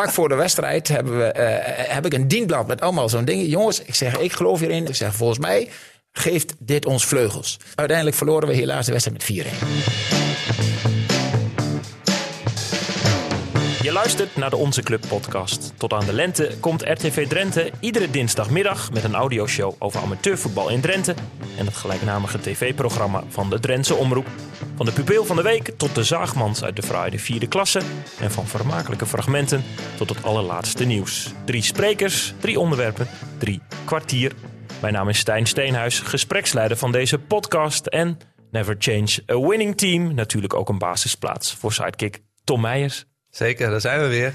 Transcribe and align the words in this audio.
Vlak 0.00 0.10
voor 0.10 0.28
de 0.28 0.34
wedstrijd 0.34 0.88
hebben 0.88 1.18
we, 1.18 1.24
eh, 1.24 1.94
heb 1.94 2.06
ik 2.06 2.14
een 2.14 2.28
dienblad 2.28 2.66
met 2.66 2.80
allemaal 2.80 3.08
zo'n 3.08 3.24
dingen. 3.24 3.46
Jongens, 3.46 3.82
ik 3.82 3.94
zeg, 3.94 4.18
ik 4.18 4.32
geloof 4.32 4.60
hierin. 4.60 4.86
Ik 4.86 4.94
zeg, 4.94 5.14
volgens 5.14 5.38
mij 5.38 5.68
geeft 6.12 6.54
dit 6.58 6.86
ons 6.86 7.06
vleugels. 7.06 7.58
Uiteindelijk 7.74 8.16
verloren 8.16 8.48
we 8.48 8.54
helaas 8.54 8.86
de 8.86 8.92
wedstrijd 8.92 9.18
met 9.18 9.26
4-1. 9.26 10.25
Je 13.86 13.92
luistert 13.92 14.36
naar 14.36 14.50
de 14.50 14.56
Onze 14.56 14.82
Club 14.82 15.06
podcast. 15.08 15.72
Tot 15.76 15.92
aan 15.92 16.04
de 16.04 16.12
lente 16.12 16.56
komt 16.60 16.82
RTV 16.82 17.26
Drenthe 17.28 17.70
iedere 17.80 18.10
dinsdagmiddag 18.10 18.92
met 18.92 19.04
een 19.04 19.14
audioshow 19.14 19.74
over 19.78 20.00
amateurvoetbal 20.00 20.68
in 20.68 20.80
Drenthe 20.80 21.14
en 21.58 21.66
het 21.66 21.76
gelijknamige 21.76 22.40
tv-programma 22.40 23.24
van 23.28 23.50
de 23.50 23.60
Drentse 23.60 23.94
Omroep. 23.94 24.26
Van 24.76 24.86
de 24.86 24.92
pupil 24.92 25.24
van 25.24 25.36
de 25.36 25.42
week 25.42 25.70
tot 25.76 25.94
de 25.94 26.04
zaagmans 26.04 26.64
uit 26.64 26.76
de 26.76 26.82
fraaie 26.82 27.18
vierde 27.18 27.46
klasse 27.46 27.80
en 28.20 28.30
van 28.30 28.46
vermakelijke 28.46 29.06
fragmenten 29.06 29.64
tot 29.96 30.08
het 30.08 30.22
allerlaatste 30.22 30.84
nieuws. 30.84 31.32
Drie 31.44 31.62
sprekers, 31.62 32.34
drie 32.38 32.60
onderwerpen, 32.60 33.08
drie 33.38 33.60
kwartier. 33.84 34.32
Mijn 34.80 34.92
naam 34.92 35.08
is 35.08 35.18
Stijn 35.18 35.46
Steenhuis, 35.46 36.00
gespreksleider 36.00 36.76
van 36.76 36.92
deze 36.92 37.18
podcast 37.18 37.86
en 37.86 38.18
Never 38.50 38.76
Change 38.78 39.22
a 39.30 39.48
Winning 39.48 39.76
Team. 39.76 40.14
Natuurlijk 40.14 40.54
ook 40.54 40.68
een 40.68 40.78
basisplaats 40.78 41.54
voor 41.54 41.72
sidekick 41.72 42.22
Tom 42.44 42.60
Meijers. 42.60 43.06
Zeker, 43.36 43.70
daar 43.70 43.80
zijn 43.80 44.00
we 44.00 44.08
weer. 44.08 44.34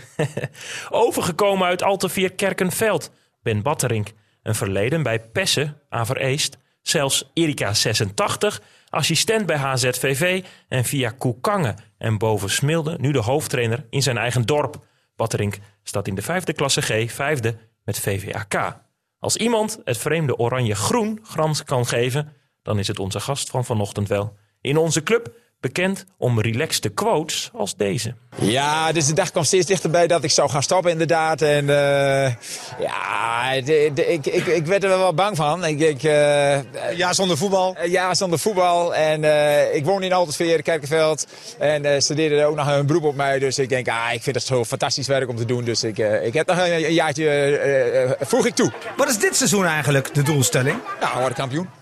Overgekomen 0.90 1.68
uit 1.68 1.84
Alteveer 1.84 2.32
Kerkenveld. 2.32 3.12
Ben 3.42 3.62
Batterink. 3.62 4.12
Een 4.44 4.56
verleden 4.56 5.04
bij 5.04 5.20
Pessen, 5.20 5.82
Avereest. 5.90 6.58
Zelfs 6.82 7.32
Erika 7.34 7.74
86, 7.74 8.62
assistent 8.90 9.46
bij 9.46 9.58
HZVV. 9.58 10.44
En 10.68 10.86
via 10.86 11.10
Koekangen 11.10 11.76
en 11.98 12.18
boven 12.18 12.50
Smilde 12.50 12.98
nu 13.00 13.12
de 13.12 13.20
hoofdtrainer 13.20 13.86
in 13.90 14.02
zijn 14.02 14.18
eigen 14.18 14.46
dorp. 14.46 14.86
Batterink 15.16 15.58
staat 15.84 16.08
in 16.08 16.16
de 16.16 16.22
vijfde 16.22 16.54
klasse 16.54 16.82
G, 16.82 17.12
vijfde 17.12 17.58
met 17.84 18.00
VVAK. 18.00 18.82
Als 19.20 19.38
iemand 19.38 19.80
het 19.84 19.98
vreemde 19.98 20.38
oranje-groen 20.38 21.20
grans 21.24 21.64
kan 21.64 21.86
geven, 21.86 22.34
dan 22.62 22.80
is 22.80 22.88
het 22.88 23.00
onze 23.00 23.20
gast 23.20 23.50
van 23.50 23.66
vanochtend 23.66 24.08
wel. 24.08 24.38
In 24.62 24.78
onze 24.78 25.04
club 25.04 25.34
bekend 25.62 26.06
om 26.18 26.42
relaxte 26.42 26.90
quotes 26.90 27.50
als 27.54 27.76
deze. 27.76 28.16
Ja, 28.40 28.92
dus 28.92 29.06
de 29.06 29.14
dag 29.14 29.32
kwam 29.32 29.44
steeds 29.44 29.66
dichterbij 29.66 30.08
dat 30.08 30.24
ik 30.24 30.32
zou 30.32 30.50
gaan 30.50 30.64
stoppen 30.64 30.92
inderdaad. 30.92 31.42
En 31.42 31.64
uh, 31.64 32.34
ja, 32.80 33.62
de, 33.62 33.92
de, 33.94 34.08
ik, 34.08 34.26
ik, 34.26 34.46
ik 34.46 34.66
werd 34.66 34.84
er 34.84 34.90
wel 34.90 35.14
bang 35.14 35.36
van. 35.36 35.66
Ik, 35.66 35.80
ik, 35.80 36.04
uh, 36.04 36.98
ja, 36.98 37.14
zonder 37.14 37.38
voetbal. 37.38 37.76
Uh, 37.78 37.92
ja, 37.92 38.14
zonder 38.14 38.40
voetbal. 38.40 38.96
En 38.96 39.24
uh, 39.24 39.76
ik 39.76 39.86
woon 39.86 40.04
in 40.04 40.14
Altersveer, 40.14 40.62
Kerkenveld. 40.62 41.28
En 41.60 42.04
ze 42.04 42.14
deden 42.14 42.48
ook 42.48 42.56
nog 42.56 42.68
een 42.68 42.86
beroep 42.86 43.04
op 43.04 43.16
mij. 43.16 43.40
Dus 43.40 43.60
ik 43.60 43.70
denk, 43.70 43.88
ah, 43.88 44.14
ik 44.14 44.24
vind 44.24 44.36
het 44.36 44.46
zo 44.46 44.66
fantastisch 44.66 45.08
werk 45.08 45.30
om 45.30 45.36
te 45.36 45.46
doen. 45.46 45.64
Dus 45.64 45.84
ik, 45.84 45.98
ik 45.98 46.34
heb 46.34 46.48
nog 46.48 46.58
een, 46.58 46.74
een 46.74 46.94
jaartje, 46.94 48.18
voeg 48.20 48.46
ik 48.46 48.56
toe. 48.56 48.72
Wat 48.98 49.10
is 49.10 49.18
dit 49.18 49.36
seizoen 49.36 49.66
eigenlijk 49.66 50.14
de 50.14 50.22
doelstelling? 50.22 50.78
Nou, 51.00 51.14
worden 51.18 51.38
kampioen. 51.38 51.81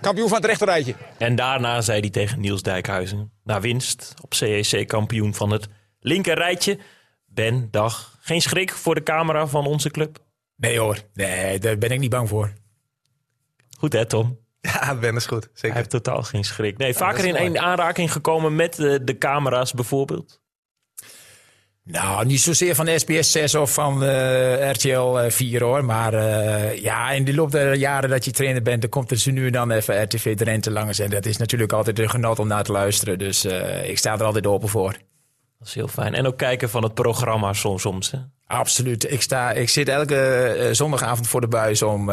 Kampioen 0.00 0.28
van 0.28 0.36
het 0.36 0.46
rechterrijtje. 0.46 0.94
En 1.18 1.34
daarna 1.34 1.80
zei 1.80 2.00
hij 2.00 2.10
tegen 2.10 2.40
Niels 2.40 2.62
Dijkhuizen. 2.62 3.32
Na 3.44 3.60
winst 3.60 4.14
op 4.22 4.34
CEC 4.34 4.88
kampioen 4.88 5.34
van 5.34 5.50
het 5.50 5.68
linkerrijtje. 6.00 6.78
Ben, 7.26 7.68
dag. 7.70 8.18
Geen 8.20 8.40
schrik 8.40 8.70
voor 8.70 8.94
de 8.94 9.02
camera 9.02 9.46
van 9.46 9.66
onze 9.66 9.90
club? 9.90 10.18
Nee 10.56 10.78
hoor, 10.78 10.98
nee, 11.14 11.58
daar 11.58 11.78
ben 11.78 11.90
ik 11.90 11.98
niet 11.98 12.10
bang 12.10 12.28
voor. 12.28 12.52
Goed 13.78 13.92
hè 13.92 14.06
Tom? 14.06 14.38
Ja, 14.60 14.94
Ben 14.94 15.16
is 15.16 15.26
goed. 15.26 15.42
Zeker. 15.42 15.68
Hij 15.68 15.76
heeft 15.76 15.90
totaal 15.90 16.22
geen 16.22 16.44
schrik. 16.44 16.78
Nee, 16.78 16.94
vaker 16.94 17.24
in 17.24 17.36
één 17.36 17.60
aanraking 17.60 18.12
gekomen 18.12 18.56
met 18.56 18.74
de, 18.74 19.04
de 19.04 19.18
camera's 19.18 19.72
bijvoorbeeld? 19.72 20.40
Nou, 21.84 22.26
niet 22.26 22.40
zozeer 22.40 22.74
van 22.74 22.98
SBS 22.98 23.30
6 23.32 23.54
of 23.54 23.72
van 23.72 24.02
uh, 24.02 24.70
RTL 24.70 25.28
4 25.28 25.62
hoor. 25.62 25.84
Maar 25.84 26.14
uh, 26.14 26.78
ja, 26.78 27.10
in 27.10 27.24
de 27.24 27.34
loop 27.34 27.50
der 27.50 27.74
jaren 27.74 28.10
dat 28.10 28.24
je 28.24 28.30
trainer 28.30 28.62
bent, 28.62 28.80
dan 28.80 28.90
komt 28.90 29.10
er 29.10 29.18
zo 29.18 29.30
nu 29.30 29.46
en 29.46 29.52
dan 29.52 29.70
even 29.70 30.02
RTV 30.02 30.36
Drenthe 30.36 30.70
langs. 30.70 30.98
En 30.98 31.10
dat 31.10 31.26
is 31.26 31.36
natuurlijk 31.36 31.72
altijd 31.72 31.98
een 31.98 32.10
genot 32.10 32.38
om 32.38 32.46
naar 32.46 32.64
te 32.64 32.72
luisteren. 32.72 33.18
Dus 33.18 33.44
uh, 33.44 33.88
ik 33.88 33.98
sta 33.98 34.12
er 34.12 34.24
altijd 34.24 34.46
open 34.46 34.68
voor. 34.68 34.92
Dat 35.58 35.68
is 35.68 35.74
heel 35.74 35.88
fijn. 35.88 36.14
En 36.14 36.26
ook 36.26 36.36
kijken 36.36 36.70
van 36.70 36.82
het 36.82 36.94
programma 36.94 37.52
soms. 37.52 37.82
soms 37.82 38.10
hè? 38.10 38.18
Absoluut. 38.46 39.12
Ik, 39.12 39.22
sta, 39.22 39.52
ik 39.52 39.68
zit 39.68 39.88
elke 39.88 40.68
zondagavond 40.72 41.28
voor 41.28 41.40
de 41.40 41.48
buis 41.48 41.82
om 41.82 42.04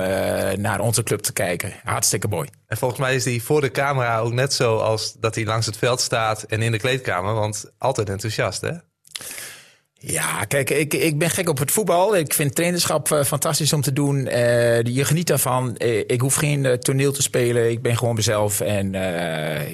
naar 0.57 0.79
onze 0.79 1.03
club 1.03 1.19
te 1.19 1.33
kijken. 1.33 1.73
Hartstikke 1.83 2.27
mooi. 2.27 2.49
En 2.67 2.77
volgens 2.77 2.99
mij 2.99 3.15
is 3.15 3.25
hij 3.25 3.39
voor 3.39 3.61
de 3.61 3.71
camera 3.71 4.19
ook 4.19 4.33
net 4.33 4.53
zo 4.53 4.77
als 4.77 5.13
dat 5.13 5.35
hij 5.35 5.45
langs 5.45 5.65
het 5.65 5.77
veld 5.77 6.01
staat 6.01 6.43
en 6.43 6.61
in 6.61 6.71
de 6.71 6.77
kleedkamer. 6.77 7.33
Want 7.33 7.71
altijd 7.77 8.09
enthousiast 8.09 8.61
hè? 8.61 8.71
Ja, 9.99 10.45
kijk, 10.45 10.69
ik, 10.69 10.93
ik 10.93 11.17
ben 11.17 11.29
gek 11.29 11.49
op 11.49 11.57
het 11.57 11.71
voetbal. 11.71 12.15
Ik 12.15 12.33
vind 12.33 12.55
trainerschap 12.55 13.09
uh, 13.09 13.23
fantastisch 13.23 13.73
om 13.73 13.81
te 13.81 13.93
doen. 13.93 14.17
Uh, 14.17 14.83
je 14.83 15.05
geniet 15.05 15.27
daarvan. 15.27 15.75
Uh, 15.77 15.97
ik 15.97 16.21
hoef 16.21 16.35
geen 16.35 16.79
toneel 16.79 17.11
te 17.11 17.21
spelen. 17.21 17.69
Ik 17.71 17.81
ben 17.81 17.97
gewoon 17.97 18.15
mezelf. 18.15 18.59
En 18.59 18.91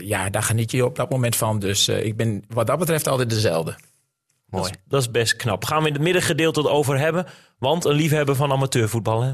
ja, 0.06 0.30
daar 0.30 0.44
geniet 0.44 0.72
je 0.72 0.86
op 0.86 0.96
dat 0.96 1.10
moment 1.10 1.36
van. 1.36 1.60
Dus 1.60 1.88
ik 1.88 2.18
ben 2.18 2.44
wat 2.48 2.68
dat 2.68 2.80
betreft 2.80 3.08
altijd 3.08 3.30
dezelfde. 3.30 3.76
Mooi. 4.46 4.64
Dat 4.64 4.74
is, 4.74 4.80
dat 4.88 5.02
is, 5.02 5.12
best 5.12 5.36
knap. 5.36 5.66
Gaan 5.66 5.82
we 5.82 5.88
in 5.88 5.94
het 5.94 6.02
middengedeelte 6.02 6.70
over 6.70 7.00
hebben. 7.00 7.26
Want 7.60 7.86
een 7.86 7.96
liefhebber 7.96 8.36
van 8.36 8.52
amateurvoetbal, 8.52 9.22
hè? 9.22 9.34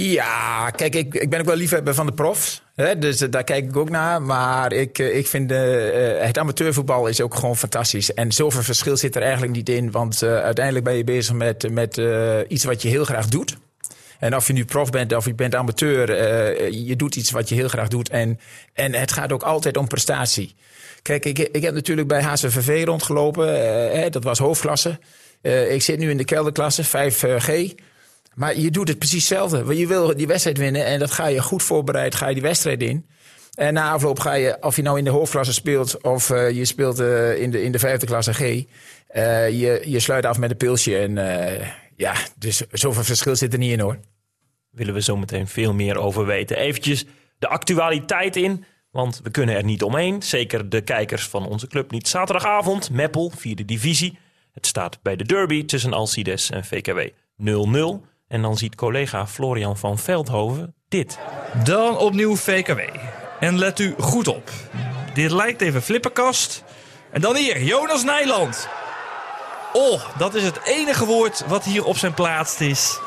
Ja, 0.00 0.70
kijk, 0.70 0.94
ik, 0.94 1.14
ik 1.14 1.30
ben 1.30 1.40
ook 1.40 1.46
wel 1.46 1.56
liefhebber 1.56 1.94
van 1.94 2.06
de 2.06 2.12
profs. 2.12 2.62
Hè, 2.74 2.98
dus 2.98 3.18
daar 3.18 3.44
kijk 3.44 3.64
ik 3.64 3.76
ook 3.76 3.90
naar. 3.90 4.22
Maar 4.22 4.72
ik, 4.72 4.98
ik 4.98 5.26
vind 5.26 5.52
uh, 5.52 5.58
het 6.18 6.38
amateurvoetbal 6.38 7.06
is 7.06 7.20
ook 7.20 7.34
gewoon 7.34 7.56
fantastisch. 7.56 8.14
En 8.14 8.32
zoveel 8.32 8.62
verschil 8.62 8.96
zit 8.96 9.16
er 9.16 9.22
eigenlijk 9.22 9.52
niet 9.52 9.68
in. 9.68 9.90
Want 9.90 10.22
uiteindelijk 10.22 10.84
ben 10.84 10.94
je 10.94 11.04
bezig 11.04 11.34
met, 11.34 11.70
met 11.70 12.00
iets 12.48 12.64
wat 12.64 12.82
je 12.82 12.88
heel 12.88 13.04
graag 13.04 13.26
doet. 13.26 13.56
En 14.18 14.36
of 14.36 14.46
je 14.46 14.52
nu 14.52 14.64
prof 14.64 14.90
bent 14.90 15.14
of 15.14 15.24
je 15.24 15.34
bent 15.34 15.54
amateur, 15.54 16.10
je 16.72 16.96
doet 16.96 17.16
iets 17.16 17.30
wat 17.30 17.48
je 17.48 17.54
heel 17.54 17.68
graag 17.68 17.88
doet. 17.88 18.08
En, 18.08 18.40
en 18.72 18.94
het 18.94 19.12
gaat 19.12 19.32
ook 19.32 19.42
altijd 19.42 19.76
om 19.76 19.86
prestatie. 19.86 20.54
Kijk, 21.02 21.24
ik, 21.24 21.38
ik 21.38 21.62
heb 21.62 21.74
natuurlijk 21.74 22.08
bij 22.08 22.22
HCVV 22.22 22.82
rondgelopen. 22.84 23.48
Hè, 23.98 24.10
dat 24.10 24.24
was 24.24 24.38
hoofdklasse. 24.38 24.98
ik 25.68 25.82
zit 25.82 25.98
nu 25.98 26.10
in 26.10 26.16
de 26.16 26.24
kelderklasse, 26.24 26.84
5G. 26.84 27.74
Maar 28.38 28.58
je 28.58 28.70
doet 28.70 28.88
het 28.88 28.98
precies 28.98 29.28
hetzelfde. 29.28 29.76
Je 29.76 29.86
wil 29.86 30.16
die 30.16 30.26
wedstrijd 30.26 30.58
winnen 30.58 30.84
en 30.84 30.98
dat 30.98 31.10
ga 31.10 31.26
je 31.26 31.42
goed 31.42 31.62
voorbereid, 31.62 32.14
ga 32.14 32.28
je 32.28 32.34
die 32.34 32.42
wedstrijd 32.42 32.82
in. 32.82 33.06
En 33.54 33.74
na 33.74 33.92
afloop 33.92 34.20
ga 34.20 34.32
je, 34.32 34.56
of 34.60 34.76
je 34.76 34.82
nou 34.82 34.98
in 34.98 35.04
de 35.04 35.10
hoofdklasse 35.10 35.52
speelt 35.52 36.02
of 36.02 36.30
uh, 36.30 36.50
je 36.50 36.64
speelt 36.64 37.00
uh, 37.00 37.40
in, 37.40 37.50
de, 37.50 37.62
in 37.62 37.72
de 37.72 37.78
vijfde 37.78 38.06
klasse 38.06 38.34
G, 38.34 38.40
uh, 38.40 38.64
je, 39.50 39.82
je 39.84 40.00
sluit 40.00 40.24
af 40.24 40.38
met 40.38 40.50
een 40.50 40.56
pilsje. 40.56 40.98
En 40.98 41.14
ja, 41.96 42.14
dus 42.36 42.62
zoveel 42.70 43.04
verschil 43.04 43.36
zit 43.36 43.52
er 43.52 43.58
niet 43.58 43.72
in 43.72 43.80
hoor. 43.80 43.98
Willen 44.70 44.94
we 44.94 45.02
zo 45.02 45.16
meteen 45.16 45.48
veel 45.48 45.74
meer 45.74 45.98
over 45.98 46.26
weten. 46.26 46.56
Eventjes 46.56 47.06
de 47.38 47.48
actualiteit 47.48 48.36
in, 48.36 48.64
want 48.90 49.20
we 49.22 49.30
kunnen 49.30 49.56
er 49.56 49.64
niet 49.64 49.82
omheen. 49.82 50.22
Zeker 50.22 50.68
de 50.68 50.80
kijkers 50.80 51.26
van 51.28 51.46
onze 51.46 51.66
club 51.66 51.90
niet. 51.90 52.08
Zaterdagavond, 52.08 52.90
Meppel, 52.90 53.32
vierde 53.36 53.64
divisie. 53.64 54.18
Het 54.52 54.66
staat 54.66 55.02
bij 55.02 55.16
de 55.16 55.24
derby 55.24 55.64
tussen 55.64 55.92
Alcides 55.92 56.50
en 56.50 56.64
VKW 56.64 57.00
0-0. 57.42 58.16
En 58.28 58.42
dan 58.42 58.56
ziet 58.56 58.74
collega 58.74 59.26
Florian 59.26 59.76
van 59.76 59.98
Veldhoven 59.98 60.74
dit. 60.88 61.18
Dan 61.64 61.96
opnieuw 61.96 62.36
VKW. 62.36 62.80
En 63.40 63.58
let 63.58 63.78
u 63.78 63.94
goed 63.98 64.28
op. 64.28 64.50
Dit 65.14 65.30
lijkt 65.30 65.60
even 65.60 65.82
flipperkast. 65.82 66.64
En 67.10 67.20
dan 67.20 67.36
hier, 67.36 67.62
Jonas 67.62 68.04
Nijland. 68.04 68.68
Oh, 69.72 70.02
dat 70.18 70.34
is 70.34 70.42
het 70.42 70.60
enige 70.64 71.04
woord 71.04 71.44
wat 71.46 71.64
hier 71.64 71.84
op 71.84 71.96
zijn 71.96 72.14
plaats 72.14 72.60
is. 72.60 72.98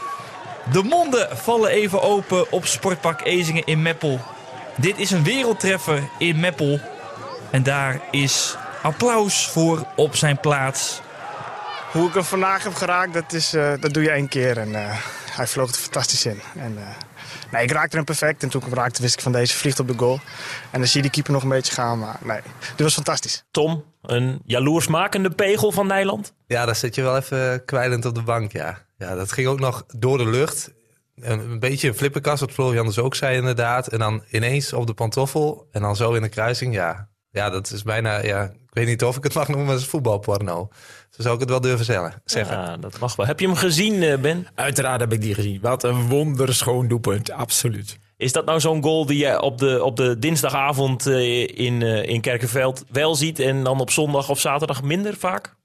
De 0.71 0.83
monden 0.83 1.37
vallen 1.37 1.69
even 1.69 2.01
open 2.01 2.51
op 2.51 2.65
Sportpark 2.65 3.21
Ezingen 3.25 3.65
in 3.65 3.81
Meppel. 3.81 4.19
Dit 4.77 4.97
is 4.97 5.11
een 5.11 5.23
wereldtreffer 5.23 6.09
in 6.17 6.39
Meppel. 6.39 6.79
En 7.51 7.63
daar 7.63 8.01
is 8.11 8.55
applaus 8.81 9.47
voor 9.47 9.85
op 9.95 10.15
zijn 10.15 10.39
plaats. 10.39 11.01
Hoe 11.91 12.07
ik 12.07 12.13
hem 12.13 12.23
vandaag 12.23 12.63
heb 12.63 12.73
geraakt, 12.73 13.13
dat, 13.13 13.33
is, 13.33 13.53
uh, 13.53 13.73
dat 13.79 13.93
doe 13.93 14.03
je 14.03 14.09
één 14.09 14.27
keer. 14.27 14.57
En 14.57 14.69
uh, 14.69 14.97
hij 15.31 15.47
vloog 15.47 15.69
er 15.69 15.75
fantastisch 15.75 16.25
in. 16.25 16.39
En, 16.55 16.71
uh, 16.71 16.87
nee, 17.51 17.63
ik 17.63 17.71
raakte 17.71 17.95
hem 17.95 18.05
perfect. 18.05 18.43
En 18.43 18.49
toen 18.49 18.61
ik 18.61 18.67
hem 18.67 18.75
raakte, 18.75 19.01
wist 19.01 19.13
ik 19.13 19.21
van 19.21 19.31
deze 19.31 19.57
vliegt 19.57 19.79
op 19.79 19.87
de 19.87 19.97
goal. 19.97 20.19
En 20.71 20.79
dan 20.79 20.87
zie 20.87 20.95
je 20.95 21.01
die 21.01 21.11
keeper 21.11 21.33
nog 21.33 21.43
een 21.43 21.49
beetje 21.49 21.73
gaan. 21.73 21.99
Maar 21.99 22.19
nee, 22.23 22.39
dit 22.75 22.81
was 22.81 22.93
fantastisch. 22.93 23.43
Tom, 23.51 23.83
een 24.01 24.41
jaloersmakende 24.45 25.29
pegel 25.29 25.71
van 25.71 25.87
Nijland? 25.87 26.33
Ja, 26.47 26.65
daar 26.65 26.75
zit 26.75 26.95
je 26.95 27.01
wel 27.01 27.17
even 27.17 27.65
kwijlend 27.65 28.05
op 28.05 28.15
de 28.15 28.23
bank, 28.23 28.51
ja. 28.51 28.85
Ja, 28.97 29.15
dat 29.15 29.31
ging 29.31 29.47
ook 29.47 29.59
nog 29.59 29.83
door 29.87 30.17
de 30.17 30.29
lucht. 30.29 30.71
Een, 31.15 31.59
beetje 31.59 31.87
een 31.87 31.95
flipperkast, 31.95 32.39
wat 32.39 32.51
Florian 32.51 32.85
dus 32.85 32.99
ook 32.99 33.15
zei 33.15 33.37
inderdaad. 33.37 33.87
En 33.87 33.99
dan 33.99 34.23
ineens 34.29 34.73
op 34.73 34.87
de 34.87 34.93
pantoffel. 34.93 35.67
En 35.71 35.81
dan 35.81 35.95
zo 35.95 36.13
in 36.13 36.21
de 36.21 36.29
kruising, 36.29 36.73
ja. 36.73 37.09
Ja, 37.31 37.49
dat 37.49 37.71
is 37.71 37.83
bijna, 37.83 38.23
ja, 38.23 38.43
ik 38.43 38.73
weet 38.73 38.87
niet 38.87 39.03
of 39.03 39.17
ik 39.17 39.23
het 39.23 39.33
mag 39.33 39.47
noemen, 39.47 39.65
maar 39.65 39.75
het 39.75 39.83
is 39.83 39.89
voetbalporno. 39.89 40.69
Zo 41.21 41.27
zou 41.27 41.33
ik 41.33 41.39
het 41.39 41.49
wel 41.49 41.61
durven 41.61 41.85
zeggen. 41.85 42.55
Ja, 42.55 42.77
dat 42.77 42.99
mag 42.99 43.15
wel. 43.15 43.25
Heb 43.25 43.39
je 43.39 43.45
hem 43.45 43.55
gezien, 43.55 44.03
eh, 44.03 44.17
Ben? 44.17 44.47
Uiteraard 44.55 44.99
heb 44.99 45.13
ik 45.13 45.21
die 45.21 45.33
gezien. 45.33 45.61
Wat 45.61 45.83
een 45.83 46.07
wonderschoon 46.07 46.87
doelpunt, 46.87 47.31
absoluut. 47.31 47.99
Is 48.17 48.31
dat 48.31 48.45
nou 48.45 48.59
zo'n 48.59 48.83
goal 48.83 49.05
die 49.05 49.17
je 49.17 49.41
op 49.41 49.57
de, 49.57 49.83
op 49.83 49.95
de 49.95 50.19
dinsdagavond 50.19 51.07
eh, 51.07 51.47
in, 51.47 51.81
uh, 51.81 52.03
in 52.03 52.21
Kerkenveld 52.21 52.83
wel 52.91 53.15
ziet... 53.15 53.39
en 53.39 53.63
dan 53.63 53.79
op 53.79 53.91
zondag 53.91 54.29
of 54.29 54.39
zaterdag 54.39 54.83
minder 54.83 55.15
vaak? 55.17 55.55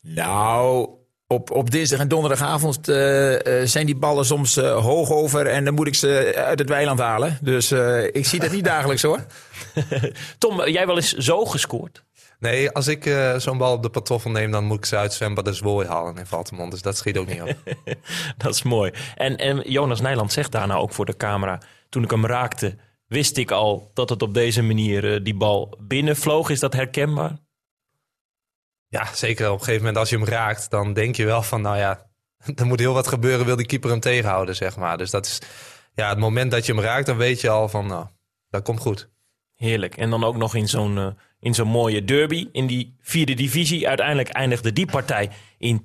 Nou, 0.00 0.88
op, 1.26 1.50
op 1.50 1.70
dinsdag 1.70 1.98
en 1.98 2.08
donderdagavond 2.08 2.88
eh, 2.88 3.60
eh, 3.60 3.68
zijn 3.68 3.86
die 3.86 3.96
ballen 3.96 4.24
soms 4.24 4.56
eh, 4.56 4.82
hoog 4.84 5.10
over 5.10 5.46
en 5.46 5.64
dan 5.64 5.74
moet 5.74 5.86
ik 5.86 5.94
ze 5.94 6.32
uit 6.36 6.58
het 6.58 6.68
weiland 6.68 6.98
halen. 6.98 7.38
Dus 7.42 7.70
eh, 7.70 8.04
ik 8.04 8.26
zie 8.26 8.40
dat 8.40 8.50
niet 8.50 8.64
dagelijks 8.64 9.02
hoor. 9.02 9.26
Tom, 10.38 10.68
jij 10.68 10.86
wel 10.86 10.96
eens 10.96 11.12
zo 11.12 11.44
gescoord? 11.44 12.04
Nee, 12.38 12.70
als 12.70 12.86
ik 12.86 13.06
eh, 13.06 13.38
zo'n 13.38 13.58
bal 13.58 13.72
op 13.72 13.82
de 13.82 13.90
pantoffel 13.90 14.30
neem, 14.30 14.50
dan 14.50 14.64
moet 14.64 14.78
ik 14.78 14.84
ze 14.84 14.96
uit 14.96 15.12
zwembad 15.12 15.44
de 15.44 15.52
Zwooi 15.52 15.86
halen 15.86 16.16
in 16.16 16.26
Valtemont. 16.26 16.70
Dus 16.70 16.82
dat 16.82 16.96
schiet 16.96 17.18
ook 17.18 17.26
niet 17.26 17.42
op. 17.42 17.56
Dat 18.36 18.54
is 18.54 18.62
mooi. 18.62 18.92
En, 19.14 19.36
en 19.36 19.70
Jonas 19.70 20.00
Nijland 20.00 20.32
zegt 20.32 20.52
daarna 20.52 20.74
ook 20.74 20.92
voor 20.92 21.06
de 21.06 21.16
camera... 21.16 21.60
toen 21.88 22.02
ik 22.02 22.10
hem 22.10 22.26
raakte, 22.26 22.76
wist 23.06 23.36
ik 23.36 23.50
al 23.50 23.90
dat 23.94 24.08
het 24.08 24.22
op 24.22 24.34
deze 24.34 24.62
manier 24.62 25.14
eh, 25.14 25.24
die 25.24 25.36
bal 25.36 25.78
binnenvloog. 25.80 26.50
Is 26.50 26.60
dat 26.60 26.72
herkenbaar? 26.72 27.38
Ja, 28.88 29.14
zeker 29.14 29.46
op 29.46 29.52
een 29.52 29.58
gegeven 29.58 29.80
moment 29.80 29.96
als 29.96 30.10
je 30.10 30.16
hem 30.16 30.26
raakt, 30.26 30.70
dan 30.70 30.92
denk 30.92 31.16
je 31.16 31.24
wel 31.24 31.42
van, 31.42 31.60
nou 31.60 31.76
ja, 31.76 32.10
er 32.54 32.66
moet 32.66 32.80
heel 32.80 32.94
wat 32.94 33.08
gebeuren, 33.08 33.46
wil 33.46 33.56
die 33.56 33.66
keeper 33.66 33.90
hem 33.90 34.00
tegenhouden, 34.00 34.56
zeg 34.56 34.76
maar. 34.76 34.98
Dus 34.98 35.10
dat 35.10 35.26
is, 35.26 35.38
ja, 35.94 36.08
het 36.08 36.18
moment 36.18 36.50
dat 36.50 36.66
je 36.66 36.72
hem 36.72 36.82
raakt, 36.82 37.06
dan 37.06 37.16
weet 37.16 37.40
je 37.40 37.48
al 37.48 37.68
van, 37.68 37.86
nou, 37.86 38.06
dat 38.48 38.62
komt 38.62 38.80
goed. 38.80 39.10
Heerlijk. 39.56 39.96
En 39.96 40.10
dan 40.10 40.24
ook 40.24 40.36
nog 40.36 40.54
in 40.54 40.68
zo'n 40.68 40.98
eh, 40.98 41.06
in 41.40 41.54
zo'n 41.54 41.68
mooie 41.68 42.04
derby 42.04 42.48
in 42.52 42.66
die 42.66 42.96
vierde 43.00 43.34
divisie. 43.34 43.88
Uiteindelijk 43.88 44.28
eindigde 44.28 44.72
die 44.72 44.86
partij 44.86 45.30
in 45.58 45.82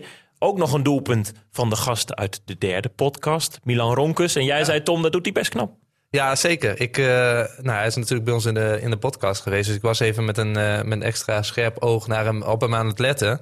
2-2. 0.00 0.04
Ook 0.38 0.58
nog 0.58 0.72
een 0.72 0.82
doelpunt 0.82 1.32
van 1.50 1.70
de 1.70 1.76
gast 1.76 2.14
uit 2.14 2.42
de 2.44 2.58
derde 2.58 2.88
podcast, 2.88 3.60
Milan 3.64 3.94
Ronkus. 3.94 4.36
En 4.36 4.44
jij 4.44 4.64
zei, 4.64 4.82
Tom, 4.82 5.02
dat 5.02 5.12
doet 5.12 5.24
hij 5.24 5.32
best 5.32 5.50
knap. 5.50 5.72
Ja, 6.10 6.36
zeker. 6.36 6.80
Ik, 6.80 6.98
eh, 6.98 7.06
nou, 7.60 7.76
hij 7.76 7.86
is 7.86 7.96
natuurlijk 7.96 8.24
bij 8.24 8.34
ons 8.34 8.44
in 8.44 8.54
de, 8.54 8.78
in 8.80 8.90
de 8.90 8.96
podcast 8.98 9.42
geweest. 9.42 9.66
Dus 9.66 9.76
ik 9.76 9.82
was 9.82 10.00
even 10.00 10.24
met 10.24 10.38
een, 10.38 10.56
eh, 10.56 10.82
met 10.82 10.92
een 10.92 11.02
extra 11.02 11.42
scherp 11.42 11.78
oog 11.78 12.06
naar 12.06 12.24
hem, 12.24 12.42
op 12.42 12.60
hem 12.60 12.74
aan 12.74 12.86
het 12.86 12.98
letten. 12.98 13.40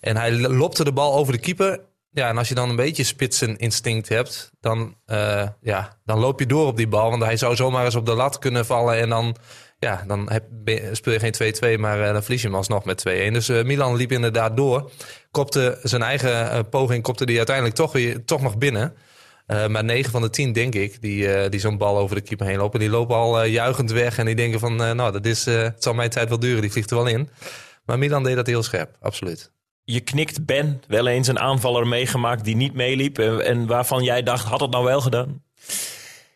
En 0.00 0.16
hij 0.16 0.32
lopte 0.32 0.84
de 0.84 0.92
bal 0.92 1.14
over 1.14 1.32
de 1.32 1.38
keeper. 1.38 1.80
Ja, 2.14 2.28
en 2.28 2.38
als 2.38 2.48
je 2.48 2.54
dan 2.54 2.68
een 2.68 2.76
beetje 2.76 3.04
spitseninstinct 3.04 4.08
hebt, 4.08 4.52
dan, 4.60 4.96
eh, 5.06 5.48
ja, 5.60 5.98
dan 6.04 6.18
loop 6.18 6.38
je 6.38 6.46
door 6.46 6.66
op 6.66 6.76
die 6.76 6.88
bal. 6.88 7.10
Want 7.10 7.22
hij 7.22 7.36
zou 7.36 7.56
zomaar 7.56 7.84
eens 7.84 7.94
op 7.94 8.06
de 8.06 8.14
lat 8.14 8.38
kunnen 8.38 8.66
vallen. 8.66 8.96
En 8.96 9.08
dan, 9.08 9.36
ja, 9.78 10.04
dan 10.06 10.30
heb, 10.30 10.44
speel 10.92 11.12
je 11.12 11.18
geen 11.18 11.76
2-2, 11.76 11.78
maar 11.78 12.02
eh, 12.02 12.12
dan 12.12 12.22
verlies 12.22 12.42
je 12.42 12.46
hem 12.46 12.56
alsnog 12.56 12.84
met 12.84 13.04
2-1. 13.08 13.32
Dus 13.32 13.48
eh, 13.48 13.64
Milan 13.64 13.96
liep 13.96 14.12
inderdaad 14.12 14.56
door. 14.56 14.90
Kopte 15.30 15.78
zijn 15.82 16.02
eigen 16.02 16.68
poging, 16.68 17.02
kopte 17.02 17.26
die 17.26 17.36
uiteindelijk 17.36 17.76
toch, 17.76 17.92
weer, 17.92 18.24
toch 18.24 18.42
nog 18.42 18.58
binnen. 18.58 18.94
Maar 19.46 19.84
9 19.84 20.10
van 20.10 20.22
de 20.22 20.30
10, 20.30 20.52
denk 20.52 20.74
ik, 20.74 21.00
die, 21.00 21.48
die 21.48 21.60
zo'n 21.60 21.78
bal 21.78 21.98
over 21.98 22.16
de 22.16 22.22
keeper 22.22 22.46
heen 22.46 22.56
lopen. 22.56 22.80
Die 22.80 22.90
lopen 22.90 23.16
al 23.16 23.44
juichend 23.44 23.90
weg. 23.90 24.18
En 24.18 24.26
die 24.26 24.34
denken 24.34 24.60
van, 24.60 24.76
nou, 24.76 25.12
dat 25.12 25.26
is, 25.26 25.46
zal 25.78 25.94
mijn 25.94 26.10
tijd 26.10 26.28
wel 26.28 26.38
duren. 26.38 26.60
Die 26.60 26.72
vliegt 26.72 26.90
er 26.90 26.96
wel 26.96 27.06
in. 27.06 27.28
Maar 27.84 27.98
Milan 27.98 28.22
deed 28.22 28.36
dat 28.36 28.46
heel 28.46 28.62
scherp, 28.62 28.96
absoluut. 29.00 29.53
Je 29.84 30.00
knikt 30.00 30.46
Ben 30.46 30.82
wel 30.86 31.06
eens 31.06 31.28
een 31.28 31.38
aanvaller 31.38 31.86
meegemaakt 31.86 32.44
die 32.44 32.56
niet 32.56 32.74
meeliep. 32.74 33.18
En, 33.18 33.44
en 33.44 33.66
waarvan 33.66 34.04
jij 34.04 34.22
dacht, 34.22 34.44
had 34.46 34.60
het 34.60 34.70
nou 34.70 34.84
wel 34.84 35.00
gedaan? 35.00 35.42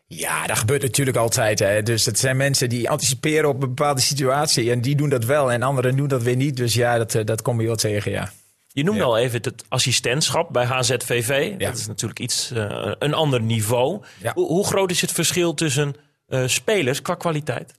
Ja, 0.06 0.47
dat 0.47 0.59
gebeurt 0.59 0.83
natuurlijk 0.83 1.17
altijd. 1.17 1.59
Hè. 1.59 1.83
Dus 1.83 2.06
het 2.06 2.19
zijn 2.19 2.37
mensen 2.37 2.69
die 2.69 2.91
anticiperen 2.91 3.49
op 3.49 3.55
een 3.55 3.75
bepaalde 3.75 4.00
situatie. 4.00 4.71
En 4.71 4.81
die 4.81 4.97
doen 4.97 5.09
dat 5.09 5.25
wel 5.25 5.53
en 5.53 5.62
anderen 5.62 5.97
doen 5.97 6.09
dat 6.09 6.23
weer 6.23 6.37
niet. 6.37 6.56
Dus 6.56 6.75
ja, 6.75 6.99
dat, 6.99 7.15
eh, 7.15 7.25
dat 7.25 7.43
kom 7.43 7.61
je 7.61 7.67
wel 7.67 7.77
tegen, 7.77 8.11
ja. 8.11 8.33
Je 8.73 8.85
noemde 8.85 9.03
al 9.03 9.19
even 9.19 9.43
het 9.43 9.65
assistentschap 9.69 10.53
bij 10.53 10.65
HZVV. 10.65 11.55
Ja. 11.59 11.69
Dat 11.69 11.79
is 11.79 11.87
natuurlijk 11.87 12.21
iets, 12.21 12.51
eh, 12.51 12.93
een 12.99 13.15
ander 13.15 13.43
niveau. 13.43 14.03
Ja. 14.23 14.33
Hoe, 14.35 14.47
hoe 14.47 14.67
groot 14.67 14.91
is 14.91 15.01
het 15.01 15.12
verschil 15.12 15.55
tussen 15.55 15.94
eh, 16.27 16.43
spelers 16.47 17.03
qua 17.03 17.15
kwaliteit? 17.15 17.75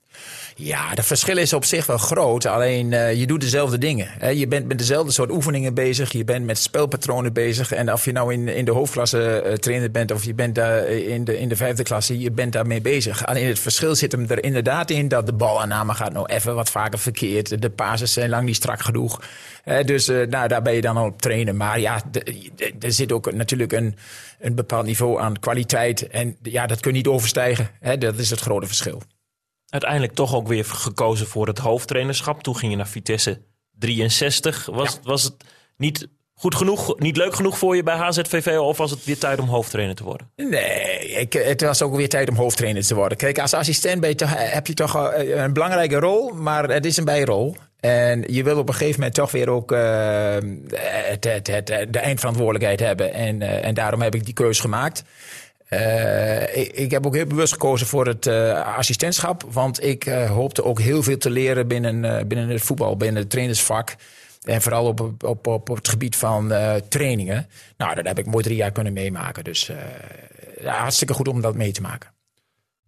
Ja, 0.55 0.93
de 0.93 1.03
verschil 1.03 1.37
is 1.37 1.53
op 1.53 1.65
zich 1.65 1.85
wel 1.85 1.97
groot. 1.97 2.45
Alleen 2.45 2.93
eh, 2.93 3.13
je 3.13 3.27
doet 3.27 3.41
dezelfde 3.41 3.77
dingen. 3.77 4.07
Hè. 4.17 4.29
Je 4.29 4.47
bent 4.47 4.67
met 4.67 4.77
dezelfde 4.77 5.11
soort 5.11 5.31
oefeningen 5.31 5.73
bezig. 5.73 6.11
Je 6.11 6.23
bent 6.23 6.45
met 6.45 6.57
spelpatronen 6.57 7.33
bezig. 7.33 7.71
En 7.71 7.93
of 7.93 8.05
je 8.05 8.11
nou 8.11 8.33
in, 8.33 8.47
in 8.47 8.65
de 8.65 8.71
hoofdklasse 8.71 9.41
eh, 9.41 9.53
trainer 9.53 9.91
bent 9.91 10.11
of 10.11 10.23
je 10.23 10.33
bent 10.33 10.55
daar 10.55 10.87
in 10.87 11.23
de, 11.23 11.39
in 11.39 11.49
de 11.49 11.55
vijfde 11.55 11.83
klasse, 11.83 12.19
je 12.19 12.31
bent 12.31 12.53
daarmee 12.53 12.81
bezig. 12.81 13.25
Alleen 13.25 13.47
het 13.47 13.59
verschil 13.59 13.95
zit 13.95 14.11
hem 14.11 14.25
er 14.29 14.43
inderdaad 14.43 14.89
in 14.89 15.07
dat 15.07 15.25
de 15.25 15.33
balaanname 15.33 15.93
gaat 15.93 16.13
nou 16.13 16.25
even 16.25 16.55
wat 16.55 16.69
vaker 16.69 16.99
verkeerd. 16.99 17.61
De 17.61 17.69
pases 17.69 18.13
zijn 18.13 18.29
lang 18.29 18.45
niet 18.45 18.55
strak 18.55 18.81
genoeg. 18.81 19.21
Hè, 19.63 19.83
dus 19.83 20.07
eh, 20.07 20.27
nou, 20.27 20.47
daar 20.47 20.61
ben 20.61 20.73
je 20.73 20.81
dan 20.81 20.97
al 20.97 21.05
op 21.05 21.21
trainen. 21.21 21.57
Maar 21.57 21.79
ja, 21.79 22.01
er 22.79 22.91
zit 22.91 23.11
ook 23.11 23.33
natuurlijk 23.33 23.71
een, 23.71 23.95
een 24.39 24.55
bepaald 24.55 24.85
niveau 24.85 25.21
aan 25.21 25.39
kwaliteit. 25.39 26.07
En 26.07 26.37
ja, 26.41 26.67
dat 26.67 26.79
kun 26.79 26.91
je 26.91 26.97
niet 26.97 27.07
overstijgen. 27.07 27.69
Hè. 27.79 27.97
Dat 27.97 28.17
is 28.17 28.29
het 28.29 28.39
grote 28.39 28.67
verschil. 28.67 29.01
Uiteindelijk 29.69 30.13
toch 30.13 30.35
ook 30.35 30.47
weer 30.47 30.65
gekozen 30.65 31.27
voor 31.27 31.47
het 31.47 31.57
hoofdtrainerschap. 31.57 32.43
Toen 32.43 32.55
ging 32.55 32.71
je 32.71 32.77
naar 32.77 32.87
Vitesse 32.87 33.41
63. 33.79 34.65
Was, 34.65 34.99
was 35.03 35.23
het 35.23 35.35
niet 35.77 36.07
goed 36.33 36.55
genoeg, 36.55 36.99
niet 36.99 37.17
leuk 37.17 37.35
genoeg 37.35 37.57
voor 37.57 37.75
je 37.75 37.83
bij 37.83 37.95
HZVV? 37.95 38.57
Of 38.57 38.77
was 38.77 38.91
het 38.91 39.05
weer 39.05 39.17
tijd 39.17 39.39
om 39.39 39.47
hoofdtrainer 39.47 39.95
te 39.95 40.03
worden? 40.03 40.31
Nee, 40.35 41.09
ik, 41.09 41.33
het 41.33 41.61
was 41.61 41.81
ook 41.81 41.95
weer 41.95 42.09
tijd 42.09 42.29
om 42.29 42.35
hoofdtrainer 42.35 42.85
te 42.85 42.95
worden. 42.95 43.17
Kijk, 43.17 43.39
als 43.39 43.53
assistent 43.53 44.01
ben 44.01 44.09
je 44.09 44.15
toch, 44.15 44.33
heb 44.35 44.67
je 44.67 44.73
toch 44.73 45.11
eh, 45.11 45.43
een 45.43 45.53
belangrijke 45.53 45.99
rol, 45.99 46.33
maar 46.33 46.69
het 46.69 46.85
is 46.85 46.97
een 46.97 47.05
bijrol. 47.05 47.55
En 47.79 48.23
je 48.27 48.43
wil 48.43 48.57
op 48.57 48.67
een 48.67 48.73
gegeven 48.73 48.99
moment 48.99 49.15
toch 49.15 49.31
weer 49.31 49.49
ook 49.49 49.71
eh, 49.71 50.35
het, 51.09 51.23
het, 51.23 51.47
het, 51.47 51.67
de 51.67 51.99
eindverantwoordelijkheid 51.99 52.79
hebben. 52.79 53.13
En, 53.13 53.41
eh, 53.41 53.65
en 53.65 53.73
daarom 53.73 54.01
heb 54.01 54.15
ik 54.15 54.25
die 54.25 54.33
keuze 54.33 54.61
gemaakt. 54.61 55.03
Eh, 55.69 56.79
ik, 56.79 56.91
heb 56.91 57.05
ook 57.05 57.15
heel 57.15 57.25
bewust 57.25 57.53
gekozen 57.53 57.87
voor 57.87 58.07
het 58.07 58.27
eh, 58.27 58.75
assistentschap. 58.77 59.43
Want 59.51 59.83
ik 59.83 60.05
eh, 60.05 60.29
hoopte 60.31 60.63
ook 60.63 60.79
heel 60.79 61.03
veel 61.03 61.17
te 61.17 61.29
leren 61.29 61.67
binnen, 61.67 62.27
binnen 62.27 62.49
het 62.49 62.61
voetbal, 62.61 62.97
binnen 62.97 63.21
het 63.21 63.31
trainersvak. 63.31 63.95
En 64.43 64.61
vooral 64.61 64.85
op, 64.85 64.99
op, 64.99 65.23
op, 65.23 65.47
op 65.47 65.67
het 65.67 65.87
gebied 65.87 66.15
van 66.15 66.53
trainingen. 66.89 67.47
Nou, 67.77 67.95
dat 67.95 68.05
heb 68.05 68.19
ik 68.19 68.25
mooi 68.25 68.43
drie 68.43 68.55
jaar 68.55 68.71
kunnen 68.71 68.93
meemaken. 68.93 69.43
Dus 69.43 69.71
hartstikke 70.63 71.13
goed 71.13 71.27
om 71.27 71.41
dat 71.41 71.55
mee 71.55 71.71
te 71.71 71.81
maken. 71.81 72.09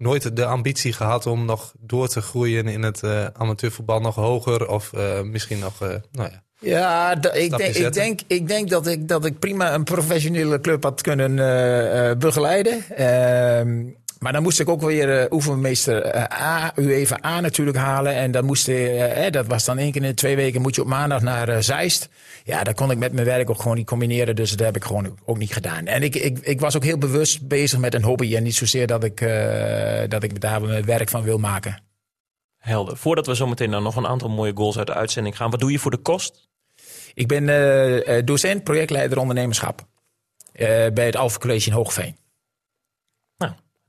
Nooit 0.02 0.36
de 0.36 0.46
ambitie 0.46 0.94
gehad 0.94 1.26
om 1.26 1.46
nog 1.46 1.74
door 1.80 2.08
te 2.08 2.22
groeien 2.22 2.68
in 2.68 2.84
het 2.84 3.04
eh, 3.04 3.26
amateurvoetbal 3.34 4.00
nog 4.00 4.16
hoger. 4.16 4.68
Of 4.68 4.94
eh, 4.94 5.22
misschien 5.22 5.60
nog, 5.60 5.82
eh, 5.82 5.88
nou 6.12 6.30
ja. 6.32 6.44
Ja, 6.60 7.12
ik, 7.34 7.58
denk, 7.58 7.76
ik, 7.76 7.94
denk, 7.94 8.20
ik 8.28 8.48
denk 8.48 8.70
dat 8.70 8.88
ik, 8.88 9.08
dat 9.08 9.26
ik 9.26 9.40
prima 9.40 9.74
een 9.74 9.84
professionele 9.84 10.62
club 10.62 10.84
had 10.84 11.02
kunnen 11.02 11.36
begeleiden. 12.20 12.84
Maar 14.24 14.34
dan 14.34 14.44
moest 14.44 14.60
ik 14.60 14.70
ook 14.70 14.82
weer 14.82 15.20
eh, 15.20 15.32
oefenmeester 15.32 16.02
eh, 16.02 16.42
A, 16.42 16.72
UEFA 16.76 17.20
A 17.26 17.40
natuurlijk 17.40 17.78
halen. 17.78 18.14
En 18.14 18.32
dan 18.32 18.46
moest, 18.46 18.68
eh, 18.68 19.26
eh, 19.26 19.34
dat 19.34 19.48
was 19.48 19.66
dan 19.66 19.78
één 19.78 19.92
keer 19.92 20.02
in 20.02 20.08
de 20.08 20.14
twee 20.14 20.36
weken, 20.36 20.62
moet 20.62 20.76
je 20.76 20.82
op 20.82 20.88
maandag 20.88 21.22
naar 21.22 21.64
Zeist. 21.64 22.10
Ja, 22.44 22.64
dat 22.64 22.76
kon 22.76 22.92
ik 22.92 22.98
met 22.98 23.14
mijn 23.14 23.26
werk 23.26 23.50
ook 23.50 23.62
gewoon 23.62 23.78
niet 23.78 23.86
combineren. 23.86 24.36
Dus 24.36 24.50
dat 24.50 24.66
heb 24.66 24.76
ik 24.76 24.84
gewoon 24.84 25.20
ook 25.26 25.38
niet 25.38 25.54
gedaan. 25.54 25.86
En 25.86 26.04
ik, 26.04 26.16
ik, 26.16 26.40
ik 26.40 26.60
was 26.60 26.76
ook 26.76 26.84
heel 26.84 26.98
bewust 26.98 27.48
bezig 27.48 27.80
met 27.80 27.94
een 27.94 28.04
hobby. 28.04 28.36
En 28.36 28.44
niet 28.44 28.56
zozeer 28.56 28.88
dat 28.88 29.04
ik, 29.04 29.20
dat 30.10 30.24
ik 30.24 30.42
daar 30.42 30.62
mijn 30.62 30.86
werk 30.86 31.10
van 31.10 31.24
wil 31.24 31.38
maken. 31.38 31.84
Helder. 32.58 32.98
Voordat 32.98 33.26
we 33.28 33.36
zometeen 33.36 33.70
naar 33.70 33.82
nog 33.82 33.96
een 33.96 34.08
aantal 34.08 34.30
mooie 34.30 34.56
goals 34.56 34.78
uit 34.78 34.88
de 34.88 34.94
uitzending 34.94 35.38
gaan. 35.38 35.52
Wat 35.52 35.60
doe 35.60 35.72
je 35.72 35.80
voor 35.80 35.92
de 35.92 35.98
kost? 35.98 36.50
Ik 37.14 37.28
ben 37.28 38.26
docent, 38.26 38.64
projectleider 38.64 39.20
ondernemerschap. 39.20 39.88
bij 40.94 41.06
het 41.06 41.16
Alpha 41.16 41.38
College 41.38 41.68
in 41.68 41.76
Hoogveen. 41.76 42.21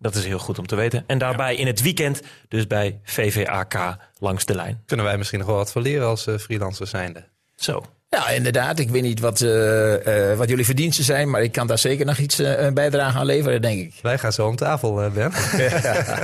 Dat 0.03 0.15
is 0.15 0.25
heel 0.25 0.39
goed 0.39 0.59
om 0.59 0.67
te 0.67 0.77
weten. 0.77 1.05
En 1.07 1.19
daarbij 1.19 1.57
in 1.57 1.67
het 1.67 1.83
weekend 1.83 2.21
dus 2.49 2.67
bij 2.67 3.01
VVAK 3.05 3.97
langs 4.19 4.45
de 4.45 4.55
lijn. 4.55 4.83
Kunnen 4.87 5.07
wij 5.07 5.17
misschien 5.19 5.39
nog 5.39 5.49
wel 5.49 5.57
wat 5.57 5.73
van 5.73 5.83
leren 5.83 6.07
als 6.07 6.27
eh, 6.27 6.39
freelancers 6.39 6.91
zijnde. 6.91 7.25
Zo. 7.57 7.85
Ja, 8.09 8.29
inderdaad. 8.29 8.79
Ik 8.79 8.91
weet 8.91 9.03
niet 9.03 9.21
wat, 9.21 9.41
eh, 9.41 10.31
eh, 10.31 10.39
wat 10.39 10.49
jullie 10.49 10.65
verdiensten 10.65 11.05
zijn, 11.05 11.31
maar 11.31 11.43
ik 11.43 11.53
kan 11.53 11.67
daar 11.67 11.79
zeker 11.79 12.07
nog 12.07 12.19
iets 12.19 12.39
eh, 12.39 12.63
een 12.63 12.75
bijdrage 12.75 13.19
aan 13.19 13.27
leveren, 13.27 13.63
denk 13.63 13.81
ik. 13.81 13.95
Wij 14.03 14.19
gaan 14.19 14.33
zo 14.33 14.47
om 14.47 14.57
tafel, 14.57 15.11
Ben. 15.11 15.33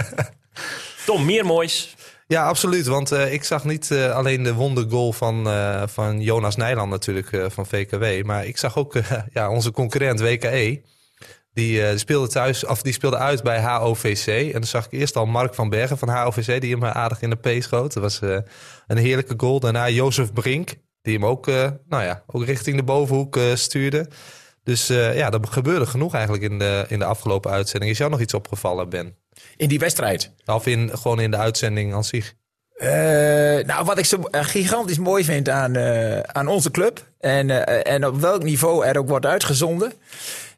Tom, 1.06 1.24
meer 1.24 1.44
moois. 1.44 1.96
Ja, 2.28 2.46
absoluut. 2.46 2.86
Want 2.86 3.12
eh, 3.12 3.32
ik 3.32 3.44
zag 3.44 3.64
niet 3.64 3.92
alleen 3.92 4.42
de 4.42 4.54
wondergoal 4.54 5.12
van, 5.12 5.48
eh, 5.48 5.82
van 5.86 6.20
Jonas 6.20 6.56
Nijland 6.56 6.90
natuurlijk 6.90 7.32
eh, 7.32 7.44
van 7.48 7.66
VKW. 7.66 8.24
Maar 8.24 8.46
ik 8.46 8.58
zag 8.58 8.76
ook 8.76 8.94
ja, 9.32 9.50
onze 9.50 9.70
concurrent 9.70 10.20
WKE. 10.20 10.80
Die 11.58 11.86
eh, 11.86 11.96
speelde 11.96 12.28
thuis, 12.28 12.66
of 12.66 12.82
die 12.82 12.92
speelde 12.92 13.16
uit 13.16 13.42
bij 13.42 13.60
HOVC. 13.60 14.26
En 14.26 14.52
dan 14.52 14.64
zag 14.64 14.84
ik 14.84 14.92
eerst 14.92 15.16
al 15.16 15.26
Mark 15.26 15.54
van 15.54 15.68
Bergen 15.68 15.98
van 15.98 16.08
HOVC, 16.08 16.60
die 16.60 16.72
hem 16.72 16.82
eh, 16.82 16.90
aardig 16.90 17.22
in 17.22 17.30
de 17.30 17.36
P 17.36 17.62
schoot. 17.62 17.92
Dat 17.92 18.02
was 18.02 18.20
eh, 18.20 18.38
een 18.86 18.96
heerlijke 18.96 19.34
goal. 19.36 19.60
Daarna 19.60 19.88
Jozef 19.88 20.32
Brink, 20.32 20.74
die 21.02 21.14
hem 21.14 21.26
ook, 21.26 21.46
nou 21.88 22.02
ja, 22.02 22.22
ook 22.26 22.44
richting 22.44 22.76
de 22.76 22.82
bovenhoek 22.82 23.38
stuurde. 23.54 24.08
Dus 24.62 24.86
ja, 24.86 25.30
er 25.30 25.40
gebeurde 25.40 25.86
genoeg 25.86 26.14
eigenlijk 26.14 26.44
in 26.44 26.58
de, 26.58 26.84
in 26.88 26.98
de 26.98 27.04
afgelopen 27.04 27.50
uitzending. 27.50 27.92
Is 27.92 27.98
jou 27.98 28.10
nog 28.10 28.20
iets 28.20 28.34
opgevallen, 28.34 28.88
Ben? 28.88 29.16
In 29.56 29.68
die 29.68 29.78
wedstrijd. 29.78 30.32
Of 30.44 30.66
in, 30.66 30.90
gewoon 30.92 31.20
in 31.20 31.30
de 31.30 31.36
uitzending 31.36 31.94
aan 31.94 32.04
zich? 32.04 32.34
Nou, 33.66 33.84
wat 33.84 33.98
ik 33.98 34.04
zo 34.04 34.18
gigantisch 34.30 34.98
mooi 34.98 35.24
vind 35.24 35.48
aan, 35.48 35.78
aan 36.34 36.48
onze 36.48 36.70
club. 36.70 37.06
En, 37.20 37.66
en 37.84 38.06
op 38.06 38.20
welk 38.20 38.42
niveau 38.42 38.84
er 38.84 38.98
ook 38.98 39.08
wordt 39.08 39.26
uitgezonden. 39.26 39.92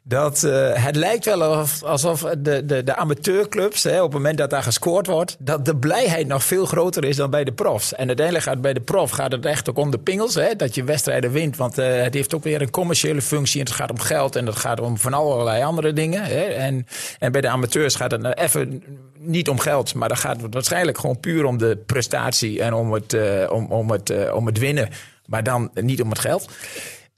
Dat 0.03 0.43
eh, 0.43 0.83
het 0.83 0.95
lijkt 0.95 1.25
wel 1.25 1.65
alsof, 1.83 2.21
de, 2.37 2.65
de, 2.65 2.83
de 2.83 2.95
amateurclubs, 2.95 3.83
hè, 3.83 3.97
op 3.97 4.03
het 4.03 4.13
moment 4.13 4.37
dat 4.37 4.49
daar 4.49 4.63
gescoord 4.63 5.07
wordt, 5.07 5.35
dat 5.39 5.65
de 5.65 5.75
blijheid 5.75 6.27
nog 6.27 6.43
veel 6.43 6.65
groter 6.65 7.05
is 7.05 7.15
dan 7.15 7.29
bij 7.29 7.43
de 7.43 7.51
profs. 7.51 7.93
En 7.93 8.07
uiteindelijk 8.07 8.45
gaat 8.45 8.61
bij 8.61 8.73
de 8.73 8.79
prof 8.79 9.11
gaat 9.11 9.31
het 9.31 9.45
echt 9.45 9.69
ook 9.69 9.77
om 9.77 9.91
de 9.91 9.97
pingels, 9.97 10.35
hè, 10.35 10.55
dat 10.55 10.75
je 10.75 10.83
wedstrijden 10.83 11.31
wint. 11.31 11.57
Want 11.57 11.77
eh, 11.77 12.01
het 12.01 12.13
heeft 12.13 12.35
ook 12.35 12.43
weer 12.43 12.61
een 12.61 12.69
commerciële 12.69 13.21
functie. 13.21 13.59
En 13.59 13.65
het 13.65 13.75
gaat 13.75 13.89
om 13.89 13.99
geld 13.99 14.35
en 14.35 14.45
het 14.45 14.55
gaat 14.55 14.79
om 14.79 14.97
van 14.97 15.13
allerlei 15.13 15.63
andere 15.63 15.93
dingen. 15.93 16.23
Hè. 16.23 16.41
En, 16.41 16.87
en 17.19 17.31
bij 17.31 17.41
de 17.41 17.49
amateurs 17.49 17.95
gaat 17.95 18.11
het 18.11 18.21
nou 18.21 18.33
even 18.33 18.83
niet 19.17 19.49
om 19.49 19.59
geld, 19.59 19.93
maar 19.93 20.07
dan 20.07 20.17
gaat 20.17 20.41
het 20.41 20.53
waarschijnlijk 20.53 20.97
gewoon 20.97 21.19
puur 21.19 21.45
om 21.45 21.57
de 21.57 21.77
prestatie 21.85 22.61
en 22.61 22.73
om 22.73 22.93
het, 22.93 23.13
eh, 23.13 23.51
om, 23.51 23.65
om 23.65 23.91
het, 23.91 24.31
om 24.31 24.45
het 24.45 24.57
winnen. 24.57 24.89
Maar 25.25 25.43
dan 25.43 25.71
niet 25.73 26.01
om 26.01 26.09
het 26.09 26.19
geld. 26.19 26.49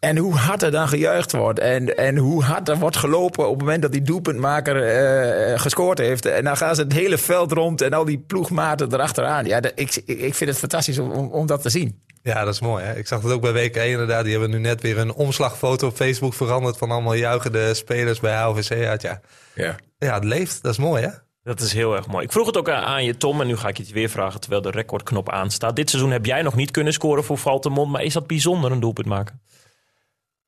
En 0.04 0.18
hoe 0.18 0.36
hard 0.36 0.62
er 0.64 0.72
dan 0.72 0.88
gejuicht 0.88 1.32
wordt. 1.32 1.60
En, 1.60 1.98
en 1.98 2.18
hoe 2.18 2.44
hard 2.44 2.70
er 2.70 2.78
wordt 2.78 2.96
gelopen 2.98 3.44
op 3.48 3.54
het 3.54 3.60
moment 3.64 3.82
dat 3.82 3.92
die 3.92 4.02
doelpuntmaker 4.02 4.84
eh, 4.88 5.60
gescoord 5.60 5.98
heeft. 5.98 6.26
En 6.26 6.44
dan 6.44 6.58
gaan 6.58 6.76
ze 6.76 6.82
het 6.82 6.94
hele 6.94 7.18
veld 7.18 7.52
rond 7.52 7.82
en 7.82 7.94
al 7.94 8.06
die 8.06 8.18
ploegmaten 8.28 8.94
erachteraan. 8.94 9.46
Ja, 9.46 9.60
dat- 9.60 9.72
ik, 9.76 9.96
ik 10.06 10.36
vind 10.36 10.50
het 10.50 10.60
fantastisch 10.60 11.00
om, 11.00 11.12
om, 11.12 11.32
om 11.32 11.46
dat 11.46 11.62
te 11.62 11.70
zien. 11.70 12.02
Ja, 12.22 12.44
dat 12.44 12.54
is 12.54 12.60
mooi. 12.62 12.84
Hè? 12.84 12.98
Ik 12.98 13.08
zag 13.08 13.22
het 13.22 13.32
ook 13.32 13.42
bij 13.42 13.54
WK 13.54 13.76
inderdaad. 13.76 14.24
Die 14.24 14.32
hebben 14.32 14.50
nu 14.50 14.60
net 14.60 14.82
weer 14.82 14.98
een 14.98 15.14
omslagfoto 15.14 15.88
op 15.88 15.96
Facebook 15.96 16.34
veranderd 16.34 16.78
van 16.78 16.92
allemaal 16.92 17.14
juichende 17.14 17.74
spelers 17.74 18.20
bij 18.20 18.34
HVC 18.36 18.86
uit. 18.86 19.02
Ja. 19.02 19.22
Ja. 19.56 19.76
ja, 19.98 20.14
het 20.14 20.24
leeft. 20.24 20.64
Dat 20.64 20.72
is 20.72 20.78
mooi 20.78 21.04
hè? 21.04 21.10
Dat 21.44 21.60
is 21.60 21.74
heel 21.74 21.96
erg 21.96 22.08
mooi. 22.08 22.26
Ik 22.26 22.32
vroeg 22.32 22.46
het 22.46 22.58
ook 22.58 22.70
aan 22.70 22.84
aan 22.84 23.04
je, 23.04 23.18
Tom, 23.18 23.42
en 23.42 23.48
nu 23.48 23.58
ga 23.58 23.68
ik 23.68 23.78
je 23.78 23.84
het 23.84 23.92
weer 23.92 24.10
vragen 24.10 24.40
terwijl 24.40 24.62
de 24.62 24.72
recordknop 24.72 25.30
aanstaat. 25.30 25.76
Dit 25.76 25.90
seizoen 25.90 26.12
heb 26.12 26.26
jij 26.26 26.42
nog 26.42 26.56
niet 26.56 26.72
kunnen 26.72 26.94
scoren 26.94 27.24
voor 27.24 27.38
Valtemont, 27.38 27.92
maar 27.92 28.04
is 28.04 28.14
dat 28.14 28.28
bijzonder 28.28 28.72
een 28.72 28.80
doelpunt 28.80 29.08
maken? 29.08 29.42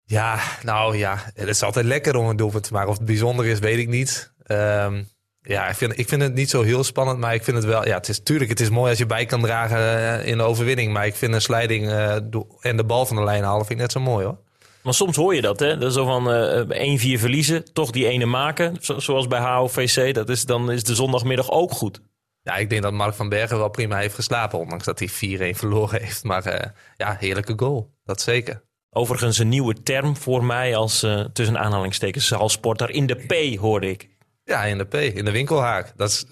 Ja, 0.06 0.40
nou 0.64 0.98
ja, 0.98 1.32
het 1.34 1.48
is 1.48 1.64
altijd 1.64 1.86
lekker 1.86 2.16
om 2.16 2.28
een 2.28 2.36
doelpunt 2.36 2.64
te 2.64 2.74
maken. 2.74 2.90
Of 2.90 2.98
het 2.98 3.06
bijzonder 3.06 3.46
is, 3.46 3.60
weet 3.60 3.78
ik 3.78 3.88
niet. 3.88 4.34
Ehm, 4.44 5.04
ja, 5.42 5.68
ik 5.70 5.76
vind, 5.76 6.00
ik 6.00 6.08
vind 6.08 6.22
het 6.22 6.34
niet 6.34 6.50
zo 6.50 6.62
heel 6.62 6.84
spannend, 6.84 7.20
maar 7.20 7.34
ik 7.34 7.44
vind 7.44 7.58
het 7.58 7.66
wel... 7.66 7.86
Ja, 7.88 7.96
het 7.96 8.10
is 8.10 8.24
tuurlijk, 8.24 8.50
het 8.50 8.60
is 8.60 8.70
mooi 8.70 8.90
als 8.90 8.98
je 8.98 9.06
bij 9.06 9.26
kan 9.26 9.42
dragen 9.42 9.78
eh, 9.78 10.28
in 10.28 10.38
de 10.38 10.44
overwinning. 10.44 10.94
Maar 10.94 11.06
ik 11.06 11.16
vind 11.16 11.34
een 11.34 11.42
slijding 11.42 11.88
eh, 11.90 12.16
en 12.62 12.78
de 12.78 12.84
bal 12.86 13.06
van 13.06 13.16
de 13.16 13.24
lijn 13.24 13.44
halen, 13.44 13.66
vind 13.66 13.72
ik 13.80 13.86
net 13.86 13.92
zo 13.92 14.00
mooi 14.00 14.26
hoor. 14.26 14.38
Maar 14.84 14.94
soms 14.94 15.16
hoor 15.16 15.36
je 15.36 15.42
dat, 15.42 15.60
hè? 15.60 15.78
Dat 15.78 15.90
is 15.90 15.94
zo 15.94 16.06
van 16.06 16.32
eh 16.32 17.18
1-4 17.18 17.20
verliezen, 17.20 17.74
toch 17.74 17.92
die 17.92 18.08
ene 18.08 18.26
maken. 18.26 18.78
Zo- 18.82 19.00
zoals 19.00 19.28
bij 19.28 19.40
HOVC, 19.40 20.14
dat 20.14 20.30
is, 20.30 20.46
dan 20.46 20.72
is 20.72 20.84
de 20.84 20.96
zondagmiddag 20.96 21.52
ook 21.52 21.72
goed. 21.72 22.02
Ja, 22.42 22.56
ik 22.56 22.70
denk 22.70 22.82
dat 22.82 22.94
Mark 22.94 23.14
van 23.16 23.30
Bergen 23.30 23.58
wel 23.58 23.70
prima 23.70 23.98
heeft 23.98 24.16
geslapen. 24.16 24.60
Ondanks 24.60 24.86
dat 24.86 25.00
hij 25.00 25.10
4-1 25.54 25.58
verloren 25.58 26.02
heeft. 26.02 26.24
Maar 26.24 26.74
ja, 26.96 27.16
heerlijke 27.20 27.54
goal. 27.56 27.94
Dat 28.04 28.22
zeker. 28.22 28.64
Overigens 28.98 29.38
een 29.38 29.50
nieuwe 29.50 29.84
term 29.84 30.18
voor 30.18 30.44
mij 30.44 30.76
als 30.76 31.04
eh, 31.04 31.20
tussen 31.34 31.60
aanhalingstekens 31.60 32.28
zaalsporter. 32.28 32.90
In 32.90 33.06
de 33.06 33.16
P 33.16 33.60
hoorde 33.60 33.90
ik. 33.90 34.10
Ja, 34.44 34.64
in 34.64 34.78
de 34.78 34.84
P, 34.84 34.94
in 34.94 35.26
de 35.26 35.32
winkelhaak. 35.32 35.94
Dat 35.96 36.10
is 36.10 36.26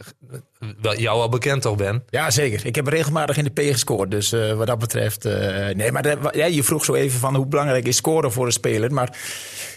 wel, 0.81 0.97
jou 0.99 1.21
al 1.21 1.29
bekend 1.29 1.61
toch, 1.61 1.75
Ben? 1.75 2.03
Ja, 2.09 2.31
zeker. 2.31 2.65
Ik 2.65 2.75
heb 2.75 2.87
regelmatig 2.87 3.37
in 3.37 3.43
de 3.43 3.49
P 3.49 3.59
gescoord. 3.59 4.11
Dus 4.11 4.31
eh, 4.31 4.53
wat 4.53 4.67
dat 4.67 4.79
betreft. 4.79 5.25
eh, 5.25 5.75
nee, 5.75 5.91
maar 5.91 6.37
ja, 6.37 6.45
je 6.45 6.63
vroeg 6.63 6.85
zo 6.85 6.93
even 6.93 7.19
van 7.19 7.35
hoe 7.35 7.45
belangrijk 7.45 7.87
is 7.87 7.95
scoren 7.95 8.31
voor 8.31 8.45
een 8.45 8.51
speler. 8.51 8.93
Maar 8.93 9.17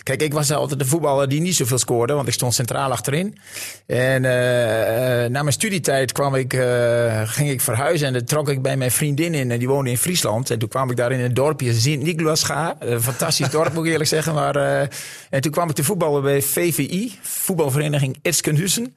kijk, 0.02 0.22
ik 0.22 0.32
was 0.32 0.50
altijd 0.50 0.78
de 0.78 0.86
voetballer 0.86 1.28
die 1.28 1.40
niet 1.40 1.54
zoveel 1.54 1.78
scoorde. 1.78 2.12
Want 2.12 2.28
ik 2.28 2.34
stond 2.34 2.54
centraal 2.54 2.90
achterin. 2.90 3.38
En 3.86 4.24
eh, 4.24 5.30
na 5.30 5.42
mijn 5.42 5.52
studietijd 5.52 6.12
kwam 6.12 6.34
ik, 6.34 6.52
ging 7.24 7.50
ik 7.50 7.60
verhuizen. 7.60 8.06
En 8.06 8.12
dan 8.12 8.24
trok 8.24 8.48
ik 8.48 8.62
bij 8.62 8.76
mijn 8.76 8.90
vriendin 8.90 9.34
in. 9.34 9.50
En 9.50 9.58
die 9.58 9.68
woonde 9.68 9.90
in 9.90 9.98
Friesland. 9.98 10.50
En 10.50 10.58
toen 10.58 10.68
kwam 10.68 10.90
ik 10.90 10.96
daar 10.96 11.12
in 11.12 11.20
een 11.20 11.34
dorpje 11.34 11.72
Sint-Nicolaasga. 11.74 12.76
Een 12.78 13.02
fantastisch 13.02 13.50
dorp, 13.50 13.72
moet 13.74 13.84
ik 13.84 13.90
eerlijk 13.90 14.10
zeggen. 14.10 14.34
Maar, 14.34 14.56
en 15.30 15.40
toen 15.40 15.52
kwam 15.52 15.68
ik 15.68 15.74
te 15.74 15.84
voetballen 15.84 16.22
bij 16.22 16.42
VVI, 16.42 17.18
voetbalvereniging 17.22 18.18
Itzkenhuizen. 18.22 18.96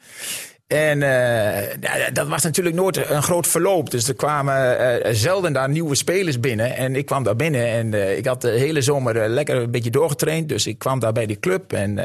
En 0.69 1.03
eh, 1.03 1.71
ja, 1.81 2.09
dat 2.13 2.27
was 2.27 2.43
natuurlijk 2.43 2.75
nooit 2.75 3.09
een 3.09 3.23
groot 3.23 3.47
verloop. 3.47 3.91
Dus 3.91 4.07
er 4.07 4.15
kwamen 4.15 4.79
eh, 4.79 5.13
zelden 5.13 5.53
daar 5.53 5.69
nieuwe 5.69 5.95
spelers 5.95 6.39
binnen. 6.39 6.75
En 6.75 6.95
ik 6.95 7.05
kwam 7.05 7.23
daar 7.23 7.35
binnen 7.35 7.67
en 7.67 7.93
eh, 7.93 8.17
ik 8.17 8.25
had 8.25 8.41
de 8.41 8.49
hele 8.49 8.81
zomer 8.81 9.17
eh, 9.17 9.29
lekker 9.29 9.55
een 9.55 9.71
beetje 9.71 9.89
doorgetraind. 9.89 10.49
Dus 10.49 10.67
ik 10.67 10.79
kwam 10.79 10.99
daar 10.99 11.11
bij 11.11 11.25
die 11.25 11.39
club 11.39 11.73
en... 11.73 11.99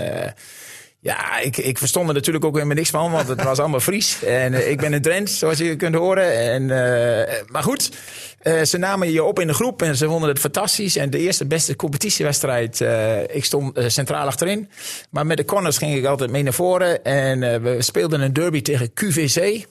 ja, 1.04 1.38
ik, 1.38 1.56
ik 1.56 1.78
verstond 1.78 2.08
er 2.08 2.14
natuurlijk 2.14 2.44
ook 2.44 2.54
helemaal 2.54 2.76
niks 2.76 2.90
van, 2.90 3.10
want 3.10 3.28
het 3.28 3.42
was 3.42 3.58
allemaal 3.58 3.80
Fries. 3.80 4.22
En 4.22 4.54
eh, 4.54 4.70
ik 4.70 4.80
ben 4.80 4.92
een 4.92 5.02
Drent, 5.02 5.30
zoals 5.30 5.58
je 5.58 5.76
kunt 5.76 5.94
horen. 5.94 6.32
En, 6.32 6.62
eh, 6.70 7.42
maar 7.46 7.62
goed, 7.62 7.90
eh, 8.38 8.62
ze 8.62 8.78
namen 8.78 9.12
je 9.12 9.24
op 9.24 9.40
in 9.40 9.46
de 9.46 9.54
groep 9.54 9.82
en 9.82 9.96
ze 9.96 10.06
vonden 10.06 10.28
het 10.28 10.38
fantastisch. 10.38 10.96
En 10.96 11.10
de 11.10 11.18
eerste 11.18 11.46
beste 11.46 11.76
competitiewedstrijd, 11.76 12.80
ik 13.32 13.44
stond 13.44 13.78
centraal 13.86 14.26
achterin. 14.26 14.70
Maar 15.10 15.26
met 15.26 15.36
de 15.36 15.44
corners 15.44 15.78
ging 15.78 15.94
ik 15.94 16.04
altijd 16.04 16.30
mee 16.30 16.42
naar 16.42 16.52
voren. 16.52 17.04
En 17.04 17.62
we 17.62 17.82
speelden 17.82 18.20
een 18.20 18.32
derby 18.32 18.62
tegen 18.62 18.92
QVC. 18.92 19.66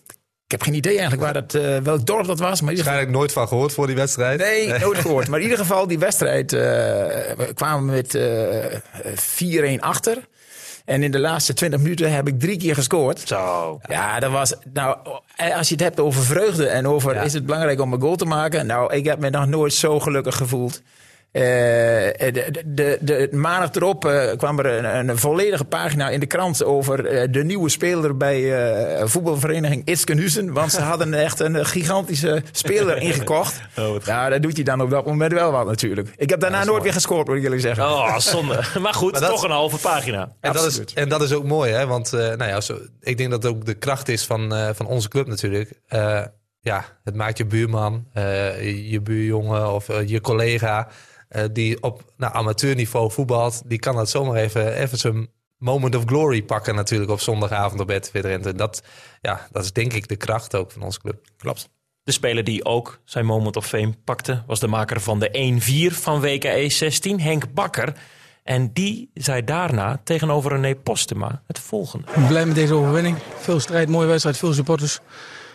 Ik 0.54 0.60
heb 0.60 0.62
geen 0.62 0.74
idee 0.74 0.98
eigenlijk 1.00 1.22
waar 1.22 1.34
dat, 1.34 1.54
eh, 1.54 1.78
welk 1.78 2.06
dorp 2.06 2.26
dat 2.26 2.40
was. 2.40 2.62
Maar 2.62 2.70
ieder 2.70 2.86
geval... 2.86 3.00
Waarschijnlijk 3.00 3.18
nooit 3.18 3.32
van 3.32 3.48
gehoord 3.48 3.74
voor 3.74 3.88
die 3.88 3.96
wedstrijd. 3.96 4.40
Nee, 4.40 4.80
nooit 4.80 4.98
gehoord. 5.08 5.28
Maar 5.28 5.40
in 5.40 5.44
ieder 5.44 5.58
geval, 5.58 5.88
die 5.88 6.00
wedstrijd, 6.00 6.54
eh, 6.54 6.60
we 6.60 7.52
kwamen 7.54 7.86
met 7.86 8.16
eh 8.16 8.80
4-1 9.16 9.80
achter. 9.80 10.28
En 10.86 11.04
in 11.04 11.12
de 11.12 11.20
laatste 11.20 11.54
20 11.54 11.80
minuten 11.80 12.14
heb 12.14 12.28
ik 12.28 12.40
drie 12.40 12.58
keer 12.58 12.76
gescoord. 12.76 13.20
Zo. 13.26 13.80
Ja, 13.90 14.20
dat 14.20 14.32
was. 14.32 14.54
Nou, 14.74 14.98
als 15.56 15.68
je 15.68 15.76
het 15.76 15.84
hebt 15.84 16.00
over 16.00 16.24
vreugde 16.24 16.68
en 16.68 16.88
over 16.88 17.24
is 17.24 17.34
het 17.34 17.46
belangrijk 17.46 17.82
om 17.82 17.94
een 17.94 18.02
goal 18.02 18.16
te 18.16 18.26
maken. 18.26 18.66
Nou, 18.66 18.94
ik 18.94 19.06
heb 19.06 19.20
me 19.20 19.30
nog 19.30 19.48
nooit 19.48 19.74
zo 19.74 20.00
gelukkig 20.00 20.36
gevoeld. 20.36 20.82
Eh, 21.34 21.42
de, 21.42 22.64
de, 22.66 22.98
de, 23.02 23.30
maandag 23.32 23.72
erop 23.72 24.06
eh, 24.06 24.38
kwam 24.38 24.60
er 24.60 24.66
een, 24.66 25.10
een 25.10 25.18
volledige 25.18 25.66
pagina 25.66 26.10
in 26.10 26.20
de 26.20 26.26
krant 26.26 26.64
over 26.64 27.06
eh, 27.06 27.28
de 27.32 27.44
nieuwe 27.44 27.70
speler 27.70 28.18
bij 28.18 28.68
eh, 28.98 29.06
voetbalvereniging 29.08 29.86
Itzkenhuizen. 29.86 30.54
Want 30.54 30.72
ze 30.72 30.82
hadden 30.82 31.14
echt 31.28 31.40
een 31.40 31.66
gigantische 31.66 32.44
speler 32.52 32.98
ingekocht. 32.98 33.62
ja, 34.06 34.30
dat 34.30 34.42
doet 34.42 34.56
hij 34.56 34.64
dan 34.64 34.82
op 34.82 34.90
dat 34.90 35.06
moment 35.06 35.34
wel 35.34 35.52
wat 35.52 35.66
natuurlijk. 35.66 36.14
Ik 36.18 36.30
heb 36.30 36.40
daarna 36.40 36.64
nooit 36.64 36.84
weer 36.84 36.94
gescoord, 36.94 37.28
moet 37.28 37.36
ik 37.38 37.42
jullie 37.44 37.60
zeggen. 37.60 37.84
Oh, 37.84 38.18
zonde. 38.18 38.60
Maar 38.80 38.94
goed, 38.94 39.12
Maar 39.12 39.22
dat- 39.22 39.30
toch 39.30 39.44
een 39.44 39.52
halve 39.52 39.78
pagina. 39.78 40.36
En 40.40 40.54
dat, 40.54 40.66
is, 40.66 40.84
en 40.94 41.10
dat 41.10 41.22
is 41.22 41.34
ook 41.34 41.44
mooi, 41.46 41.72
hè? 41.72 41.86
Want 41.88 42.14
eh, 42.14 42.20
nou 42.20 42.46
ja, 42.46 42.62
zo, 42.62 42.78
ik 43.00 43.18
denk 43.18 43.30
dat 43.32 43.44
het 43.44 43.52
ook 43.52 43.66
de 43.66 43.74
kracht 43.74 44.10
is 44.10 44.26
van, 44.26 44.54
eh, 44.54 44.70
van 44.74 44.86
onze 44.86 45.08
club 45.08 45.28
natuurlijk. 45.28 45.72
Eh, 45.88 46.22
ja, 46.60 46.86
het 47.04 47.16
maakt 47.16 47.38
je 47.38 47.46
buurman, 47.46 48.06
eh, 48.14 48.92
je 48.92 49.02
buurjongen 49.02 49.74
of 49.74 49.90
eh, 49.90 50.08
je 50.08 50.22
collega... 50.22 50.88
eh, 51.34 51.44
die 51.52 51.84
op 51.84 52.14
nou, 52.18 52.34
amateurniveau 52.34 53.12
voetbalt... 53.12 53.62
die 53.66 53.80
kan 53.80 53.96
dat 53.96 54.10
zomaar 54.10 54.36
even, 54.36 54.74
even 54.76 54.98
zijn 54.98 55.28
moment 55.58 55.96
of 55.96 56.04
glory 56.06 56.44
pakken 56.44 56.76
natuurlijk... 56.76 57.12
op 57.12 57.20
zondagavond 57.20 57.82
op 57.82 57.90
RTV 57.90 58.22
Drenthe. 58.22 58.56
Dat, 58.56 58.84
ja, 59.22 59.48
dat 59.52 59.64
is 59.64 59.72
denk 59.74 59.94
ik 59.94 60.08
de 60.08 60.16
kracht 60.16 60.56
ook 60.56 60.72
van 60.72 60.82
onze 60.82 61.00
club. 61.00 61.26
Klopt. 61.38 61.70
De 62.04 62.12
speler 62.12 62.44
die 62.44 62.66
ook 62.66 63.00
zijn 63.06 63.26
moment 63.26 63.56
of 63.56 63.66
fame 63.68 63.94
pakte, 64.04 64.44
was 64.48 64.60
de 64.60 64.68
maker 64.68 65.02
van 65.02 65.20
de 65.20 65.92
1-4 65.92 65.96
van 65.96 66.22
WKE 66.22 66.70
16, 66.70 67.20
Henk 67.20 67.54
Bakker. 67.54 67.94
En 68.44 68.74
die 68.74 69.10
zei 69.14 69.44
daarna 69.44 70.02
tegenover 70.04 70.52
René 70.52 70.76
Postema 70.76 71.42
het 71.48 71.60
volgende. 71.60 72.08
Ik 72.08 72.14
ben 72.14 72.28
blij 72.28 72.46
met 72.46 72.56
deze 72.56 72.74
overwinning. 72.74 73.18
Veel 73.38 73.60
strijd, 73.60 73.90
mooie 73.90 74.08
wedstrijd, 74.08 74.38
veel 74.38 74.54
supporters. 74.54 75.00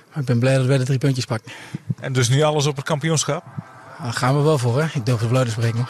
Maar 0.09 0.19
ik 0.19 0.25
ben 0.25 0.39
blij 0.39 0.57
dat 0.57 0.67
wij 0.67 0.79
de 0.79 0.85
drie 0.85 0.99
puntjes 0.99 1.25
pakken. 1.25 1.53
En 2.01 2.13
dus 2.13 2.29
nu 2.29 2.43
alles 2.43 2.67
op 2.67 2.77
het 2.77 2.85
kampioenschap? 2.85 3.45
Daar 4.03 4.13
gaan 4.13 4.37
we 4.37 4.43
wel 4.43 4.59
voor, 4.59 4.83
hè? 4.83 4.87
Ik 4.99 5.07
durf 5.07 5.31
luid 5.31 5.47
te 5.47 5.53
spreken. 5.53 5.87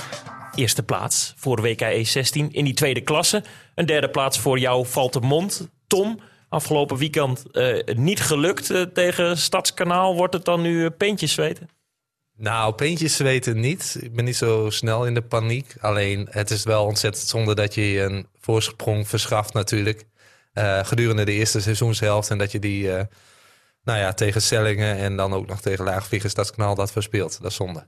Eerste 0.55 0.83
plaats 0.83 1.35
voor 1.37 1.61
WKE 1.63 2.05
16 2.05 2.53
in 2.53 2.65
die 2.65 2.75
tweede 2.75 3.01
klasse. 3.01 3.45
Een 3.75 3.87
derde 3.87 4.11
plaats 4.11 4.39
voor 4.39 4.59
jou 4.59 4.87
Valtemont. 4.87 5.69
Tom, 5.87 6.21
afgelopen 6.49 6.97
weekend 6.97 7.51
eh, 7.51 7.95
niet 7.97 8.21
gelukt 8.21 8.71
eh, 8.71 8.83
tegen 8.83 9.39
Stadskanaal. 9.39 10.15
Wordt 10.17 10.35
het 10.35 10.45
dan 10.45 10.61
nu 10.61 10.83
uh, 10.83 10.89
peentjes 10.99 11.33
zweten? 11.33 11.69
Nou, 12.37 12.75
peentjes 12.75 13.17
weten 13.17 13.61
niet. 13.61 13.97
Ik 14.01 14.15
ben 14.15 14.25
niet 14.25 14.37
zo 14.37 14.71
snel 14.71 15.07
in 15.07 15.15
de 15.15 15.23
paniek. 15.23 15.75
Alleen, 15.81 16.27
het 16.31 16.51
is 16.51 16.65
wel 16.65 16.85
ontzettend 16.85 17.29
zonde 17.29 17.55
dat 17.55 17.75
je 17.75 17.91
je 17.91 18.03
een 18.03 18.27
voorsprong 18.41 19.09
verschaft 19.09 19.53
natuurlijk. 19.55 20.05
eh, 20.53 20.85
gedurende 20.85 21.25
de 21.25 21.33
eerste 21.33 21.61
seizoenshelft. 21.61 22.31
En 22.31 22.39
dat 22.39 22.53
je 22.53 22.59
die, 22.59 22.93
eh, 22.93 23.05
nou 23.83 23.99
ja, 23.99 24.13
tegen 24.13 24.43
Sellingen 24.43 24.97
en 24.97 25.17
dan 25.17 25.33
ook 25.33 25.47
nog 25.47 25.61
tegen 25.61 25.85
Laagvliegen 25.85 26.31
Stadskanaal 26.31 26.75
dat 26.75 26.93
verspeelt. 26.93 27.39
Dat 27.43 27.51
is 27.51 27.57
zonde. 27.57 27.87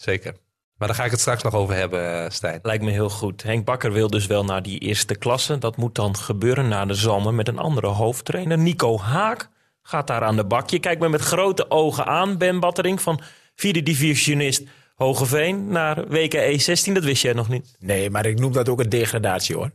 Zeker. 0.00 0.34
Maar 0.76 0.88
daar 0.88 0.96
ga 0.96 1.04
ik 1.04 1.10
het 1.10 1.20
straks 1.20 1.42
nog 1.42 1.54
over 1.54 1.74
hebben, 1.74 2.24
eh, 2.24 2.30
Stijn. 2.30 2.58
Lijkt 2.62 2.84
me 2.84 2.90
heel 2.90 3.10
goed. 3.10 3.42
Henk 3.42 3.64
Bakker 3.64 3.92
wil 3.92 4.10
dus 4.10 4.26
wel 4.26 4.44
naar 4.44 4.62
die 4.62 4.78
eerste 4.78 5.14
klasse. 5.14 5.58
Dat 5.58 5.76
moet 5.76 5.94
dan 5.94 6.16
gebeuren 6.16 6.68
na 6.68 6.84
de 6.84 6.94
Zalmen 6.94 7.34
met 7.34 7.48
een 7.48 7.58
andere 7.58 7.86
hoofdtrainer. 7.86 8.58
Nico 8.58 8.98
Haak 8.98 9.48
gaat 9.82 10.06
daar 10.06 10.22
aan 10.22 10.36
de 10.36 10.44
bak. 10.44 10.70
Je 10.70 10.78
kijkt 10.78 11.00
me 11.00 11.08
met 11.08 11.20
grote 11.20 11.70
ogen 11.70 12.06
aan, 12.06 12.38
Ben 12.38 12.60
Battering, 12.60 13.02
van 13.02 13.20
vierde 13.54 13.82
divisionist 13.82 14.62
Hogeveen 14.98 15.68
naar 15.68 16.08
WKE 16.08 16.58
16. 16.58 16.94
Dat 16.94 17.04
wist 17.04 17.22
jij 17.22 17.32
nog 17.32 17.48
niet. 17.48 17.76
Nee, 17.78 18.10
maar 18.10 18.26
ik 18.26 18.38
noem 18.38 18.52
dat 18.52 18.68
ook 18.68 18.80
een 18.80 18.88
degradatie 18.88 19.56
hoor. 19.56 19.70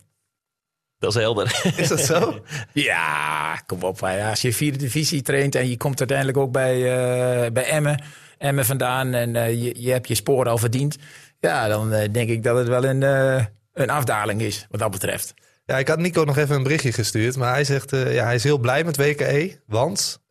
Dat 1.00 1.16
is 1.16 1.22
helder. 1.22 1.74
Is 1.78 1.88
dat 1.88 2.00
zo? 2.00 2.40
Ja, 2.74 3.56
kom 3.66 3.84
op. 3.84 4.04
Als 4.04 4.42
je 4.42 4.54
vierde 4.54 4.78
divisie 4.78 5.22
traint 5.22 5.56
en 5.56 5.70
je 5.70 5.78
komt 5.78 6.00
uiteindelijk 6.00 6.38
ook 6.38 6.52
bij, 6.52 6.76
eh, 6.76 7.52
bij 7.52 7.66
Emmen, 7.66 8.04
Emmen 8.44 8.66
vandaan 8.66 9.14
en 9.14 9.36
eh, 9.36 9.64
je, 9.64 9.82
je 9.82 9.92
hebt 9.92 10.08
je 10.08 10.16
sporen 10.16 10.52
al 10.52 10.58
verdiend. 10.58 10.98
Ja, 11.40 11.68
dan 11.68 11.94
eh, 11.94 12.12
denk 12.12 12.30
ik 12.30 12.44
dat 12.44 12.58
het 12.58 12.68
wel 12.68 12.84
een, 12.84 13.04
eh, 13.04 13.46
een 13.74 13.90
afdaling 13.90 14.42
is 14.42 14.68
wat 14.70 14.80
dat 14.80 14.92
betreft. 14.92 15.34
Ja, 15.66 15.78
ik 15.78 15.88
had 15.88 16.00
Nico 16.00 16.24
nog 16.24 16.38
even 16.38 16.56
een 16.56 16.64
berichtje 16.64 16.92
gestuurd. 16.92 17.38
Maar 17.38 17.54
hij 17.54 17.64
zegt, 17.64 17.92
ja, 17.92 18.24
hij 18.24 18.36
is 18.36 18.44
heel 18.44 18.58
blij 18.58 18.84
met 18.84 18.98
WKE. 18.98 19.60
Want 19.66 20.22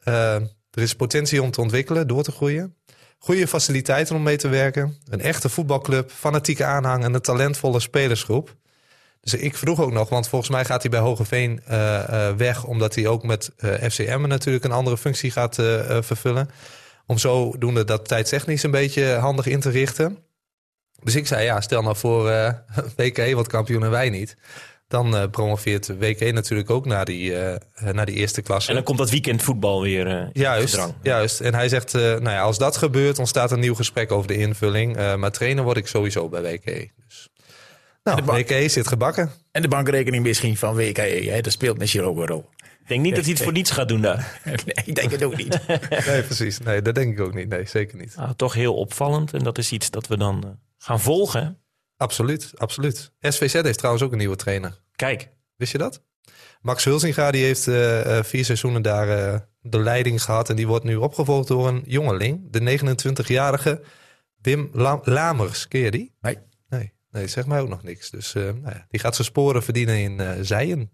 er 0.71 0.83
is 0.83 0.95
potentie 0.95 1.43
om 1.43 1.51
te 1.51 1.61
ontwikkelen, 1.61 2.07
door 2.07 2.23
te 2.23 2.33
groeien. 2.33 2.77
Goede 3.19 3.47
faciliteiten 3.49 4.17
om 4.17 4.23
mee 4.23 4.37
te 4.37 4.49
werken. 4.49 4.97
Een 5.09 5.21
echte 5.21 5.49
voetbalclub, 5.49 6.11
fanatieke 6.11 6.65
aanhang 6.65 7.05
en 7.05 7.15
een 7.15 7.21
talentvolle 7.21 7.81
spelersgroep. 7.81 8.57
Dus 9.21 9.35
ik 9.35 9.57
vroeg 9.57 9.81
ook 9.81 9.93
nog, 9.93 10.09
want 10.09 10.29
volgens 10.29 10.51
mij 10.51 10.65
gaat 10.65 10.83
hij 10.83 10.91
bij 10.91 11.01
Hogeveen 11.01 11.61
eh, 11.67 12.31
weg... 12.37 12.65
omdat 12.65 12.95
hij 12.95 13.07
ook 13.07 13.23
met 13.23 13.51
FCM 13.89 14.25
natuurlijk 14.27 14.65
een 14.65 14.73
andere 14.73 14.99
functie 14.99 15.31
gaat 15.31 15.55
vervullen. 16.01 16.49
Om 17.07 17.19
zodoende 17.19 17.85
dat 17.85 18.09
tijdstechnisch 18.09 18.63
een 18.63 18.71
beetje 18.71 19.05
handig 19.13 19.47
in 19.47 19.61
te 19.61 19.71
richten. 19.71 20.19
Dus 21.03 21.15
ik 21.15 21.27
zei, 21.27 21.45
ja, 21.45 21.61
stel 21.61 21.83
nou 21.83 21.97
voor 21.97 22.31
eh 22.31 22.53
WK 22.97 23.35
wat 23.35 23.47
kampioen 23.49 23.85
en 23.85 23.91
wij 23.91 24.11
niet. 24.11 24.37
Dan 24.89 25.17
eh, 25.17 25.29
promoveert 25.31 25.99
WK 25.99 26.33
natuurlijk 26.33 26.71
ook 26.71 26.87
naar 26.87 27.05
die, 27.05 27.39
eh, 27.39 27.59
naar 27.93 28.07
die 28.07 28.15
eerste 28.15 28.43
klasse. 28.43 28.69
En 28.69 28.75
dan 28.75 28.85
komt 28.85 28.99
dat 28.99 29.11
weekendvoetbal 29.11 29.83
weer 29.83 30.07
eh, 30.07 30.13
in 30.21 30.31
Juist, 30.33 30.75
gedrang. 30.75 30.95
juist. 31.03 31.41
En 31.41 31.55
hij 31.55 31.69
zegt, 31.69 31.95
eh, 31.95 32.01
nou 32.03 32.23
ja, 32.31 32.41
als 32.43 32.59
dat 32.59 32.77
gebeurt, 32.77 33.19
ontstaat 33.19 33.51
een 33.51 33.61
nieuw 33.61 33.75
gesprek 33.75 34.13
over 34.13 34.29
de 34.29 34.37
invulling. 34.37 34.97
Eh, 34.97 35.15
maar 35.15 35.31
trainer 35.31 35.65
word 35.65 35.77
ik 35.77 35.87
sowieso 35.87 36.29
bij 36.29 36.43
WK. 36.43 36.65
Dus. 37.07 37.29
Nou, 38.05 38.17
de 38.17 38.23
ba- 38.23 38.33
WK 38.35 38.71
zit 38.71 38.89
gebakken. 38.89 39.31
En 39.51 39.63
de 39.63 39.69
bankrekening 39.69 40.23
misschien 40.23 40.57
van 40.57 40.75
WKE, 40.75 41.29
hè, 41.31 41.41
dat 41.41 41.53
speelt 41.53 41.79
misschien 41.79 42.03
ook 42.03 42.17
een 42.19 42.27
rol. 42.27 42.49
Ik 42.83 42.89
denk 42.89 43.03
niet 43.03 43.15
dat 43.15 43.25
hij 43.25 43.33
het 43.33 43.43
voor 43.43 43.53
niets 43.53 43.71
gaat 43.71 43.89
doen 43.89 44.01
daar. 44.01 44.41
nee, 44.45 44.55
ik 44.85 44.95
denk 44.95 45.11
het 45.11 45.23
ook 45.23 45.37
niet. 45.37 45.59
Nee, 46.07 46.23
precies. 46.23 46.59
Nee, 46.59 46.83
dat 46.83 46.95
denk 46.95 47.13
ik 47.13 47.21
ook 47.21 47.35
niet. 47.35 47.49
Nee, 47.49 47.67
zeker 47.67 47.99
niet. 47.99 48.17
Nou, 48.17 48.35
toch 48.37 48.55
heel 48.55 48.75
opvallend. 48.75 49.35
En 49.35 49.43
dat 49.45 49.59
is 49.59 49.73
iets 49.73 49.91
dat 49.91 50.07
we 50.07 50.17
dan 50.17 50.45
eh, 50.45 50.51
gaan 50.79 51.01
volgen. 51.01 51.59
Absoluut, 51.97 52.53
absoluut. 52.57 53.13
SVZ 53.21 53.53
heeft 53.53 53.79
trouwens 53.79 54.05
ook 54.05 54.13
een 54.13 54.19
nieuwe 54.19 54.37
trainer. 54.37 54.81
Kijk, 54.97 55.29
Wist 55.57 55.73
je 55.73 55.79
dat? 55.79 56.03
Max 56.61 56.85
Hulsinga 56.85 57.31
die 57.31 57.45
heeft 57.45 57.69
eh, 57.69 58.19
eh, 58.19 58.25
vier 58.25 58.45
seizoenen 58.45 58.83
daar 58.83 59.09
eh, 59.35 59.41
de 59.61 59.79
leiding 59.79 60.23
gehad. 60.23 60.49
En 60.51 60.57
die 60.57 60.67
wordt 60.67 60.85
nu 60.85 60.97
opgevolgd 60.97 61.49
door 61.49 61.69
een 61.69 61.83
jongeling. 61.87 62.51
De 62.51 62.79
29-jarige 62.79 63.83
Wim 64.41 64.69
La- 64.73 65.01
Lamers. 65.03 65.69
Ken 65.69 65.81
je 65.81 65.91
die? 65.91 66.15
Nee. 66.21 66.39
Nee, 66.69 66.93
nee, 67.11 67.27
zeg 67.27 67.47
mij 67.47 67.61
ook 67.61 67.69
nog 67.69 67.83
niks. 67.83 68.11
Dus 68.11 68.35
eh, 68.35 68.43
nou 68.43 68.61
ja, 68.65 68.87
die 68.89 69.01
gaat 69.01 69.15
zijn 69.15 69.27
sporen 69.27 69.63
verdienen 69.63 69.99
in 69.99 70.21
eh 70.21 70.31
Zijen. 70.41 70.91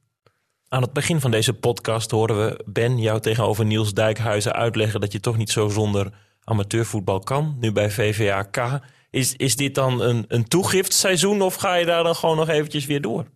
Aan 0.68 0.82
het 0.82 0.92
begin 0.92 1.20
van 1.20 1.30
deze 1.30 1.54
podcast 1.54 2.10
horen 2.10 2.46
we 2.46 2.64
Ben 2.64 2.98
jou 2.98 3.20
tegenover 3.20 3.64
Niels 3.64 3.94
Dijkhuizen 3.94 4.52
uitleggen 4.52 5.00
dat 5.00 5.12
je 5.12 5.20
toch 5.20 5.36
niet 5.36 5.50
zo 5.50 5.68
zonder 5.68 6.10
amateurvoetbal 6.44 7.18
kan. 7.18 7.56
Nu 7.60 7.72
bij 7.72 7.90
VVAK. 7.90 8.80
Is, 9.10 9.34
is 9.36 9.56
dit 9.56 9.74
dan 9.74 10.00
een, 10.00 10.24
een 10.28 10.48
toegiftseizoen 10.48 11.42
of 11.42 11.54
ga 11.54 11.74
je 11.74 11.86
daar 11.86 12.02
dan 12.02 12.14
gewoon 12.14 12.36
nog 12.36 12.48
eventjes 12.48 12.86
weer 12.86 13.00
door? 13.00 13.26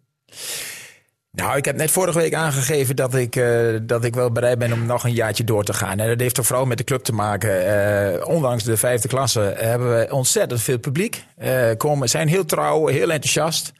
Nou, 1.30 1.56
ik 1.56 1.64
heb 1.64 1.76
net 1.76 1.90
vorige 1.90 2.18
week 2.18 2.34
aangegeven 2.34 2.96
dat 2.96 3.14
ik, 3.14 3.36
eh, 3.36 3.76
dat 3.82 4.04
ik 4.04 4.14
wel 4.14 4.32
bereid 4.32 4.58
ben 4.58 4.72
om 4.72 4.86
nog 4.86 5.04
een 5.04 5.12
jaartje 5.12 5.44
door 5.44 5.64
te 5.64 5.72
gaan. 5.72 5.98
En 5.98 6.08
dat 6.08 6.20
heeft 6.20 6.34
toch 6.34 6.46
vooral 6.46 6.66
met 6.66 6.78
de 6.78 6.84
club 6.84 7.02
te 7.02 7.12
maken. 7.12 7.66
Eh, 7.66 8.28
ondanks 8.28 8.64
de 8.64 8.76
vijfde 8.76 9.08
klasse 9.08 9.54
hebben 9.56 9.98
we 9.98 10.08
ontzettend 10.10 10.62
veel 10.62 10.78
publiek. 10.78 11.24
Eh 11.36 11.70
komen, 11.76 12.08
zijn 12.08 12.28
heel 12.28 12.44
trouw, 12.44 12.86
heel 12.86 13.10
enthousiast. 13.10 13.72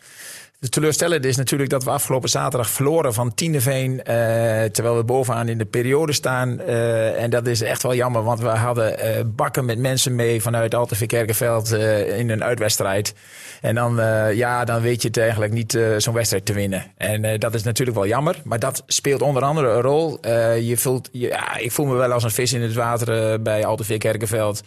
De 0.63 0.69
teleurstellende 0.69 1.29
is 1.29 1.37
natuurlijk 1.37 1.71
dat 1.71 1.85
we 1.85 1.91
afgelopen 1.91 2.29
zaterdag 2.29 2.71
verloren 2.71 3.15
van 3.15 3.35
Tieneveen. 3.35 4.03
eh 4.03 4.65
terwijl 4.65 4.97
we 4.97 5.05
bovenaan 5.05 5.49
in 5.49 5.59
de 5.59 5.65
periode 5.65 6.13
staan. 6.13 6.61
Eh, 6.61 7.23
en 7.23 7.31
dat 7.31 7.47
is 7.47 7.61
echt 7.61 7.83
wel 7.83 7.95
jammer, 7.95 8.23
want 8.23 8.41
we 8.41 8.49
hadden 8.49 8.99
eh, 8.99 9.25
bakken 9.27 9.65
met 9.65 9.79
mensen 9.79 10.15
mee 10.15 10.43
vanuit 10.43 10.75
Altevik 10.75 11.09
Kerkenveld 11.09 11.73
in 12.17 12.31
een 12.31 12.45
uitwedstrijd. 12.45 13.15
En 13.61 13.75
dan, 13.75 13.95
ja, 14.35 14.65
dan 14.65 14.81
weet 14.81 15.03
je 15.03 15.09
het 15.09 15.17
eigenlijk 15.17 15.53
niet 15.53 15.79
zo'n 15.97 16.15
wedstrijd 16.15 16.47
te 16.47 16.53
winnen. 16.53 16.85
En 16.97 17.39
dat 17.39 17.55
is 17.55 17.63
natuurlijk 17.63 17.97
wel 17.97 18.07
jammer. 18.07 18.37
Maar 18.45 18.59
dat 18.59 18.83
speelt 18.87 19.23
onder 19.23 19.43
andere 19.43 19.69
een 19.69 19.81
rol. 19.81 20.19
Je 20.61 20.77
voelt, 20.77 21.09
ja, 21.13 21.57
ik 21.57 21.73
voel 21.73 21.87
me 21.87 21.95
wel 21.95 22.13
als 22.13 22.25
een 22.25 22.31
vis 22.31 22.53
in 22.53 22.63
het 22.63 22.75
water 22.75 23.43
bij 23.43 23.65
Altevik 23.65 23.99
Kerkenveld. 23.99 24.63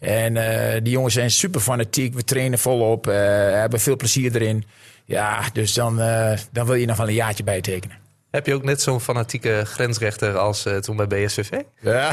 En 0.00 0.34
die 0.82 0.92
jongens 0.92 1.14
zijn 1.14 1.30
super 1.30 1.60
fanatiek. 1.60 2.14
We 2.14 2.24
trainen 2.24 2.58
volop. 2.58 3.04
hebben 3.04 3.80
veel 3.80 3.96
plezier 3.96 4.34
erin. 4.34 4.64
Ja, 5.10 5.42
dus 5.52 5.74
dan, 5.74 6.00
eh, 6.00 6.32
dan 6.52 6.66
wil 6.66 6.74
je 6.74 6.86
nog 6.86 6.96
wel 6.96 7.08
een 7.08 7.14
jaartje 7.14 7.44
bijtekenen. 7.44 7.96
Heb 8.30 8.46
je 8.46 8.54
ook 8.54 8.64
net 8.64 8.82
zo'n 8.82 9.00
fanatieke 9.00 9.62
grensrechter 9.64 10.38
als 10.38 10.66
eh, 10.66 10.76
toen 10.76 10.96
bij 10.96 11.06
BSVV? 11.06 11.50
Ja. 11.80 12.10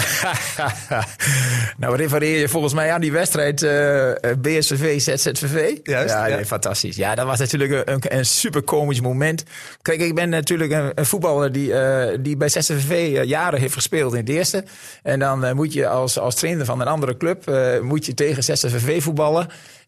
nou, 1.78 1.96
refereer 1.96 2.40
je 2.40 2.50
volgens 2.50 2.74
mij 2.74 2.92
aan 2.92 3.02
die 3.02 3.12
wedstrijd 3.12 3.64
eh 3.64 4.12
BSVV, 4.42 5.02
ZZVV? 5.02 5.78
Juist, 5.84 6.14
Ja, 6.14 6.26
ja. 6.26 6.36
nee, 6.36 6.46
fantastisch. 6.46 6.96
Ja, 6.96 7.16
dat 7.16 7.26
was 7.26 7.40
natuurlijk 7.40 7.90
een, 7.90 8.18
een, 8.18 8.26
super 8.26 8.62
komisch 8.62 9.02
moment. 9.02 9.44
Kijk, 9.82 10.00
ik 10.00 10.16
ben 10.16 10.30
natuurlijk 10.30 10.72
een, 10.72 10.92
een 10.96 11.06
voetballer 11.06 11.52
die, 11.52 11.74
eh, 11.74 12.18
die 12.20 12.38
bij 12.38 12.50
ZZVV 12.50 12.92
eh, 12.92 13.24
jaren 13.24 13.60
heeft 13.60 13.74
gespeeld 13.74 14.14
in 14.14 14.20
het 14.20 14.30
eerste. 14.30 14.64
En 15.04 15.20
dan 15.20 15.46
eh, 15.46 15.54
moet 15.54 15.74
je 15.74 15.88
als, 15.88 16.20
als 16.20 16.36
trainer 16.36 16.66
van 16.66 16.82
een 16.82 16.88
andere 16.88 17.18
club 17.18 17.48
eh, 17.48 17.80
moet 17.80 18.06
je 18.06 18.14
tegen 18.14 18.44
ZZVV 18.44 19.04
voetballen. 19.04 19.48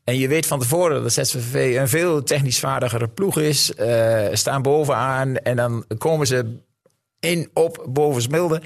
En 0.09 0.17
je 0.17 0.27
weet 0.27 0.45
van 0.45 0.59
tevoren 0.59 1.01
dat 1.03 1.13
ZZVV 1.13 1.77
een 1.77 1.87
veel 1.89 2.23
technisch 2.23 2.59
vaardigere 2.59 3.07
ploeg 3.07 3.39
is. 3.39 3.73
eh, 3.73 4.25
staan 4.33 4.61
bovenaan 4.61 5.35
en 5.37 5.55
dan 5.55 5.85
komen 5.97 6.27
ze 6.27 6.57
in 7.19 7.49
op 7.53 7.85
boven 7.89 8.21
Smilde. 8.21 8.61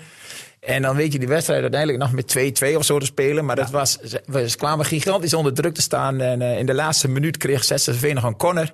En 0.60 0.82
dan 0.82 0.96
weet 0.96 1.14
je 1.14 1.20
die 1.20 1.28
wedstrijd 1.28 1.62
uiteindelijk 1.62 2.00
nog 2.04 2.12
met 2.12 2.28
2-2 2.28 2.76
of 2.78 2.86
zo 2.86 3.00
te 3.00 3.06
spelen. 3.06 3.46
Maar 3.46 3.56
dat 3.56 3.70
was, 3.70 3.98
ze- 4.00 4.56
kwamen 4.58 4.86
gigantisch 4.86 5.34
onder 5.34 5.54
druk 5.54 5.74
te 5.74 5.82
staan. 5.82 6.22
En 6.22 6.42
eh, 6.42 6.58
in 6.60 6.66
de 6.66 6.74
laatste 6.74 7.08
minuut 7.08 7.38
kreeg 7.38 7.64
ZZV 7.64 8.12
nog 8.14 8.24
een 8.24 8.38
corner. 8.38 8.74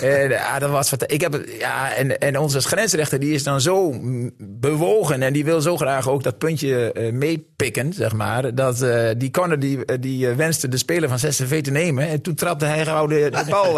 En, 0.00 0.30
ja, 0.30 0.58
dat 0.58 0.70
was 0.70 0.90
wat, 0.90 1.12
ik 1.12 1.20
heb, 1.20 1.44
ja, 1.58 1.94
en, 1.94 2.18
en 2.18 2.38
onze 2.38 2.60
grensrechter 2.60 3.18
die 3.20 3.34
is 3.34 3.42
dan 3.42 3.60
zo 3.60 3.94
bewogen. 4.38 5.22
En 5.22 5.32
die 5.32 5.44
wil 5.44 5.60
zo 5.60 5.76
graag 5.76 6.08
ook 6.08 6.22
dat 6.22 6.38
puntje 6.38 6.92
eh, 6.92 7.12
meepikken, 7.12 7.92
zeg 7.92 8.12
maar. 8.12 8.54
Dat 8.54 8.82
eh, 8.82 9.10
die 9.16 9.30
corner 9.30 9.58
die, 9.58 9.84
eh, 9.84 9.96
die 10.00 10.28
wenste 10.28 10.68
de 10.68 10.76
speler 10.76 11.08
van 11.08 11.18
ZZV 11.18 11.62
te 11.62 11.70
nemen. 11.70 12.08
En 12.08 12.20
toen 12.20 12.34
trapte 12.34 12.64
hij 12.64 12.84
gauw 12.84 13.06
de, 13.06 13.30
de 13.30 13.44
bal 13.50 13.72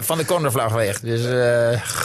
van 0.00 0.18
de 0.18 0.24
cornervlag 0.24 0.72
weg. 0.72 1.00
Dus 1.00 1.22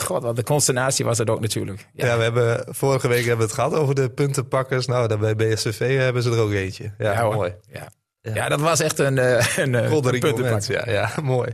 god, 0.06 0.24
wat 0.24 0.38
een 0.38 0.44
consternatie 0.44 1.06
was 1.06 1.18
dat 1.18 1.30
ook 1.30 1.40
natuurlijk. 1.42 1.88
Ja. 1.94 2.18
we 2.18 2.24
hebben, 2.24 2.66
vorige 2.70 3.08
week 3.08 3.26
hebben 3.26 3.38
we 3.38 3.44
het 3.44 3.54
gehad 3.54 3.74
over 3.74 3.96
de 3.96 4.10
puntenpakkers. 4.10 4.86
Nou, 4.86 5.08
daar 5.08 5.20
bij 5.20 5.36
BSVV 5.36 5.98
hebben 5.98 6.24
ze 6.24 6.32
er 6.32 6.40
ook 6.40 6.52
eentje. 6.52 6.92
Ja, 6.98 7.24
mooi. 7.24 7.56
Ja. 7.72 7.92
Ja. 8.34 8.50
dat 8.50 8.60
was 8.60 8.80
echt 8.80 9.00
een, 9.00 9.18
een, 9.62 9.74
een 9.74 10.20
puntenpak. 10.20 10.62
Ja, 10.62 10.84
ja, 10.86 11.12
mooi. 11.24 11.50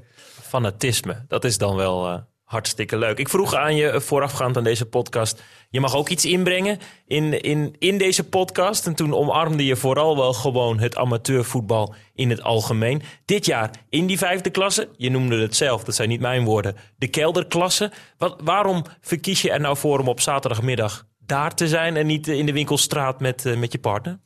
Fanatisme, 0.56 1.26
dat 1.28 1.44
is 1.44 1.58
dan 1.58 1.76
wel 1.76 2.08
eh, 2.08 2.18
hartstikke 2.44 2.98
leuk. 2.98 3.18
Ik 3.18 3.30
vroeg 3.30 3.54
aan 3.54 3.76
je 3.76 3.90
eh, 3.90 4.00
voorafgaand 4.00 4.58
aan 4.58 4.64
deze 4.64 4.86
podcast. 4.86 5.44
Je 5.70 5.80
mag 5.80 5.96
ook 5.96 6.10
iets 6.10 6.26
inbrengen 6.26 6.80
in, 7.06 7.42
in, 7.42 7.76
in 7.80 7.98
deze 7.98 8.24
podcast. 8.24 8.86
En 8.86 8.96
toen 8.96 9.14
omarmde 9.14 9.66
je 9.66 9.76
vooral 9.76 10.18
wel 10.18 10.34
gewoon 10.34 10.80
het 10.80 10.96
amateurvoetbal 10.96 11.96
in 12.14 12.30
het 12.30 12.42
algemeen. 12.42 13.02
Dit 13.26 13.46
jaar 13.46 13.72
in 13.90 14.06
die 14.06 14.18
vijfde 14.18 14.50
klasse. 14.50 14.90
Je 14.98 15.10
noemde 15.10 15.42
het 15.42 15.56
zelf, 15.56 15.84
dat 15.84 15.96
zijn 15.96 16.10
niet 16.10 16.22
mijn 16.22 16.44
woorden. 16.44 16.76
De 16.98 17.08
kelderklasse. 17.08 17.92
Wat, 18.18 18.36
waarom 18.44 18.86
verkies 19.02 19.42
je 19.42 19.52
er 19.52 19.60
nou 19.62 19.78
voor 19.78 20.00
om 20.00 20.08
op 20.08 20.22
zaterdagmiddag 20.22 21.06
daar 21.20 21.56
te 21.56 21.68
zijn 21.68 21.98
en 21.98 22.06
niet 22.06 22.28
in 22.28 22.46
de 22.46 22.54
winkelstraat 22.54 23.20
met, 23.20 23.46
eh, 23.46 23.58
met 23.58 23.72
je 23.72 23.80
partner? 23.80 24.20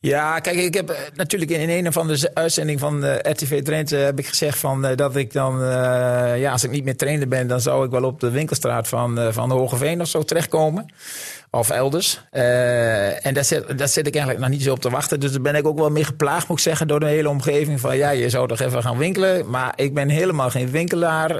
Ja, 0.00 0.38
kijk, 0.38 0.56
ik 0.56 0.74
heb 0.74 0.90
eh, 0.90 0.96
natuurlijk 1.14 1.50
in 1.50 1.68
een 1.68 1.92
van 1.92 2.08
de 2.08 2.30
uitzending 2.34 2.80
van 2.80 3.04
eh, 3.04 3.32
RTV 3.32 3.62
Drenthe 3.62 3.96
heb 3.96 4.18
ik 4.18 4.26
gezegd 4.26 4.58
van, 4.58 4.84
eh, 4.84 4.96
dat 4.96 5.16
ik 5.16 5.32
dan, 5.32 5.60
ja, 6.38 6.52
als 6.52 6.64
ik 6.64 6.70
niet 6.70 6.84
meer 6.84 6.96
trainer 6.96 7.28
ben, 7.28 7.46
dan 7.46 7.60
zou 7.60 7.84
ik 7.84 7.90
wel 7.90 8.04
op 8.04 8.20
de 8.20 8.30
winkelstraat 8.30 8.88
van, 8.88 9.32
van 9.32 9.50
Hogeveen 9.50 10.00
of 10.00 10.08
zo 10.08 10.22
terechtkomen. 10.22 10.92
Of 11.50 11.70
elders. 11.70 12.20
En 12.30 13.34
daar 13.34 13.44
zit, 13.44 13.78
daar 13.78 13.88
zit 13.88 14.06
ik 14.06 14.14
eigenlijk 14.14 14.44
nog 14.44 14.54
niet 14.54 14.62
zo 14.62 14.72
op 14.72 14.80
te 14.80 14.90
wachten. 14.90 15.20
Dus 15.20 15.32
daar 15.32 15.40
ben 15.40 15.54
ik 15.54 15.66
ook 15.66 15.78
wel 15.78 15.90
mee 15.90 16.04
geplaagd, 16.04 16.48
moet 16.48 16.56
ik 16.58 16.62
zeggen, 16.62 16.88
door 16.88 17.00
de 17.00 17.06
hele 17.06 17.28
omgeving. 17.28 17.80
Van 17.80 17.96
ja, 17.96 18.10
je 18.10 18.28
zou 18.30 18.48
toch 18.48 18.60
even 18.60 18.82
gaan 18.82 18.98
winkelen. 18.98 19.50
Maar 19.50 19.72
ik 19.76 19.94
ben 19.94 20.08
helemaal 20.08 20.50
geen 20.50 20.70
winkelaar. 20.70 21.30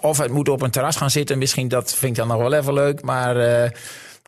Of 0.00 0.18
het 0.18 0.30
moet 0.30 0.48
op 0.48 0.62
een 0.62 0.70
terras 0.70 0.96
gaan 0.96 1.10
zitten. 1.10 1.38
Misschien 1.38 1.68
dat 1.68 1.94
vind 1.94 2.10
ik 2.10 2.16
dan 2.16 2.28
nog 2.28 2.48
wel 2.48 2.52
even 2.52 2.72
leuk. 2.72 3.02
Maar 3.02 3.36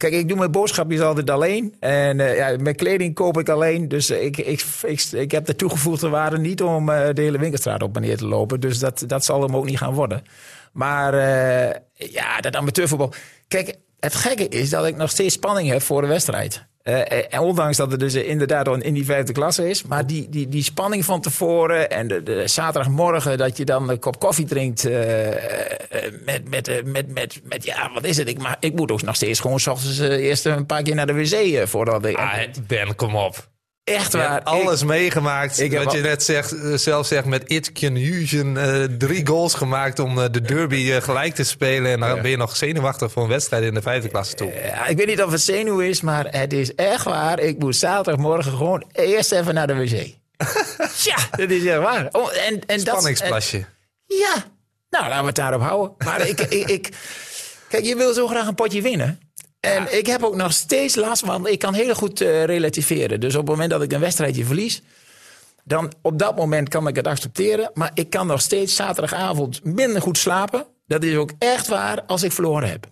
Kijk, 0.02 0.14
ik 0.14 0.28
doe 0.28 0.38
mijn 0.38 0.50
boodschapjes 0.50 1.00
altijd 1.00 1.30
alleen. 1.30 1.74
En 1.80 2.20
eh, 2.20 2.36
ja, 2.36 2.56
mijn 2.60 2.76
kleding 2.76 3.14
koop 3.14 3.38
ik 3.38 3.48
alleen. 3.48 3.88
Dus 3.88 4.10
ik, 4.10 4.36
ik, 4.36 4.64
ik, 4.82 5.02
ik 5.12 5.30
heb 5.30 5.44
de 5.44 5.56
toegevoegde 5.56 6.08
waarde 6.08 6.38
niet 6.38 6.62
om 6.62 6.88
eh, 6.88 7.14
de 7.14 7.22
hele 7.22 7.38
winkelstraat 7.38 7.82
op 7.82 7.96
en 7.96 8.02
neer 8.02 8.16
te 8.16 8.26
lopen. 8.26 8.60
Dus 8.60 8.78
dat, 8.78 9.04
dat 9.06 9.24
zal 9.24 9.42
hem 9.42 9.56
ook 9.56 9.64
niet 9.64 9.78
gaan 9.78 9.94
worden. 9.94 10.22
Maar 10.72 11.14
eh, 11.14 11.80
ja, 11.92 12.40
dat 12.40 12.56
amateurvoetbal. 12.56 13.12
Kijk, 13.48 13.76
het 14.00 14.14
gekke 14.14 14.48
is 14.48 14.70
dat 14.70 14.86
ik 14.86 14.96
nog 14.96 15.10
steeds 15.10 15.34
spanning 15.34 15.68
heb 15.68 15.82
voor 15.82 16.00
de 16.00 16.06
wedstrijd. 16.06 16.66
Eh, 16.82 17.34
en 17.34 17.40
ondanks 17.40 17.76
dat 17.76 17.90
het 17.90 18.00
dus 18.00 18.14
inderdaad 18.14 18.68
al 18.68 18.74
in 18.74 18.94
die 18.94 19.04
vijfde 19.04 19.32
klasse 19.32 19.68
is. 19.68 19.82
Maar 19.82 20.06
die, 20.06 20.28
die, 20.28 20.48
die 20.48 20.62
spanning 20.62 21.04
van 21.04 21.20
tevoren 21.20 21.90
en 21.90 22.08
de, 22.08 22.22
de 22.22 22.42
zaterdagmorgen 22.48 23.38
dat 23.38 23.56
je 23.56 23.64
dan 23.64 23.88
een 23.88 23.98
kop 23.98 24.18
koffie 24.20 24.46
drinkt. 24.46 24.84
eh, 24.84 25.28
eh, 25.28 26.12
met, 26.24 26.48
met, 26.50 26.68
eh, 26.68 26.82
met, 26.84 27.14
met, 27.14 27.40
met, 27.44 27.64
ja, 27.64 27.90
wat 27.94 28.04
is 28.04 28.16
het? 28.16 28.28
Ik, 28.28 28.38
maar, 28.38 28.56
ik 28.60 28.74
moet 28.74 28.90
ook 28.90 29.02
nog 29.02 29.14
steeds 29.16 29.40
gewoon 29.40 29.60
s 29.60 29.66
ochtends 29.66 29.98
eh, 29.98 30.08
eerst 30.08 30.44
een 30.44 30.66
paar 30.66 30.82
keer 30.82 30.94
naar 30.94 31.06
de 31.06 31.14
wc 31.14 31.32
eh, 31.32 31.66
voordat 31.66 32.04
ik... 32.06 32.16
Ah, 32.16 32.34
Ben, 32.66 32.94
kom 32.94 33.16
op. 33.16 33.50
Echt 33.84 34.12
waar. 34.12 34.42
alles 34.42 34.84
meegemaakt. 34.84 35.60
ik 35.60 35.72
wat 35.72 35.92
je 35.92 36.00
net 36.00 36.22
zegt, 36.22 36.52
eh, 36.52 36.74
zelf 36.74 37.06
zegt 37.06 37.24
met 37.24 37.42
Itchen 37.46 37.94
Hugen 37.94 38.56
eh, 38.56 38.84
drie 38.98 39.26
goals 39.26 39.54
gemaakt 39.54 39.98
om 39.98 40.18
eh, 40.18 40.24
de 40.30 40.40
derby 40.40 41.00
gelijk 41.00 41.34
te 41.34 41.44
spelen. 41.44 41.92
En 41.92 42.00
dan 42.00 42.22
ben 42.22 42.30
je 42.30 42.36
nog 42.36 42.56
zenuwachtig 42.56 43.12
voor 43.12 43.22
een 43.22 43.28
wedstrijd 43.28 43.64
in 43.64 43.74
de 43.74 43.82
vijfde 43.82 44.08
klasse 44.08 44.34
toe. 44.34 44.52
ik, 44.88 44.96
weet 44.96 45.06
niet 45.06 45.22
of 45.22 45.30
het 45.30 45.40
zenuw 45.40 45.80
is, 45.80 46.00
maar 46.00 46.26
het 46.30 46.52
is 46.52 46.74
echt 46.74 47.04
waar. 47.04 47.40
Ik 47.40 47.58
moest 47.58 47.80
zaterdagmorgen 47.80 48.52
gewoon 48.52 48.84
eerst 48.92 49.32
even 49.32 49.54
naar 49.54 49.66
de 49.66 49.74
wc. 49.74 49.90
ja, 51.08 51.16
dat 51.30 51.50
is 51.50 51.64
echt 51.64 51.78
waar. 51.78 52.08
Oh, 52.12 52.36
en, 52.36 52.60
en 52.66 52.84
dat, 52.84 52.86
Spanningsplasje. 52.86 53.64
Ja, 54.06 54.34
nou 54.90 55.04
laten 55.04 55.20
we 55.20 55.26
het 55.26 55.34
daarop 55.34 55.62
houden. 55.62 55.94
Maar 55.98 56.26
ik, 56.26 56.40
ik, 56.40 56.68
ik, 56.68 56.88
kijk, 57.68 57.84
je 57.84 57.96
wil 57.96 58.12
zo 58.14 58.26
graag 58.26 58.46
een 58.46 58.54
potje 58.54 58.82
winnen. 58.82 59.20
En 59.70 59.98
ik 59.98 60.06
heb 60.06 60.22
ook 60.22 60.36
nog 60.36 60.52
steeds 60.52 60.94
last, 60.94 61.22
want 61.24 61.46
ik 61.46 61.58
kan 61.58 61.74
heel 61.74 61.94
goed 61.94 62.20
eh, 62.20 62.44
relativeren. 62.44 63.20
Dus 63.20 63.34
op 63.34 63.40
het 63.40 63.50
moment 63.50 63.70
dat 63.70 63.82
ik 63.82 63.92
een 63.92 64.00
wedstrijdje 64.00 64.44
verlies, 64.44 64.82
dan 65.64 65.92
op 66.00 66.18
dat 66.18 66.36
moment 66.36 66.68
kan 66.68 66.88
ik 66.88 66.96
het 66.96 67.06
accepteren. 67.06 67.70
Maar 67.74 67.90
ik 67.94 68.10
kan 68.10 68.26
nog 68.26 68.40
steeds 68.40 68.76
zaterdagavond 68.76 69.64
minder 69.64 70.02
goed 70.02 70.18
slapen. 70.18 70.66
Dat 70.86 71.02
is 71.02 71.16
ook 71.16 71.30
echt 71.38 71.68
waar 71.68 72.02
als 72.02 72.22
ik 72.22 72.32
verloren 72.32 72.68
heb. 72.68 72.86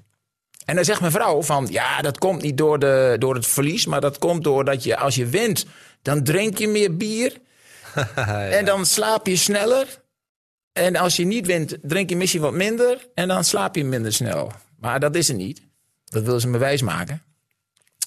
En 0.64 0.74
dan 0.74 0.84
zegt 0.84 1.00
mijn 1.00 1.12
vrouw 1.12 1.42
van, 1.42 1.66
ja, 1.70 2.02
dat 2.02 2.18
komt 2.18 2.42
niet 2.42 2.58
door, 2.58 2.78
de, 2.78 3.16
door 3.18 3.34
het 3.34 3.46
verlies, 3.46 3.86
maar 3.86 4.00
dat 4.00 4.18
komt 4.18 4.44
doordat 4.44 4.84
je 4.84 4.96
als 4.96 5.14
je 5.14 5.26
wint, 5.26 5.66
dan 6.02 6.24
drink 6.24 6.58
je 6.58 6.68
meer 6.68 6.96
bier. 6.96 7.36
En 8.50 8.64
dan 8.64 8.86
slaap 8.86 9.26
je 9.26 9.36
sneller. 9.36 9.86
En 10.72 10.96
als 10.96 11.16
je 11.16 11.24
niet 11.24 11.46
wint, 11.46 11.78
drink 11.82 12.10
je 12.10 12.16
misschien 12.16 12.40
wat 12.40 12.52
minder. 12.52 13.08
En 13.14 13.28
dan 13.28 13.44
slaap 13.44 13.74
je 13.74 13.84
minder 13.84 14.12
snel. 14.12 14.52
Maar 14.80 15.00
dat 15.00 15.14
is 15.14 15.28
het 15.28 15.36
niet. 15.36 15.68
Dat 16.10 16.22
willen 16.22 16.40
ze 16.40 16.48
me 16.48 16.58
wijsmaken. 16.58 17.22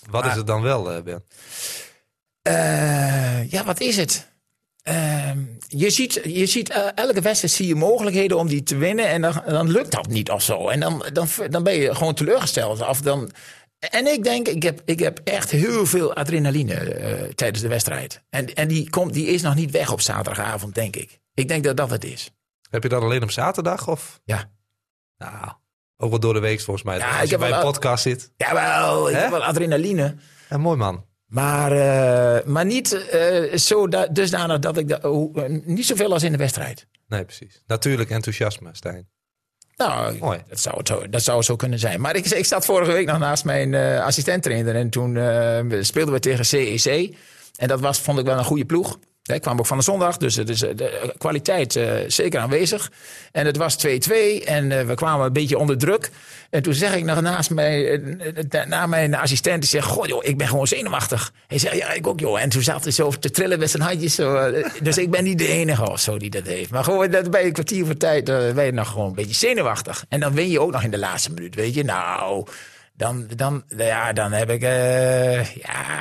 Wat 0.10 0.26
is 0.26 0.34
het 0.34 0.48
dan 0.48 0.62
wel, 0.62 0.92
eh, 0.92 1.02
Ben? 1.04 1.24
Eh, 2.42 3.52
ja, 3.52 3.63
wat 3.63 3.80
is 3.80 3.98
het? 3.98 4.32
Ehm, 4.84 5.39
je 5.68 5.89
ziet, 5.89 6.22
je 6.24 6.46
ziet 6.46 6.70
eh, 6.70 6.88
elke 6.96 7.22
wedstrijd 7.22 7.54
zie 7.54 7.68
je 7.68 7.76
mogelijkheden 7.76 8.38
om 8.38 8.48
die 8.48 8.63
te 8.63 8.76
winnen. 8.76 9.08
En 9.08 9.22
dan, 9.22 9.42
dan 9.46 9.72
lukt 9.72 9.92
dat 9.92 10.08
niet 10.08 10.30
of 10.30 10.42
zo. 10.42 10.70
En 10.70 10.80
dan, 10.80 11.06
dan, 11.13 11.28
dan 11.50 11.63
ben 11.63 11.74
je 11.74 11.96
gewoon 11.96 12.13
teleurgesteld. 12.13 12.88
Of 12.88 13.02
dan, 13.02 13.32
en 13.80 14.08
ik 14.08 14.24
denk, 14.24 14.48
ik 14.48 14.63
heb, 14.63 14.82
ik 14.86 15.00
heb 15.00 15.20
echt 15.24 15.52
heel 15.52 15.86
veel 15.86 16.13
adrenaline 16.13 17.32
tijdens 17.36 17.62
de 17.62 17.68
wedstrijd. 17.68 18.22
En, 18.30 18.54
en 18.54 18.68
die, 18.68 18.89
komt, 18.89 19.13
die 19.13 19.28
is 19.28 19.42
nog 19.42 19.56
niet 19.56 19.72
weg 19.72 19.92
op 19.92 20.02
zaterdagavond, 20.02 20.76
denk 20.76 20.96
ik. 20.96 21.20
Ik 21.34 21.48
denk 21.48 21.63
dat 21.63 21.78
dat 21.78 21.89
het 21.89 22.04
is. 22.04 22.32
Heb 22.70 22.84
je 22.84 22.89
dat 22.89 23.02
alleen 23.02 23.24
op 23.24 23.32
zaterdag? 23.32 23.88
Of? 23.88 24.22
Ja. 24.24 24.52
Nou, 25.18 25.52
ook 25.97 26.10
wel 26.10 26.19
door 26.19 26.34
de 26.34 26.39
week 26.39 26.62
volgens 26.62 26.86
mij. 26.86 26.97
Ja, 26.97 27.06
Als 27.06 27.15
ik 27.15 27.23
je 27.23 27.29
heb 27.29 27.39
bij 27.39 27.51
een 27.51 27.63
podcast 27.63 28.03
zit. 28.03 28.32
Jawel, 28.38 29.10
ik 29.10 29.15
Hè? 29.15 29.21
heb 29.21 29.29
wel 29.32 29.43
adrenaline. 29.43 30.15
Ja, 30.49 30.58
mooi 30.58 30.77
man. 30.77 31.06
Maar, 31.25 31.71
eh, 31.71 32.45
maar 32.45 32.65
niet 32.65 33.08
eh, 33.08 33.58
zo 33.58 33.88
da 33.88 34.08
dusdanig 34.08 34.60
dat 34.60 34.77
ik... 34.77 34.88
Da 34.88 34.99
oh, 35.01 35.38
eh, 35.43 35.49
niet 35.65 35.86
zoveel 35.86 36.13
als 36.13 36.23
in 36.23 36.32
de 36.32 36.38
wedstrijd. 36.38 36.88
Nee, 37.08 37.23
precies. 37.25 37.63
Natuurlijk 37.67 38.10
enthousiasme, 38.10 38.69
Stijn. 38.71 39.08
Nou, 39.75 40.17
Mooi. 40.17 40.43
dat 40.47 40.60
zou, 40.60 40.77
het 40.77 40.88
zo, 40.88 41.10
dat 41.10 41.23
zou 41.23 41.41
zo 41.41 41.56
kunnen 41.56 41.79
zijn. 41.79 42.01
Maar 42.01 42.15
ik, 42.15 42.25
ik 42.25 42.45
zat 42.45 42.65
vorige 42.65 42.91
week 42.91 43.08
nog 43.08 43.19
naast 43.19 43.45
mijn 43.45 43.73
eh 43.73 44.03
assistent-trainer. 44.03 44.75
En 44.75 44.89
toen 44.89 45.17
eh, 45.17 45.60
speelden 45.82 46.13
we 46.13 46.19
tegen 46.19 46.45
CEC. 46.45 47.15
En 47.56 47.67
dat 47.67 47.79
was, 47.79 47.99
vond 47.99 48.19
ik 48.19 48.25
wel 48.25 48.38
een 48.38 48.43
goede 48.43 48.65
ploeg. 48.65 48.99
Ik 49.23 49.41
kwam 49.41 49.59
ook 49.59 49.65
van 49.65 49.77
de 49.77 49.83
zondag, 49.83 50.17
dus 50.17 50.38
eh, 50.38 50.45
de 50.45 51.13
kwaliteit 51.17 51.75
eh, 51.75 51.93
zeker 52.07 52.39
aanwezig. 52.39 52.91
En 53.31 53.45
het 53.45 53.57
was 53.57 53.77
2-2 53.88 53.89
en 54.45 54.71
eh, 54.71 54.86
we 54.86 54.93
kwamen 54.95 55.25
een 55.25 55.33
beetje 55.33 55.57
onder 55.57 55.77
druk. 55.77 56.12
En 56.53 56.62
toen 56.62 56.73
zeg 56.73 56.95
ik 56.95 57.03
nog 57.03 57.21
naast 57.21 57.49
mij, 57.49 57.89
eh, 57.89 58.62
eh, 58.62 58.67
na 58.67 58.88
mijn 58.88 59.15
assistent, 59.15 59.62
die 59.62 59.69
zegt, 59.69 59.88
goh 59.88 60.05
joh, 60.05 60.23
ik 60.25 60.38
ben 60.38 60.47
gewoon 60.47 60.67
zenuwachtig. 60.67 61.31
Hij 61.47 61.57
zei, 61.57 61.77
ja, 61.77 61.91
ik 61.91 62.07
ook 62.07 62.19
joh. 62.19 62.41
En 62.41 62.49
toen 62.49 62.62
zat 62.62 62.83
hij 62.83 62.91
zo 62.91 63.09
te 63.09 63.29
trillen 63.29 63.59
met 63.59 63.69
zijn 63.69 63.83
handjes. 63.83 64.15
Zo, 64.15 64.36
eh, 64.36 64.65
dus 64.81 64.97
ik 64.97 65.12
ben 65.12 65.23
niet 65.23 65.38
de 65.38 65.47
enige 65.47 65.91
of 65.91 65.99
zo 65.99 66.17
die 66.17 66.29
dat 66.29 66.45
heeft. 66.45 66.69
Maar 66.69 66.83
gewoon 66.83 67.12
dat 67.12 67.31
bij 67.31 67.45
een 67.45 67.51
kwartier 67.53 67.86
voor 67.86 67.97
tijd 67.97 68.29
eh, 68.29 68.51
ben 68.51 68.65
je 68.65 68.71
nog 68.71 68.89
gewoon 68.89 69.07
een 69.07 69.15
beetje 69.15 69.36
zenuwachtig. 69.36 70.05
En 70.09 70.19
dan 70.19 70.33
win 70.33 70.49
je 70.49 70.59
ook 70.59 70.71
nog 70.71 70.83
in 70.83 70.91
de 70.91 70.97
laatste 70.97 71.31
minuut, 71.33 71.55
weet 71.55 71.73
je. 71.73 71.83
Nou, 71.83 72.45
dan, 72.93 73.27
dan, 73.36 73.63
ja, 73.77 74.13
dan 74.13 74.31
heb 74.31 74.49
ik, 74.49 74.62
eh, 74.62 75.55
ja... 75.55 75.99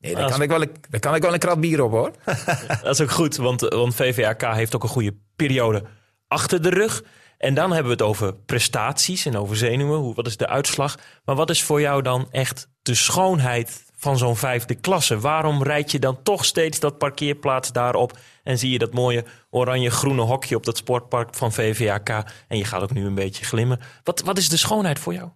Nee, 0.00 0.14
daar 0.14 0.22
Als- 0.22 0.32
kan, 0.32 0.42
ik 0.42 0.48
wel 0.48 0.62
een, 0.62 0.72
daar 0.90 1.00
kan 1.00 1.14
ik 1.14 1.22
wel 1.22 1.32
een 1.32 1.38
krat 1.38 1.60
bier 1.60 1.82
op 1.82 1.90
hoor. 1.90 2.12
Dat 2.82 2.94
is 2.94 3.00
ook 3.00 3.10
goed, 3.10 3.36
want, 3.36 3.60
want 3.60 3.94
VVAK 3.94 4.42
heeft 4.54 4.74
ook 4.74 4.82
een 4.82 4.88
goede 4.88 5.14
periode 5.36 5.82
achter 6.28 6.62
de 6.62 6.70
rug. 6.70 7.02
En 7.38 7.54
dan 7.54 7.72
hebben 7.72 7.96
we 7.96 8.04
het 8.04 8.08
over 8.08 8.34
prestaties 8.34 9.26
en 9.26 9.36
over 9.36 9.56
zenuwen. 9.56 9.98
Hoe, 9.98 10.14
wat 10.14 10.26
is 10.26 10.36
de 10.36 10.48
uitslag? 10.48 10.98
Maar 11.24 11.34
wat 11.34 11.50
is 11.50 11.62
voor 11.62 11.80
jou 11.80 12.02
dan 12.02 12.28
echt 12.30 12.68
de 12.82 12.94
schoonheid 12.94 13.84
van 13.96 14.18
zo'n 14.18 14.36
vijfde 14.36 14.74
klasse? 14.74 15.18
Waarom 15.20 15.62
rijd 15.62 15.90
je 15.90 15.98
dan 15.98 16.22
toch 16.22 16.44
steeds 16.44 16.80
dat 16.80 16.98
parkeerplaats 16.98 17.72
daarop 17.72 18.18
en 18.42 18.58
zie 18.58 18.70
je 18.70 18.78
dat 18.78 18.92
mooie 18.92 19.24
oranje-groene 19.50 20.22
hokje 20.22 20.56
op 20.56 20.64
dat 20.64 20.76
sportpark 20.76 21.34
van 21.34 21.52
VVAK 21.52 22.08
en 22.48 22.56
je 22.58 22.64
gaat 22.64 22.82
ook 22.82 22.92
nu 22.92 23.06
een 23.06 23.14
beetje 23.14 23.44
glimmen. 23.44 23.80
Wat, 24.04 24.20
wat 24.20 24.38
is 24.38 24.48
de 24.48 24.56
schoonheid 24.56 24.98
voor 24.98 25.12
jou? 25.12 25.28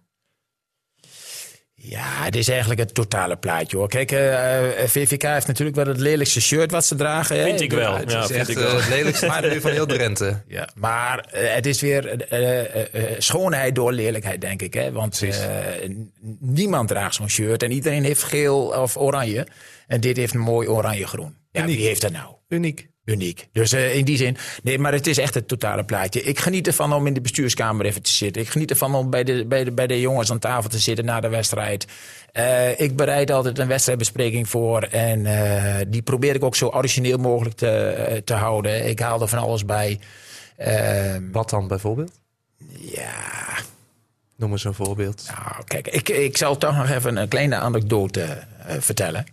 Ja, 1.85 2.23
het 2.23 2.35
is 2.35 2.47
eigenlijk 2.49 2.79
het 2.79 2.93
totale 2.93 3.35
plaatje 3.37 3.77
hoor. 3.77 3.87
Kijk, 3.87 4.11
eh, 4.11 4.81
eh, 4.83 4.89
VVK 4.89 5.21
heeft 5.21 5.47
natuurlijk 5.47 5.75
wel 5.77 5.85
het 5.87 5.97
lelijkste 5.99 6.41
shirt 6.41 6.71
wat 6.71 6.85
ze 6.85 6.95
dragen. 6.95 7.37
hè. 7.37 7.43
Vind 7.43 7.61
ik 7.61 7.71
wel. 7.71 7.97
het 7.97 8.11
Ja, 8.11 8.17
is 8.23 8.27
Het 8.27 8.29
is 8.29 8.35
vind 8.35 8.39
echt 8.49 8.49
ik 8.49 8.57
wel. 8.57 8.67
eh, 8.77 8.85
het 8.85 8.89
lelijkste 8.95 9.47
nu 9.53 9.61
van 9.61 9.71
heel 9.71 9.85
Drenthe. 9.85 10.41
Ja, 10.47 10.69
maar 10.75 11.25
het 11.31 11.65
is 11.65 11.81
weer 11.81 12.25
schoonheid 13.17 13.75
door 13.75 13.91
lelijkheid, 13.91 14.41
denk 14.41 14.61
ik. 14.61 14.73
Hè? 14.73 14.91
Want 14.91 15.21
eh, 15.21 15.29
niemand 16.39 16.87
draagt 16.87 17.15
zo'n 17.15 17.29
shirt 17.29 17.63
en 17.63 17.71
iedereen 17.71 18.03
heeft 18.03 18.23
geel 18.23 18.65
of 18.67 18.97
oranje. 18.97 19.47
En 19.87 20.01
dit 20.01 20.17
heeft 20.17 20.33
een 20.33 20.39
mooi 20.39 20.67
oranje-groen. 20.67 21.35
Ja, 21.51 21.65
wie 21.65 21.85
heeft 21.85 22.01
dat 22.01 22.11
nou? 22.11 22.35
Uniek. 22.49 22.87
Uniek. 23.05 23.47
Dus 23.51 23.71
eh, 23.71 23.95
in 23.95 24.05
die 24.05 24.17
zin, 24.17 24.37
nee, 24.63 24.79
maar 24.79 24.93
het 24.93 25.07
is 25.07 25.17
echt 25.17 25.33
het 25.33 25.47
totale 25.47 25.83
plaatje. 25.83 26.21
Ik 26.23 26.39
geniet 26.39 26.67
ervan 26.67 26.93
om 26.93 27.07
in 27.07 27.13
de 27.13 27.21
bestuurskamer 27.21 27.85
even 27.85 28.01
te 28.01 28.11
zitten. 28.11 28.41
Ik 28.41 28.49
geniet 28.49 28.69
ervan 28.69 28.95
om 28.95 29.09
bij 29.09 29.23
de, 29.23 29.45
bij 29.45 29.63
de, 29.63 29.71
bij 29.71 29.87
de 29.87 29.99
jongens 29.99 30.31
aan 30.31 30.39
tafel 30.39 30.69
te 30.69 30.79
zitten 30.79 31.05
na 31.05 31.19
de 31.19 31.27
wedstrijd. 31.29 31.87
Eh, 32.31 32.79
ik 32.79 32.95
bereid 32.95 33.31
altijd 33.31 33.59
een 33.59 33.67
wedstrijdbespreking 33.67 34.49
voor. 34.49 34.81
En 34.83 35.25
eh, 35.25 35.85
die 35.87 36.01
probeer 36.01 36.35
ik 36.35 36.43
ook 36.43 36.55
zo 36.55 36.67
origineel 36.67 37.17
mogelijk 37.17 37.55
te, 37.55 38.21
te 38.25 38.33
houden. 38.33 38.87
Ik 38.87 38.99
haal 38.99 39.21
er 39.21 39.27
van 39.27 39.39
alles 39.39 39.65
bij. 39.65 39.99
Eh, 40.55 41.15
Wat 41.31 41.49
dan 41.49 41.67
bijvoorbeeld? 41.67 42.11
ja, 42.79 43.11
Noem 44.35 44.51
eens 44.51 44.63
een 44.63 44.73
voorbeeld. 44.73 45.23
nou, 45.27 45.63
kijk, 45.63 45.87
ik, 45.87 46.09
ik 46.09 46.37
zal 46.37 46.57
toch 46.57 46.75
nog 46.75 46.89
even 46.89 47.15
een 47.17 47.27
kleine 47.27 47.55
anekdote 47.55 48.43
vertellen. 48.79 49.25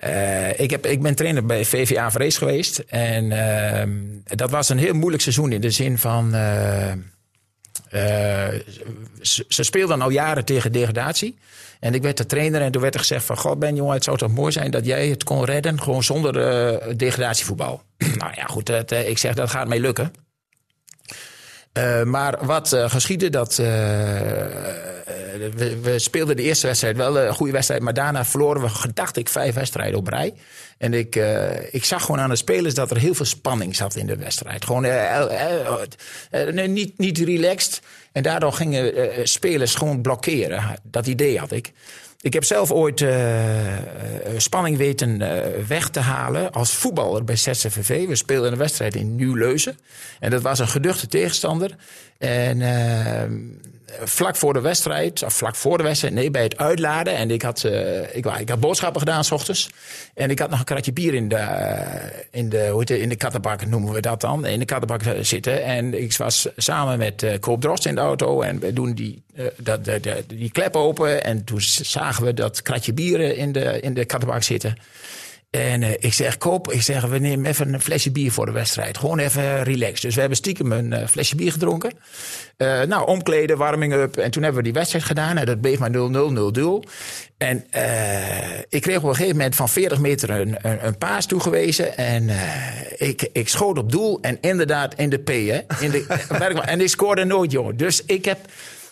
Eh, 0.00 0.60
ik, 0.60 0.70
heb, 0.70 0.86
ik 0.86 1.02
ben 1.02 1.14
trainer 1.14 1.46
bij 1.46 1.64
VVA 1.64 2.10
Vrees 2.10 2.38
geweest. 2.38 2.78
En 2.78 3.32
ehm, 3.32 3.90
dat 4.24 4.50
was 4.50 4.68
een 4.68 4.78
heel 4.78 4.94
moeilijk 4.94 5.22
seizoen 5.22 5.52
in 5.52 5.60
de 5.60 5.70
zin 5.70 5.98
van. 5.98 6.34
eh, 6.34 6.90
eh, 6.90 6.98
ze, 9.20 9.44
ze 9.48 9.62
speelden 9.62 10.00
al 10.00 10.10
jaren 10.10 10.44
tegen 10.44 10.72
degradatie. 10.72 11.38
En 11.80 11.94
ik 11.94 12.02
werd 12.02 12.16
de 12.16 12.26
trainer 12.26 12.60
en 12.60 12.72
toen 12.72 12.82
werd 12.82 12.94
er 12.94 13.00
gezegd 13.00 13.24
van... 13.24 13.36
God 13.36 13.58
Ben, 13.58 13.76
jongen, 13.76 13.94
het 13.94 14.04
zou 14.04 14.16
toch 14.16 14.30
mooi 14.30 14.52
zijn 14.52 14.70
dat 14.70 14.86
jij 14.86 15.08
het 15.08 15.24
kon 15.24 15.44
redden... 15.44 15.82
gewoon 15.82 16.02
zonder 16.02 16.32
degradatievoetbal. 16.96 17.82
nou 18.18 18.32
ja, 18.34 18.44
goed, 18.44 18.92
ik 18.92 19.18
zeg 19.18 19.34
dat 19.34 19.50
gaat 19.50 19.68
mij 19.68 19.80
lukken. 19.80 20.12
Maar 22.04 22.46
wat 22.46 22.76
geschiedde, 22.86 23.30
dat 23.30 23.62
we, 25.54 25.80
we 25.80 25.98
speelden 25.98 26.36
de 26.36 26.42
eerste 26.42 26.66
wedstrijd 26.66 26.96
wel 26.96 27.18
een 27.18 27.34
goede 27.34 27.52
wedstrijd, 27.52 27.82
maar 27.82 27.94
daarna 27.94 28.24
verloren 28.24 28.62
we, 28.62 28.68
gedacht 28.68 29.16
ik, 29.16 29.28
vijf 29.28 29.54
wedstrijden 29.54 29.98
op 29.98 30.08
rij. 30.08 30.34
En 30.78 30.94
ik, 30.94 31.16
eh, 31.16 31.74
ik 31.74 31.84
zag 31.84 32.04
gewoon 32.04 32.20
aan 32.20 32.30
de 32.30 32.36
spelers 32.36 32.74
dat 32.74 32.90
er 32.90 32.96
heel 32.96 33.14
veel 33.14 33.24
spanning 33.24 33.76
zat 33.76 33.96
in 33.96 34.06
de 34.06 34.16
wedstrijd. 34.16 34.64
Gewoon 34.64 34.84
eh, 34.84 35.16
eh, 35.16 35.66
eh, 36.30 36.62
eh, 36.62 36.70
niet, 36.70 36.98
niet 36.98 37.18
relaxed. 37.18 37.80
En 38.12 38.22
daardoor 38.22 38.52
gingen 38.52 38.94
eh, 38.94 39.24
spelers 39.24 39.74
gewoon 39.74 40.00
blokkeren. 40.00 40.78
Dat 40.82 41.06
idee 41.06 41.38
had 41.38 41.52
ik. 41.52 41.72
Ik 42.22 42.32
heb 42.32 42.44
zelf 42.44 42.72
ooit 42.72 43.00
eh, 43.00 43.76
eh, 43.76 43.82
spanning 44.36 44.76
weten 44.76 45.22
eh, 45.22 45.64
weg 45.66 45.88
te 45.88 46.00
halen 46.00 46.52
als 46.52 46.74
voetballer 46.74 47.24
bij 47.24 47.36
ZCVV. 47.36 48.06
We 48.06 48.16
speelden 48.16 48.52
een 48.52 48.58
wedstrijd 48.58 48.94
in 48.94 49.16
Nieuw-Leuzen. 49.16 49.78
En 50.18 50.30
dat 50.30 50.42
was 50.42 50.58
een 50.58 50.68
geduchte 50.68 51.06
tegenstander. 51.06 51.76
En 52.18 52.60
eh, 52.62 53.30
vlak 54.04 54.36
voor 54.36 54.52
de 54.52 54.60
wedstrijd, 54.60 55.22
of 55.22 55.34
vlak 55.34 55.56
voor 55.56 55.76
de 55.76 55.82
wedstrijd, 55.82 56.14
nee, 56.14 56.30
bij 56.30 56.42
het 56.42 56.56
uitladen. 56.56 57.16
En 57.16 57.30
ik 57.30 57.42
had, 57.42 57.64
eh, 57.64 58.16
ik, 58.16 58.26
ik 58.26 58.48
had 58.48 58.60
boodschappen 58.60 59.00
gedaan 59.00 59.24
s 59.24 59.30
ochtends. 59.30 59.70
En 60.14 60.30
ik 60.30 60.38
had 60.38 60.50
nog 60.50 60.58
een 60.58 60.64
kratje 60.64 60.92
bier 60.92 61.14
in 61.14 61.28
de, 61.28 61.36
eh, 61.36 62.20
in 62.30 62.48
de, 62.48 62.68
hoe 62.68 62.80
het, 62.80 62.90
in 62.90 63.08
de 63.08 63.16
kattenbak, 63.16 63.66
noemen 63.66 63.92
we 63.92 64.00
dat 64.00 64.20
dan. 64.20 64.46
In 64.46 64.58
de 64.58 64.64
kattenbak 64.64 65.02
eh, 65.02 65.12
zitten. 65.20 65.64
En 65.64 66.02
ik 66.02 66.16
was 66.16 66.48
samen 66.56 66.98
met 66.98 67.22
eh 67.22 67.38
Koop 67.40 67.60
Drost 67.60 67.86
in 67.86 67.94
de 67.94 68.00
auto. 68.00 68.40
En 68.40 68.58
we 68.58 68.72
doen 68.72 68.92
die, 68.92 69.22
dat, 69.56 69.80
die 70.26 70.50
klep 70.50 70.76
open. 70.76 71.24
En 71.24 71.44
toen 71.44 71.60
zagen 71.60 72.24
we 72.24 72.34
dat 72.34 72.62
kratje 72.62 72.92
bier 72.92 73.20
in 73.20 73.52
de, 73.52 73.80
in 73.80 73.94
de 73.94 74.04
kattenbak 74.04 74.42
zitten. 74.42 74.76
En 75.50 75.82
eh, 75.82 75.90
ik 75.98 76.12
zeg, 76.12 76.38
koop, 76.38 76.72
ik 76.72 76.82
zeg, 76.82 77.06
we 77.06 77.18
nemen 77.18 77.46
even 77.46 77.74
een 77.74 77.80
flesje 77.80 78.10
bier 78.10 78.32
voor 78.32 78.46
de 78.46 78.52
wedstrijd. 78.52 78.98
Gewoon 78.98 79.18
even 79.18 79.62
relax. 79.62 80.00
Dus 80.00 80.14
we 80.14 80.20
hebben 80.20 80.38
stiekem 80.38 80.72
een 80.72 80.92
eh, 80.92 81.06
flesje 81.06 81.36
bier 81.36 81.52
gedronken. 81.52 81.92
Eh, 82.56 82.82
nou, 82.82 83.06
omkleden, 83.06 83.56
warming 83.56 83.92
up. 83.92 84.16
En 84.16 84.30
toen 84.30 84.42
hebben 84.42 84.60
we 84.60 84.68
die 84.68 84.78
wedstrijd 84.78 85.04
gedaan. 85.04 85.36
En 85.36 85.46
dat 85.46 85.60
bleef 85.60 85.78
maar 85.78 85.90
0-0, 85.90 85.92
0-0. 85.92 86.88
En 87.38 87.64
ik 88.68 88.82
kreeg 88.82 88.96
op 88.96 89.04
een 89.04 89.14
gegeven 89.14 89.36
moment 89.36 89.54
van 89.54 89.68
40 89.68 90.00
meter 90.00 90.30
een, 90.30 90.56
een, 90.86 90.98
paas 90.98 91.26
toegewezen. 91.26 91.96
En 91.96 92.30
ik, 92.96 93.28
ik 93.32 93.48
schoot 93.48 93.78
op 93.78 93.92
doel. 93.92 94.18
En 94.20 94.38
inderdaad 94.40 94.94
in 94.94 95.10
de 95.10 95.18
P, 95.18 95.28
hè. 95.28 95.60
In 95.84 95.90
de, 95.90 96.06
en 96.64 96.80
ik 96.80 96.88
scoorde 96.88 97.24
nooit, 97.24 97.52
jongen. 97.52 97.76
Dus 97.76 98.04
ik 98.04 98.24
heb... 98.24 98.38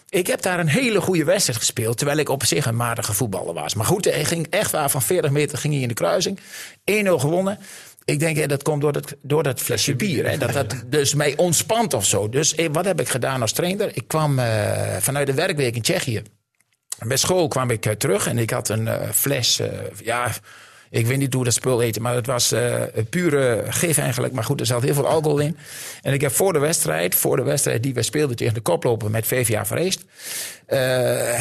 Ik 0.09 0.27
heb 0.27 0.42
daar 0.42 0.59
een 0.59 0.68
hele 0.68 1.01
goede 1.01 1.25
wedstrijd 1.25 1.59
gespeeld. 1.59 1.97
Terwijl 1.97 2.18
ik 2.18 2.29
op 2.29 2.44
zich 2.44 2.66
een 2.66 2.77
matige 2.77 3.12
voetballer 3.12 3.55
was. 3.55 3.75
Maar 3.75 3.87
goed, 3.87 4.05
hij 4.05 4.25
ging 4.25 4.47
echt 4.51 4.71
waar 4.71 4.90
van 4.90 5.03
40 5.03 5.31
meter 5.31 5.59
ging 5.59 5.73
hij 5.73 5.83
in 5.83 5.88
de 5.88 5.94
kruising. 5.94 6.38
1-0 6.38 6.42
gewonnen. 6.92 7.59
Ik 8.05 8.18
denk, 8.18 8.37
hè, 8.37 8.47
dat 8.47 8.62
komt 8.62 8.81
door 8.81 8.92
dat, 8.92 9.14
door 9.23 9.42
dat 9.42 9.61
flesje 9.61 9.97
bier. 9.97 10.29
Hè, 10.29 10.38
dat 10.38 10.53
dat 10.53 10.83
dus 10.87 11.14
mij 11.14 11.37
ontspant 11.37 11.94
of 11.94 12.05
zo. 12.05 12.29
Dus 12.29 12.55
eh, 12.55 12.68
wat 12.73 12.85
heb 12.85 13.01
ik 13.01 13.09
gedaan 13.09 13.40
als 13.40 13.53
trainer? 13.53 13.90
Ik 13.97 14.09
kwam 14.09 14.38
eh, 14.38 14.97
vanuit 14.99 15.27
de 15.27 15.35
werkweek 15.35 15.77
in 15.77 15.83
Tsjechië. 15.83 16.23
Bij 17.07 17.16
school 17.16 17.49
kwam 17.49 17.71
ik 17.71 17.87
eh, 17.87 17.92
terug 17.92 18.27
en 18.27 18.38
ik 18.38 18.51
had 18.51 18.68
een 18.68 19.14
fles. 19.14 19.61
ja, 20.03 20.33
ik 20.90 21.07
weet 21.07 21.18
niet 21.18 21.35
hoe 21.35 21.44
dat 21.44 21.53
spul 21.53 21.79
heette, 21.79 22.01
maar 22.01 22.14
het 22.14 22.27
was 22.27 22.51
een 22.51 23.09
pure 23.11 23.64
gif 23.68 23.98
eigenlijk. 23.98 24.33
Maar 24.33 24.44
goed, 24.44 24.61
er 24.61 24.66
zat 24.66 24.83
heel 24.83 24.94
veel 24.94 25.07
alcohol 25.07 25.38
in. 25.38 25.57
En 26.03 26.12
ik 26.12 26.20
heb 26.20 26.33
voor 26.33 26.53
de 26.53 26.59
wedstrijd, 26.59 27.14
voor 27.14 27.37
de 27.37 27.42
wedstrijd 27.42 27.83
die 27.83 27.94
we 27.94 28.03
speelden 28.03 28.37
tegen 28.37 28.55
de 28.55 28.61
koploper 28.61 29.11
met 29.11 29.27
VVA 29.27 29.66
Vreest, 29.66 30.05
eh, 30.68 30.79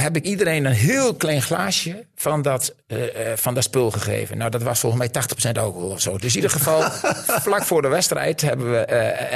heb 0.02 0.16
ik 0.16 0.24
iedereen 0.24 0.66
een 0.66 0.72
heel 0.72 1.16
klein 1.16 1.42
glaasje 1.42 2.06
van 2.16 2.42
dat, 2.42 2.76
eh, 2.88 2.98
van 3.36 3.54
dat 3.54 3.64
spul 3.64 3.92
gegeven. 3.92 4.38
Nou, 4.38 4.52
dat 4.52 4.64
was 4.64 4.80
volgens 4.80 5.02
mij 5.02 5.12
80% 5.12 5.58
alcohol 5.58 5.90
of 5.90 6.02
zo. 6.02 6.18
Dus 6.18 6.30
in 6.30 6.36
ieder 6.36 6.50
geval, 6.50 6.82
vlak 7.48 7.64
voor 7.64 7.82
de 7.82 7.88
wedstrijd 7.88 8.42
hebben 8.42 8.72
we, 8.72 8.86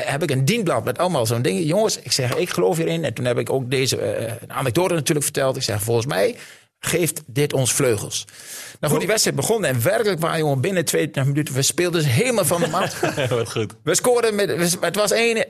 heb 0.05 0.23
ik 0.23 0.31
een 0.31 0.45
dienblad 0.45 0.83
met 0.83 0.97
allemaal 0.97 1.25
zo'n 1.25 1.41
dingen. 1.41 1.65
Jongens, 1.65 1.99
ik 1.99 2.11
zeg, 2.11 2.35
ik 2.35 2.49
geloof 2.49 2.77
hierin. 2.77 3.05
En 3.05 3.13
toen 3.13 3.25
heb 3.25 3.37
ik 3.37 3.49
ook 3.49 3.69
deze 3.69 4.37
anekdote 4.47 4.93
natuurlijk 4.93 5.25
verteld. 5.25 5.55
Ik 5.55 5.63
zeg, 5.63 5.81
volgens 5.81 6.05
mij 6.05 6.35
geeft 6.83 7.21
dit 7.27 7.53
ons 7.53 7.73
vleugels. 7.73 8.25
Nou 8.79 8.91
goed, 8.91 9.01
die 9.01 9.09
wedstrijd 9.09 9.37
begon 9.37 9.65
en 9.65 9.83
werkelijk 9.83 10.19
waar, 10.19 10.37
jongen, 10.37 10.61
binnen 10.61 10.85
22 10.85 11.25
minuten, 11.25 11.53
we 11.53 11.61
speelden 11.61 12.01
dus 12.01 12.11
helemaal 12.11 12.45
van 12.45 12.61
de 12.61 12.67
mat. 12.77 12.99
Wat 13.29 13.51
goed. 13.51 13.75
We 13.83 13.95
scoorden 13.95 14.35
met, 14.35 14.79
het 14.81 14.95
was 14.95 15.11
1 15.11 15.45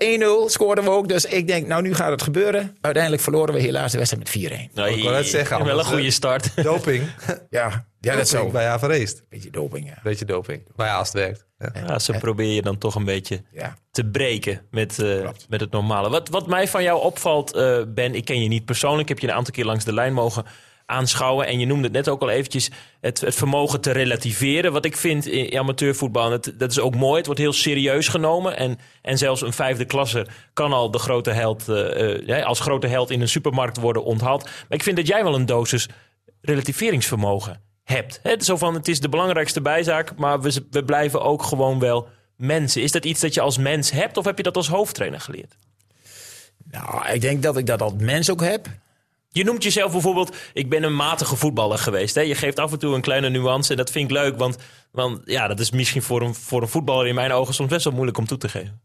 1-0, 0.47 0.51
scoorden 0.51 0.83
we 0.83 0.89
ook. 0.89 1.07
Dus 1.07 1.25
ik 1.25 1.47
denk, 1.47 1.67
nou 1.67 1.81
nu 1.81 1.93
gaat 1.93 2.11
het 2.11 2.21
gebeuren. 2.21 2.77
Uiteindelijk 2.81 3.23
verloren 3.23 3.53
we 3.53 3.59
helaas 3.59 3.91
de 3.91 3.97
wedstrijd 3.97 4.33
met 4.33 4.69
4-1. 4.69 4.73
Nou, 4.73 4.89
Ik 4.89 5.03
wou 5.03 5.15
net 5.15 5.27
zeggen, 5.27 5.65
wel 5.65 5.79
een 5.79 5.85
goede 5.85 6.03
eh, 6.03 6.11
start. 6.11 6.51
Doping. 6.63 7.03
Ja, 7.49 7.85
ja 7.99 8.15
dat 8.15 8.27
zo. 8.27 8.49
Bij 8.49 8.67
Avereest. 8.67 9.23
Beetje 9.29 9.49
doping, 9.49 9.87
ja. 9.87 9.97
Beetje 10.03 10.25
doping. 10.25 10.63
Maar 10.75 10.87
ja, 10.87 10.95
als 10.97 11.07
het 11.07 11.17
werkt. 11.17 11.45
Ja. 11.57 11.71
Ja, 11.87 11.99
zo 11.99 12.13
probeer 12.19 12.53
je 12.53 12.61
dan 12.61 12.77
toch 12.77 12.95
een 12.95 13.05
beetje 13.05 13.43
ja. 13.51 13.77
te 13.91 14.05
breken 14.05 14.61
met, 14.71 14.99
eh, 14.99 15.29
met 15.49 15.59
het 15.59 15.71
normale. 15.71 16.09
Wat, 16.09 16.29
wat 16.29 16.47
mij 16.47 16.67
van 16.67 16.83
jou 16.83 17.01
opvalt, 17.01 17.53
eh, 17.53 17.81
Ben, 17.87 18.15
ik 18.15 18.25
ken 18.25 18.41
je 18.41 18.47
niet 18.47 18.65
persoonlijk. 18.65 19.01
Ik 19.01 19.07
heb 19.07 19.19
je 19.19 19.27
een 19.27 19.33
aantal 19.33 19.53
keer 19.53 19.65
langs 19.65 19.85
de 19.85 19.93
lijn 19.93 20.13
mogen 20.13 20.45
aanschouwen. 20.85 21.47
En 21.47 21.59
je 21.59 21.65
noemde 21.65 21.83
het 21.83 21.93
net 21.93 22.09
ook 22.09 22.21
al 22.21 22.29
eventjes, 22.29 22.69
het, 22.99 23.21
het 23.21 23.35
vermogen 23.35 23.81
te 23.81 23.91
relativeren. 23.91 24.71
Wat 24.71 24.85
ik 24.85 24.97
vind 24.97 25.27
in 25.27 25.59
amateurvoetbal, 25.59 26.31
het, 26.31 26.53
dat 26.57 26.71
is 26.71 26.79
ook 26.79 26.95
mooi. 26.95 27.17
Het 27.17 27.25
wordt 27.25 27.41
heel 27.41 27.53
serieus 27.53 28.07
genomen. 28.07 28.57
En, 28.57 28.79
en 29.01 29.17
zelfs 29.17 29.41
een 29.41 29.53
vijfde 29.53 29.85
klasse 29.85 30.27
kan 30.53 30.73
al 30.73 30.91
de 30.91 30.99
grote 30.99 31.31
held, 31.31 31.69
eh, 31.69 32.39
eh, 32.39 32.45
als 32.45 32.59
grote 32.59 32.87
held 32.87 33.09
in 33.09 33.21
een 33.21 33.29
supermarkt 33.29 33.77
worden 33.77 34.03
onthaald. 34.03 34.43
Maar 34.43 34.77
ik 34.77 34.83
vind 34.83 34.97
dat 34.97 35.07
jij 35.07 35.23
wel 35.23 35.35
een 35.35 35.45
dosis 35.45 35.87
relativeringsvermogen 36.41 37.61
hebt. 37.83 38.19
Hè? 38.23 38.35
Zo 38.39 38.57
van, 38.57 38.73
het 38.73 38.87
is 38.87 38.99
de 38.99 39.09
belangrijkste 39.09 39.61
bijzaak, 39.61 40.15
maar 40.15 40.41
we, 40.41 40.65
we 40.69 40.83
blijven 40.83 41.21
ook 41.21 41.43
gewoon 41.43 41.79
wel 41.79 42.07
mensen. 42.35 42.81
Is 42.81 42.91
dat 42.91 43.05
iets 43.05 43.19
dat 43.19 43.33
je 43.33 43.41
als 43.41 43.57
mens 43.57 43.91
hebt 43.91 44.17
of 44.17 44.25
heb 44.25 44.37
je 44.37 44.43
dat 44.43 44.55
als 44.57 44.67
hoofdtrainer 44.67 45.19
geleerd? 45.19 45.55
Nou, 46.71 47.07
ik 47.07 47.21
denk 47.21 47.43
dat 47.43 47.57
ik 47.57 47.65
dat 47.65 47.81
als 47.81 47.93
mens 47.97 48.29
ook 48.29 48.41
heb. 48.41 48.67
Je 49.33 49.43
noemt 49.43 49.63
jezelf 49.63 49.91
bijvoorbeeld, 49.91 50.35
ik 50.53 50.69
ben 50.69 50.83
een 50.83 50.95
matige 50.95 51.35
voetballer 51.35 51.77
geweest. 51.77 52.15
Hè? 52.15 52.21
Je 52.21 52.35
geeft 52.35 52.59
af 52.59 52.71
en 52.71 52.79
toe 52.79 52.95
een 52.95 53.01
kleine 53.01 53.29
nuance 53.29 53.71
en 53.71 53.77
dat 53.77 53.91
vind 53.91 54.09
ik 54.09 54.17
leuk. 54.17 54.37
Want, 54.37 54.57
want 54.91 55.21
ja, 55.25 55.47
dat 55.47 55.59
is 55.59 55.71
misschien 55.71 56.01
voor 56.01 56.21
een, 56.21 56.35
voor 56.35 56.61
een 56.61 56.67
voetballer 56.67 57.07
in 57.07 57.15
mijn 57.15 57.31
ogen 57.31 57.53
soms 57.53 57.69
best 57.69 57.83
wel 57.83 57.93
moeilijk 57.93 58.17
om 58.17 58.25
toe 58.25 58.37
te 58.37 58.49
geven. 58.49 58.81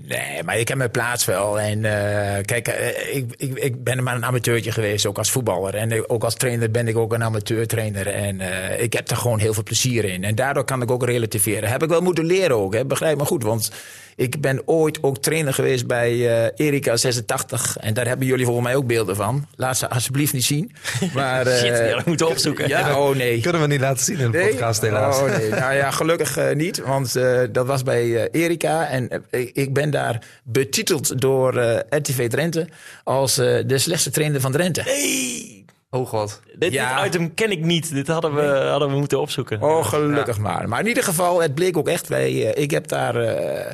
Nee, 0.00 0.42
maar 0.42 0.58
ik 0.58 0.68
heb 0.68 0.76
mijn 0.76 0.90
plaats 0.90 1.24
wel. 1.24 1.60
En 1.60 1.84
eh, 1.84 2.42
kijk, 2.44 2.68
eh, 2.68 3.16
ik, 3.16 3.34
ik, 3.36 3.58
ik 3.58 3.84
ben 3.84 4.02
maar 4.02 4.14
een 4.14 4.24
amateurtje 4.24 4.72
geweest, 4.72 5.06
ook 5.06 5.18
als 5.18 5.30
voetballer. 5.30 5.74
En 5.74 6.08
ook 6.08 6.24
als 6.24 6.34
trainer 6.34 6.70
ben 6.70 6.88
ik 6.88 6.96
ook 6.96 7.12
een 7.12 7.24
amateurtrainer. 7.24 8.06
En 8.06 8.40
eh, 8.40 8.82
ik 8.82 8.92
heb 8.92 9.10
er 9.10 9.16
gewoon 9.16 9.38
heel 9.38 9.54
veel 9.54 9.62
plezier 9.62 10.04
in. 10.04 10.24
En 10.24 10.34
daardoor 10.34 10.64
kan 10.64 10.82
ik 10.82 10.90
ook 10.90 11.04
relativeren. 11.04 11.68
Heb 11.68 11.82
ik 11.82 11.88
wel 11.88 12.00
moeten 12.00 12.24
leren 12.24 12.56
ook, 12.56 12.74
hè? 12.74 12.86
begrijp 12.86 13.18
me 13.18 13.24
goed. 13.24 13.42
Want 13.42 13.70
ik 14.16 14.40
ben 14.40 14.62
ooit 14.64 15.02
ook 15.02 15.18
trainer 15.18 15.54
geweest 15.54 15.86
bij 15.86 16.10
eh, 16.12 16.66
Erika 16.66 16.96
86. 16.96 17.76
En 17.76 17.94
daar 17.94 18.06
hebben 18.06 18.26
jullie 18.26 18.44
volgens 18.44 18.66
mij 18.66 18.76
ook 18.76 18.86
beelden 18.86 19.16
van. 19.16 19.46
Laat 19.56 19.76
ze 19.78 19.88
alsjeblieft 19.88 20.32
niet 20.32 20.44
zien. 20.44 20.72
Maar, 21.14 21.46
eh, 21.46 21.56
Shit, 21.58 21.68
ja, 21.88 21.94
dat 21.94 22.04
moeten 22.06 22.28
opzoeken. 22.28 22.68
Ja, 22.68 22.98
oh 23.00 23.16
nee. 23.16 23.40
Kunnen 23.42 23.60
we 23.60 23.66
niet 23.66 23.80
laten 23.80 24.04
zien 24.04 24.18
in 24.18 24.30
de 24.30 24.38
Nee? 24.38 24.48
podcast 24.50 24.80
helaas. 24.80 25.16
Oh, 25.18 25.36
nee. 25.36 25.50
Nou 25.50 25.74
ja, 25.74 25.90
gelukkig 25.90 26.36
eh, 26.36 26.54
niet. 26.56 26.78
Want 26.78 27.16
eh, 27.16 27.40
dat 27.52 27.66
was 27.66 27.82
bij 27.82 28.30
Erika. 28.30 28.86
En 28.88 29.24
ik- 29.30 29.74
ben 29.74 29.90
daar 29.90 30.22
betiteld 30.44 31.20
door 31.20 31.56
eh, 31.56 31.78
RTV 31.98 32.28
Drenthe 32.28 32.66
als 33.04 33.38
eh, 33.38 33.62
de 33.66 33.78
slechtste 33.78 34.10
trainer 34.10 34.40
van 34.40 34.52
Drenthe. 34.52 34.82
Hey, 34.82 35.64
Oh 35.90 36.06
god. 36.08 36.40
dit, 36.58 36.72
Ja. 36.72 36.96
dit 37.02 37.14
item 37.14 37.34
ken 37.34 37.50
ik 37.50 37.64
niet. 37.64 37.92
Dit 37.92 38.06
hadden 38.06 38.34
we, 38.34 38.42
hadden 38.70 38.90
we 38.90 38.96
moeten 38.96 39.20
opzoeken. 39.20 39.62
Oh, 39.62 39.84
gelukkig 39.86 40.38
maar. 40.38 40.68
Maar 40.68 40.80
in 40.80 40.86
ieder 40.86 41.02
geval, 41.02 41.42
het 41.42 41.54
bleek 41.54 41.76
ook 41.76 41.88
echt. 41.88 42.08
Bij, 42.08 42.52
eh, 42.52 42.62
ik 42.62 42.70
heb 42.70 42.88
daar 42.88 43.16
eh 43.16 43.70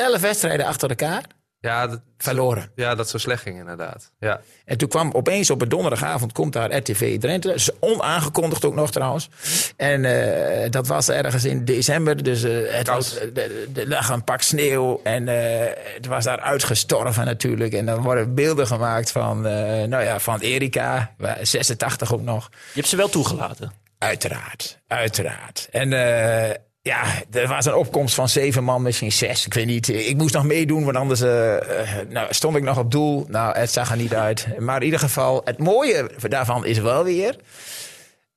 elf 0.00 0.20
wedstrijden 0.20 0.66
achter 0.66 0.88
elkaar 0.88 1.22
Ja, 1.60 1.86
dat, 1.86 2.00
verloren. 2.18 2.70
ja, 2.74 2.94
dat 2.94 3.08
zo 3.08 3.18
slecht 3.18 3.42
ging 3.42 3.58
inderdaad. 3.58 4.12
Ja. 4.18 4.40
En 4.64 4.78
toen 4.78 4.88
kwam 4.88 5.10
opeens 5.12 5.50
op 5.50 5.62
een 5.62 5.68
donderdagavond 5.68 6.32
komt 6.32 6.52
daar 6.52 6.76
RTV 6.76 7.18
Drenthe. 7.18 7.54
Is 7.54 7.70
onaangekondigd 7.80 8.64
ook 8.64 8.74
nog 8.74 8.90
trouwens. 8.90 9.28
En 9.76 10.04
eh, 10.04 10.70
dat 10.70 10.86
was 10.86 11.08
ergens 11.08 11.44
in 11.44 11.64
december. 11.64 12.22
Dus 12.22 12.42
eh, 12.42 12.52
het 12.68 12.86
was, 12.88 13.18
eh, 13.18 13.36
er 13.36 13.50
er 13.74 13.88
lag 13.88 14.08
een 14.08 14.24
pak 14.24 14.40
sneeuw. 14.42 15.00
En 15.04 15.28
eh, 15.28 15.68
het 15.94 16.06
was 16.06 16.24
daar 16.24 16.40
uitgestorven 16.40 17.24
natuurlijk. 17.24 17.72
En 17.72 17.86
dan 17.86 18.02
worden 18.02 18.34
beelden 18.34 18.66
gemaakt 18.66 19.10
van, 19.10 19.46
eh, 19.46 19.52
nou 19.86 20.02
ja, 20.04 20.18
van 20.18 20.40
Erika. 20.40 21.14
86 21.42 22.14
ook 22.14 22.22
nog. 22.22 22.48
Je 22.50 22.56
hebt 22.74 22.88
ze 22.88 22.96
wel 22.96 23.08
toegelaten. 23.08 23.72
Uiteraard, 23.98 24.78
uiteraard. 24.86 25.68
En 25.70 25.92
eh, 25.92 26.56
ja, 26.82 27.04
er 27.30 27.48
was 27.48 27.66
een 27.66 27.74
opkomst 27.74 28.14
van 28.14 28.28
zeven 28.28 28.64
man, 28.64 28.82
misschien 28.82 29.12
zes. 29.12 29.46
Ik 29.46 29.54
weet 29.54 29.66
niet. 29.66 29.88
Ik 29.88 30.16
moest 30.16 30.34
nog 30.34 30.44
meedoen, 30.44 30.84
want 30.84 30.96
anders 30.96 31.20
eh, 31.20 31.80
eh, 31.80 32.08
nou, 32.08 32.26
stond 32.30 32.56
ik 32.56 32.62
nog 32.62 32.78
op 32.78 32.90
doel. 32.90 33.24
Nou, 33.28 33.58
het 33.58 33.70
zag 33.70 33.90
er 33.90 33.96
niet 33.96 34.14
uit. 34.14 34.46
Maar 34.58 34.76
in 34.76 34.84
ieder 34.84 35.00
geval, 35.00 35.40
het 35.44 35.58
mooie 35.58 36.10
daarvan 36.28 36.66
is 36.66 36.78
wel 36.78 37.04
weer... 37.04 37.36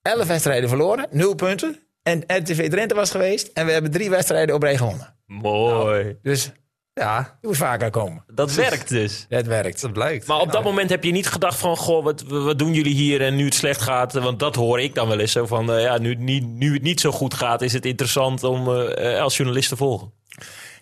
elf 0.01 0.27
wedstrijden 0.27 0.69
verloren, 0.69 1.08
nul 1.12 1.36
punten. 1.36 1.79
En 2.03 2.23
RTV 2.27 2.69
Drenthe 2.69 2.95
was 2.95 3.12
geweest. 3.12 3.49
En 3.53 3.65
we 3.65 3.71
hebben 3.71 3.91
drie 3.91 4.10
wedstrijden 4.10 4.56
op 4.56 4.63
rij 4.63 4.77
gewonnen. 4.77 5.15
Mooi. 5.25 6.17
Dus 6.21 6.51
Ja, 6.93 7.38
je 7.41 7.47
moet 7.47 7.58
vaker 7.58 7.89
komen. 7.89 8.23
Dat 8.27 8.53
werkt 8.53 8.89
dus. 8.89 9.25
Het 9.29 9.47
werkt. 9.47 9.82
dat 9.82 9.93
blijkt. 9.93 10.27
Maar 10.27 10.39
op 10.39 10.51
dat 10.51 10.63
moment 10.63 10.89
heb 10.89 11.03
je 11.03 11.12
niet 11.12 11.27
gedacht 11.27 11.60
van... 11.60 11.77
Goh, 11.77 12.03
wat, 12.03 12.23
wat 12.27 12.60
doen 12.60 12.73
jullie 12.73 12.93
hier 12.93 13.21
en 13.21 13.36
nu 13.36 13.45
het 13.45 13.53
slecht 13.53 13.82
gaat? 13.82 14.13
Want 14.13 14.39
dat 14.39 14.56
hoor 14.56 14.79
ik 14.79 14.95
dan 14.95 15.08
wel 15.08 15.19
eens 15.19 15.32
zo 15.32 15.45
van... 15.45 15.71
eh, 15.71 15.82
ja, 15.82 15.97
nu, 15.97 16.15
niet, 16.15 16.47
nu 16.47 16.73
het 16.73 16.82
niet 16.82 16.99
zo 16.99 17.12
goed 17.12 17.34
gaat, 17.34 17.62
is 17.62 17.73
het 17.73 17.86
interessant 17.86 18.43
om 18.43 18.75
eh, 18.75 19.21
als 19.21 19.38
journalist 19.38 19.69
te 19.69 19.75
volgen. 19.75 20.12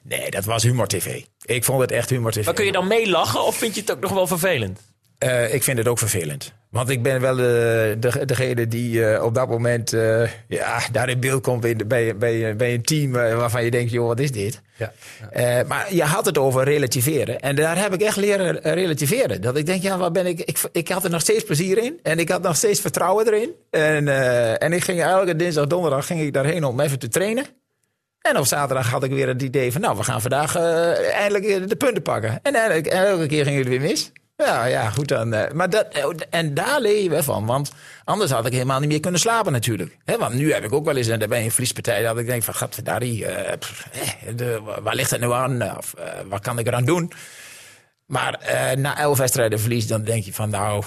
Nee, 0.04 0.32
dat 0.32 0.46
was 0.46 0.64
Humor 0.64 0.88
TV. 0.88 1.24
Ik 1.46 1.64
vond 1.64 1.82
het 1.82 1.92
echt 1.92 2.10
Humor 2.10 2.32
TV. 2.32 2.46
Maar 2.46 2.54
kun 2.54 2.66
je 2.66 2.72
dan 2.72 2.88
meelachen 2.88 3.46
of 3.46 3.56
vind 3.56 3.76
je 3.76 3.82
het 3.82 3.92
ook 3.92 4.00
nog 4.00 4.12
wel 4.12 4.28
vervelend? 4.28 4.91
Eh, 5.22 5.54
ik 5.54 5.64
vind 5.64 5.78
het 5.78 5.88
ook 5.88 5.98
vervelend. 5.98 6.54
Want 6.70 6.90
ik 6.90 7.04
ben 7.04 7.22
wel 7.22 7.36
de, 7.36 7.96
de, 8.00 8.26
degene 8.26 8.68
die 8.68 9.06
eh, 9.06 9.24
op 9.24 9.36
dat 9.36 9.50
moment 9.50 9.94
eh, 9.94 10.30
ja, 10.48 10.80
daar 10.92 11.10
in 11.10 11.20
beeld 11.20 11.42
komt 11.42 11.62
bij, 11.62 11.76
bij, 11.76 12.18
bij, 12.18 12.56
bij 12.56 12.74
een 12.74 12.82
team 12.82 13.16
eh, 13.16 13.36
waarvan 13.36 13.64
je 13.64 13.72
denkt, 13.72 13.92
joh, 13.92 14.08
wat 14.08 14.20
is 14.20 14.32
dit? 14.32 14.62
Ja. 14.78 14.92
Eh, 15.32 15.68
maar 15.68 15.94
je 15.94 16.04
had 16.04 16.26
het 16.26 16.38
over 16.38 16.64
relativeren. 16.64 17.40
En 17.40 17.56
daar 17.56 17.78
heb 17.78 17.94
ik 17.94 18.02
echt 18.02 18.16
leren 18.18 18.64
eh, 18.64 18.74
relativeren. 18.74 19.42
Dat 19.42 19.58
ik 19.58 19.66
denk, 19.66 19.82
ja, 19.82 19.98
wat 19.98 20.14
ben 20.14 20.26
ik, 20.26 20.40
ik? 20.40 20.60
Ik 20.72 20.88
had 20.88 21.04
er 21.04 21.10
nog 21.10 21.22
steeds 21.22 21.44
plezier 21.44 21.78
in. 21.78 22.00
En 22.04 22.20
ik 22.20 22.30
had 22.30 22.42
nog 22.42 22.56
steeds 22.56 22.80
vertrouwen 22.80 23.28
erin. 23.28 23.52
En, 23.70 24.08
eh, 24.08 24.64
en 24.64 24.74
ik 24.74 24.84
ging 24.84 25.02
elke 25.02 25.36
dinsdag, 25.36 25.68
donderdag 25.68 26.06
ging 26.06 26.22
ik 26.22 26.34
daarheen 26.34 26.64
om 26.64 26.80
even 26.80 27.00
te 27.00 27.08
trainen. 27.08 27.46
En 28.22 28.38
op 28.38 28.46
zaterdag 28.46 28.90
had 28.90 29.04
ik 29.04 29.12
weer 29.12 29.28
het 29.28 29.42
idee 29.42 29.72
van, 29.72 29.82
nou, 29.82 29.98
we 29.98 30.04
gaan 30.04 30.22
vandaag 30.22 30.56
eh, 30.56 31.14
eindelijk 31.14 31.70
de 31.70 31.76
punten 31.76 32.02
pakken. 32.02 32.40
En 32.42 32.56
elke 32.56 33.26
keer 33.28 33.46
ging 33.46 33.58
het 33.58 33.68
weer 33.68 33.82
mis. 33.82 34.12
Ja, 34.36 34.66
ja, 34.66 34.90
goed 34.90 35.08
dan. 35.08 35.34
eh, 35.34 35.52
maar 35.52 35.70
dat, 35.70 35.88
eh, 35.88 36.06
en 36.30 36.54
daar 36.54 36.82
leer 36.82 37.12
je 37.12 37.24
van. 37.24 37.46
Want 37.46 37.72
anders 38.04 38.32
had 38.32 38.46
ik 38.46 38.52
helemaal 38.54 38.80
niet 38.80 38.90
meer 38.90 39.00
kunnen 39.00 39.20
slapen 39.20 39.52
natuurlijk. 39.52 39.98
Hè, 40.06 40.18
want 40.18 40.34
nu 40.34 40.54
heb 40.54 40.64
ik 40.64 40.74
ook 40.74 40.86
wel 40.86 40.96
eens 40.96 41.08
en 41.08 41.30
bij 41.30 41.44
een 41.44 41.52
verliespartij 41.52 42.04
dat 42.04 42.18
ik 42.18 42.26
denk 42.26 42.44
van... 42.44 42.54
Gadverdarrie, 42.54 43.26
pff, 43.60 43.88
eh, 43.92 44.58
waar 44.82 44.96
ligt 44.96 45.12
het 45.12 45.20
nou 45.20 45.34
aan? 45.34 45.78
Of 45.78 45.94
eh, 45.94 46.20
wat 46.26 46.42
kan 46.42 46.60
ik 46.60 46.68
eraan 46.68 46.86
doen? 46.86 47.12
Maar 48.06 48.40
na 48.78 48.98
elf 48.98 49.18
wedstrijden 49.18 49.60
verlies, 49.60 49.88
dan 49.88 50.04
denk 50.04 50.24
je 50.24 50.34
van 50.34 50.50
nou... 50.50 50.84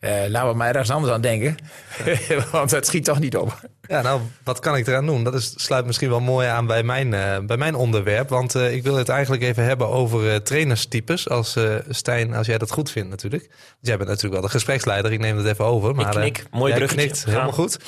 Eh, 0.00 0.12
laten 0.28 0.50
we 0.50 0.56
maar 0.56 0.68
ergens 0.68 0.90
anders 0.90 1.12
aan 1.12 1.20
denken. 1.20 1.56
Want 2.52 2.70
het 2.70 2.86
schiet 2.86 3.04
toch 3.04 3.18
niet 3.18 3.36
op. 3.36 3.60
Ja, 3.88 4.02
nou, 4.02 4.20
wat 4.44 4.58
kan 4.58 4.76
ik 4.76 4.86
eraan 4.86 5.06
doen? 5.06 5.24
Dat 5.24 5.34
is, 5.34 5.52
sluit 5.56 5.86
misschien 5.86 6.08
wel 6.08 6.20
mooi 6.20 6.48
aan 6.48 6.66
bij 6.66 6.82
mijn, 6.82 7.14
eh, 7.14 7.38
bij 7.38 7.56
mijn 7.56 7.74
onderwerp. 7.74 8.28
Want 8.28 8.54
eh, 8.54 8.72
ik 8.74 8.82
wil 8.82 8.94
het 8.96 9.08
eigenlijk 9.08 9.42
even 9.42 9.64
hebben 9.64 9.88
over 9.88 10.30
eh, 10.30 10.36
trainerstypes. 10.36 11.28
Als 11.28 11.56
eh, 11.56 11.74
Stijn, 11.88 12.34
als 12.34 12.46
jij 12.46 12.58
dat 12.58 12.70
goed 12.70 12.90
vindt 12.90 13.08
natuurlijk. 13.10 13.46
Want 13.48 13.76
jij 13.80 13.96
bent 13.96 14.08
natuurlijk 14.08 14.34
wel 14.34 14.42
de 14.44 14.48
gespreksleider. 14.54 15.12
Ik 15.12 15.18
neem 15.20 15.36
het 15.36 15.46
even 15.46 15.64
over. 15.64 15.94
Maar, 15.94 16.10
knik. 16.10 16.38
eh, 16.38 16.58
Mooi 16.58 16.74
bruggetje. 16.74 17.02
knikt, 17.04 17.18
Gaan. 17.18 17.30
helemaal 17.30 17.52
goed. 17.52 17.78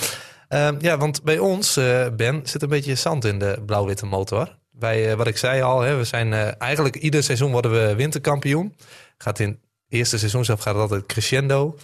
Ehm, 0.48 0.74
ja, 0.78 0.96
want 0.98 1.22
bij 1.22 1.38
ons, 1.38 1.76
eh, 1.76 2.06
Ben, 2.16 2.40
zit 2.44 2.62
een 2.62 2.68
beetje 2.68 2.94
zand 2.94 3.24
in 3.24 3.38
de 3.38 3.62
blauw-witte 3.66 4.06
motor. 4.06 4.58
Wij, 4.78 5.16
wat 5.16 5.26
ik 5.26 5.36
zei 5.36 5.62
al, 5.62 5.80
hè, 5.80 5.96
we 5.96 6.04
zijn 6.04 6.32
eh, 6.32 6.48
eigenlijk 6.58 6.96
ieder 6.96 7.22
seizoen 7.22 7.50
worden 7.52 7.70
we 7.70 7.94
winterkampioen. 7.94 8.76
Gaat 9.18 9.38
in 9.38 9.48
het 9.48 9.58
eerste 9.88 10.18
seizoen 10.18 10.44
zelf 10.44 10.60
gaat 10.60 10.74
het 10.74 10.82
altijd 10.82 11.06
crescendo. 11.06 11.76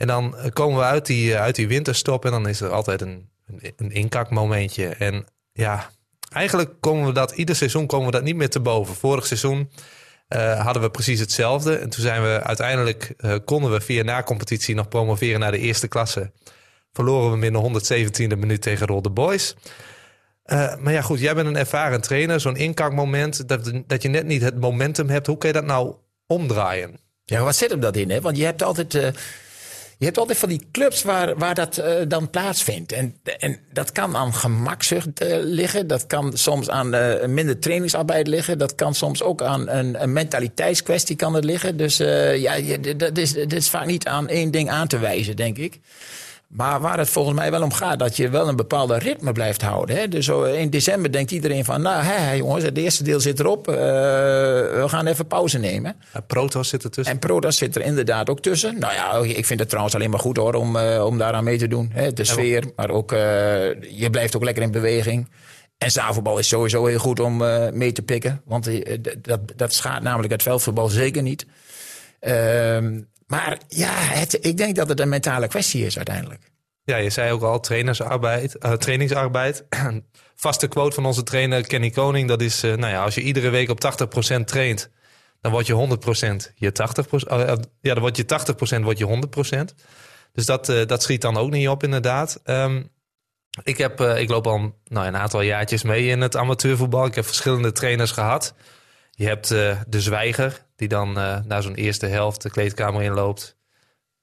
En 0.00 0.06
dan 0.06 0.36
eh, 0.36 0.50
komen 0.52 0.78
we 0.78 0.84
uit 0.84 1.06
die, 1.06 1.34
eh, 1.34 1.40
uit 1.40 1.54
die 1.54 1.68
winterstop 1.68 2.24
en 2.24 2.30
dan 2.30 2.48
is 2.48 2.60
er 2.60 2.70
altijd 2.70 3.00
een, 3.00 3.28
een, 3.46 3.72
een 3.76 3.92
inkakmomentje. 3.92 4.86
En 4.86 5.24
ja, 5.52 5.90
eigenlijk 6.32 6.70
komen 6.80 7.06
we 7.06 7.12
dat, 7.12 7.30
ieder 7.30 7.56
seizoen 7.56 7.86
komen 7.86 8.06
we 8.06 8.12
dat 8.12 8.22
niet 8.22 8.36
meer 8.36 8.50
te 8.50 8.60
boven. 8.60 8.94
Vorig 8.94 9.26
seizoen 9.26 9.70
eh, 10.28 10.64
hadden 10.64 10.82
we 10.82 10.90
precies 10.90 11.20
hetzelfde. 11.20 11.76
En 11.76 11.90
toen 11.90 12.02
zijn 12.02 12.22
we 12.22 12.42
uiteindelijk, 12.42 13.14
konden 13.44 13.72
we 13.72 13.80
via 13.80 14.02
na-competitie 14.02 14.74
nog 14.74 14.88
promoveren 14.88 15.40
naar 15.40 15.52
de 15.52 15.58
eerste 15.58 15.88
klasse. 15.88 16.32
Verloren 16.92 17.32
we 17.32 17.38
binnen 17.38 17.82
117e 17.82 18.38
minuut 18.38 18.62
tegen 18.62 18.86
Rode 18.86 19.10
Boys. 19.10 19.54
Eh, 20.42 20.76
maar 20.76 20.92
ja, 20.92 21.02
goed, 21.02 21.20
jij 21.20 21.34
bent 21.34 21.46
een 21.46 21.56
ervaren 21.56 22.00
trainer. 22.00 22.40
Zo'n 22.40 22.56
inkakmoment, 22.56 23.48
dat, 23.48 23.72
dat 23.86 24.02
je 24.02 24.08
net 24.08 24.26
niet 24.26 24.42
het 24.42 24.60
momentum 24.60 25.08
hebt. 25.08 25.26
Hoe 25.26 25.38
kun 25.38 25.48
je 25.48 25.54
dat 25.54 25.64
nou 25.64 25.94
omdraaien? 26.26 26.98
Ja, 27.24 27.42
wat 27.42 27.56
zit 27.56 27.70
hem 27.70 27.80
dat 27.80 27.96
in? 27.96 28.10
Hè? 28.10 28.20
Want 28.20 28.36
je 28.36 28.44
hebt 28.44 28.62
altijd, 28.62 28.94
je 30.00 30.06
hebt 30.06 30.18
altijd 30.18 30.38
van 30.38 30.48
die 30.48 30.66
clubs 30.72 31.02
waar, 31.02 31.36
waar 31.36 31.54
dat 31.54 31.78
eh, 31.78 31.94
dan 32.08 32.30
plaatsvindt. 32.30 32.92
En, 32.92 33.16
en 33.38 33.58
dat 33.72 33.92
kan 33.92 34.16
aan 34.16 34.34
gemakzucht 34.34 35.20
eh, 35.20 35.36
liggen. 35.40 35.86
Dat 35.86 36.06
kan 36.06 36.32
soms 36.36 36.70
aan 36.70 36.94
eh, 36.94 37.26
minder 37.26 37.58
trainingsarbeid 37.58 38.26
liggen. 38.26 38.58
Dat 38.58 38.74
kan 38.74 38.94
soms 38.94 39.22
ook 39.22 39.42
aan 39.42 39.68
een, 39.68 40.12
mentaliteitskwestie 40.12 41.16
kan 41.16 41.34
het 41.34 41.44
liggen. 41.44 41.76
Dus 41.76 41.96
ja, 42.36 42.78
dat 42.96 43.18
is, 43.18 43.32
dat 43.32 43.52
is 43.52 43.68
vaak 43.68 43.86
niet 43.86 44.06
aan 44.06 44.28
één 44.28 44.50
ding 44.50 44.70
aan 44.70 44.88
te 44.88 44.98
wijzen, 44.98 45.36
denk 45.36 45.58
ik. 45.58 45.78
Maar 46.50 46.80
waar 46.80 46.98
het 46.98 47.08
volgens 47.08 47.36
mij 47.36 47.50
wel 47.50 47.62
om 47.62 47.72
gaat, 47.72 47.98
dat 47.98 48.16
je 48.16 48.28
wel 48.28 48.48
een 48.48 48.56
bepaalde 48.56 48.98
ritme 48.98 49.32
blijft 49.32 49.62
houden. 49.62 49.96
Hè? 49.96 50.08
Dus 50.08 50.24
zo 50.24 50.42
in 50.42 50.70
december 50.70 51.12
denkt 51.12 51.30
iedereen 51.30 51.64
van, 51.64 51.82
nou 51.82 52.02
hè, 52.02 52.32
jongens, 52.32 52.64
het 52.64 52.76
eerste 52.76 53.04
deel 53.04 53.20
zit 53.20 53.40
erop. 53.40 53.68
Eh, 53.68 53.74
we 53.74 54.84
gaan 54.86 55.06
even 55.06 55.26
pauze 55.26 55.58
nemen. 55.58 55.96
Uh, 56.16 56.22
Protos 56.26 56.68
zit 56.68 56.84
ertussen. 56.84 57.14
En 57.14 57.20
Prodas 57.20 57.56
zit 57.56 57.76
er 57.76 57.82
inderdaad 57.82 58.30
ook 58.30 58.40
tussen. 58.40 58.78
Nou 58.78 58.92
ja, 58.92 59.36
ik 59.36 59.46
vind 59.46 59.60
het 59.60 59.68
trouwens 59.68 59.94
alleen 59.94 60.10
maar 60.10 60.18
goed 60.18 60.36
hoor 60.36 60.54
om, 60.54 60.76
eh, 60.76 61.04
om 61.04 61.18
daaraan 61.18 61.44
mee 61.44 61.58
te 61.58 61.68
doen. 61.68 61.90
Hè? 61.92 62.12
De 62.12 62.24
sfeer, 62.24 62.64
maar 62.76 62.90
ook 62.90 63.12
eh, 63.12 63.18
je 63.82 64.08
blijft 64.10 64.36
ook 64.36 64.44
lekker 64.44 64.62
in 64.62 64.70
beweging. 64.70 65.30
En 65.78 65.90
zaalvoetbal 65.90 66.38
is 66.38 66.48
sowieso 66.48 66.86
heel 66.86 66.98
goed 66.98 67.20
om 67.20 67.36
mee 67.72 67.92
te 67.92 68.02
pikken. 68.02 68.42
Want 68.44 68.70
dat, 69.22 69.40
dat 69.56 69.72
schaadt 69.72 70.02
namelijk 70.02 70.32
het 70.32 70.42
veldvoetbal 70.42 70.88
zeker 70.88 71.22
niet. 71.22 71.46
Ehm, 72.20 73.00
maar 73.30 73.58
ja, 73.68 73.92
het, 73.92 74.38
ik 74.40 74.56
denk 74.56 74.76
dat 74.76 74.88
het 74.88 75.00
een 75.00 75.08
mentale 75.08 75.48
kwestie 75.48 75.86
is 75.86 75.96
uiteindelijk. 75.96 76.50
Ja, 76.84 76.96
je 76.96 77.10
zei 77.10 77.32
ook 77.32 77.42
al, 77.42 77.60
trainersarbeid, 77.60 78.58
eh, 78.58 78.72
trainingsarbeid. 78.72 79.64
Vaste 80.34 80.68
quote 80.68 80.94
van 80.94 81.06
onze 81.06 81.22
trainer 81.22 81.66
Kenny 81.66 81.90
Koning, 81.90 82.28
dat 82.28 82.40
is... 82.40 82.62
eh, 82.62 82.74
nou 82.74 82.92
ja, 82.92 83.02
als 83.02 83.14
je 83.14 83.20
iedere 83.20 83.50
week 83.50 83.68
op 83.68 83.80
80% 84.40 84.44
traint, 84.44 84.90
dan 85.40 85.52
word 85.52 85.66
je 85.66 85.98
100% 86.50 86.54
je 86.54 86.72
80%. 86.72 87.28
eh, 87.28 87.54
ja, 87.80 87.94
dan 87.94 88.00
word 88.00 88.16
je 88.16 88.24
80% 88.80 88.82
word 88.82 88.98
je 88.98 89.06
100%. 89.70 89.74
Dus 90.32 90.46
dat, 90.46 90.66
dat 90.66 91.02
schiet 91.02 91.20
dan 91.20 91.36
ook 91.36 91.50
niet 91.50 91.68
op 91.68 91.82
inderdaad. 91.82 92.40
Ehm, 92.44 92.82
ik, 93.62 93.78
heb, 93.78 94.00
ik 94.00 94.28
loop 94.28 94.46
al 94.46 94.80
nou, 94.84 95.06
een 95.06 95.16
aantal 95.16 95.40
jaartjes 95.40 95.82
mee 95.82 96.06
in 96.06 96.20
het 96.20 96.36
amateurvoetbal. 96.36 97.06
Ik 97.06 97.14
heb 97.14 97.24
verschillende 97.24 97.72
trainers 97.72 98.10
gehad. 98.10 98.54
Je 99.10 99.26
hebt 99.26 99.48
de 99.48 100.00
zwijger, 100.00 100.66
die 100.80 100.88
dan 100.88 101.18
eh 101.18 101.38
na 101.44 101.60
zo'n 101.60 101.74
eerste 101.74 102.06
helft 102.06 102.42
de 102.42 102.50
kleedkamer 102.50 103.02
inloopt. 103.02 103.56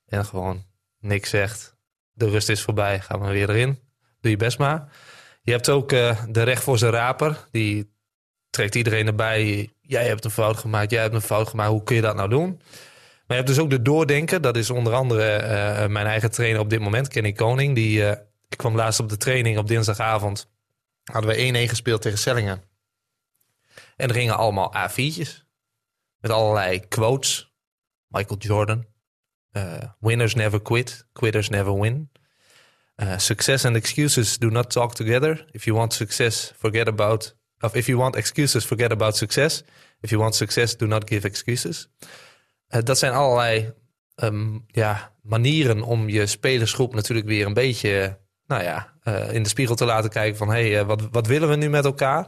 En 0.06 0.26
gewoon 0.26 0.64
niks 1.00 1.30
zegt. 1.30 1.76
De 2.14 2.30
rust 2.30 2.50
is 2.50 2.62
voorbij, 2.62 3.00
gaan 3.00 3.22
we 3.22 3.28
weer 3.28 3.50
erin. 3.50 3.80
Doe 4.22 4.32
je 4.32 4.38
best 4.38 4.58
maar. 4.58 4.92
Je 5.42 5.52
hebt 5.52 5.70
ook 5.70 5.92
eh, 5.92 6.24
de 6.30 6.44
recht 6.44 6.64
voor 6.64 6.78
zijn 6.78 6.92
raper. 6.92 7.48
Die 7.52 7.92
trekt 8.50 8.76
iedereen 8.76 9.08
erbij. 9.08 9.70
Jij 9.82 10.08
hebt 10.08 10.26
een 10.26 10.32
fout 10.32 10.58
gemaakt, 10.58 10.92
jij 10.92 11.02
hebt 11.02 11.14
een 11.14 11.22
fout 11.22 11.48
gemaakt. 11.48 11.70
Hoe 11.70 11.84
kun 11.84 11.96
je 11.96 12.02
dat 12.02 12.16
nou 12.16 12.30
doen? 12.30 12.50
Maar 13.28 13.38
je 13.38 13.44
hebt 13.44 13.48
dus 13.48 13.60
ook 13.60 13.70
de 13.70 13.82
doordenker. 13.82 14.42
Dat 14.42 14.58
is 14.58 14.70
onder 14.70 14.94
andere 14.94 15.32
eh, 15.32 15.88
mijn 15.88 16.06
eigen 16.06 16.32
trainer 16.32 16.62
op 16.62 16.70
dit 16.70 16.80
moment, 16.80 17.08
Kenny 17.08 17.32
Koning. 17.32 17.76
Die, 17.76 18.10
ik 18.50 18.58
kwam 18.58 18.76
laatst 18.76 19.00
op 19.00 19.10
de 19.10 19.18
training 19.18 19.58
op 19.58 19.68
dinsdagavond. 19.68 20.50
Hadden 21.04 21.36
we 21.36 21.66
1-1 21.66 21.70
gespeeld 21.70 22.02
tegen 22.02 22.18
Sellingen. 22.18 22.64
En 23.96 24.08
er 24.08 24.16
gingen 24.16 24.38
allemaal 24.38 24.74
A4'tjes. 24.76 25.47
Met 26.20 26.32
allerlei 26.32 26.80
quotes. 26.88 27.52
Michael 28.08 28.38
Jordan. 28.38 28.86
Uh, 29.52 29.78
winners 30.00 30.36
never 30.36 30.62
quit. 30.62 31.06
Quitters 31.14 31.50
never 31.50 31.80
win. 31.80 32.10
Uh, 32.96 33.18
success 33.18 33.66
and 33.66 33.76
excuses 33.76 34.38
do 34.38 34.50
not 34.50 34.70
talk 34.70 34.94
together. 34.94 35.46
If 35.52 35.64
you 35.64 35.78
want 35.78 35.94
success, 35.94 36.54
forget 36.58 36.88
about. 36.88 37.36
Of 37.60 37.76
if 37.76 37.88
you 37.88 38.00
want 38.00 38.16
excuses, 38.16 38.66
forget 38.66 38.92
about 38.92 39.16
success. 39.16 39.64
If 40.02 40.10
you 40.10 40.22
want 40.22 40.36
success, 40.36 40.76
do 40.76 40.88
not 40.88 41.10
give 41.10 41.28
excuses. 41.28 41.90
Uh, 42.70 42.82
dat 42.84 42.98
zijn 42.98 43.14
allerlei 43.14 43.74
um, 44.16 44.66
ja, 44.68 45.14
manieren 45.22 45.82
om 45.82 46.10
je 46.10 46.26
spelersgroep 46.26 46.94
natuurlijk 46.94 47.28
weer 47.28 47.46
een 47.46 47.54
beetje 47.54 48.20
nou 48.48 48.64
ja, 48.64 48.94
in 49.32 49.44
de 49.44 49.50
spiegel 49.50 49.76
te 49.76 49.86
laten 49.86 50.10
kijken 50.10 50.38
van 50.38 50.50
hé, 50.50 50.72
hey, 50.72 50.86
wat, 50.86 51.02
wat 51.12 51.28
willen 51.28 51.50
we 51.50 51.56
nu 51.56 51.70
met 51.70 51.86
elkaar? 51.86 52.28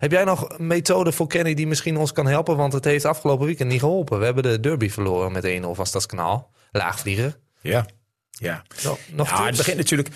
Heb 0.00 0.10
jij 0.10 0.24
nog 0.24 0.48
een 0.48 0.66
methode 0.66 1.12
voor 1.12 1.26
Kenny 1.26 1.54
die 1.54 1.66
misschien 1.66 1.96
ons 1.96 2.12
kan 2.12 2.26
helpen? 2.26 2.56
Want 2.56 2.72
het 2.72 2.84
heeft 2.84 3.04
afgelopen 3.04 3.46
weekend 3.46 3.68
niet 3.70 3.80
geholpen. 3.80 4.18
We 4.18 4.24
hebben 4.24 4.42
de 4.42 4.60
derby 4.60 4.88
verloren 4.88 5.32
met 5.32 5.44
1-0 5.44 5.66
van 5.70 5.86
Stadskanaal. 5.86 6.50
Laagvlieger. 6.70 7.38
Ja. 7.60 7.86
Ja, 8.30 8.62
nog, 8.82 8.98
nog 9.12 9.28
ja 9.28 9.46
het 9.46 9.56
begint 9.56 9.76
natuurlijk. 9.76 10.08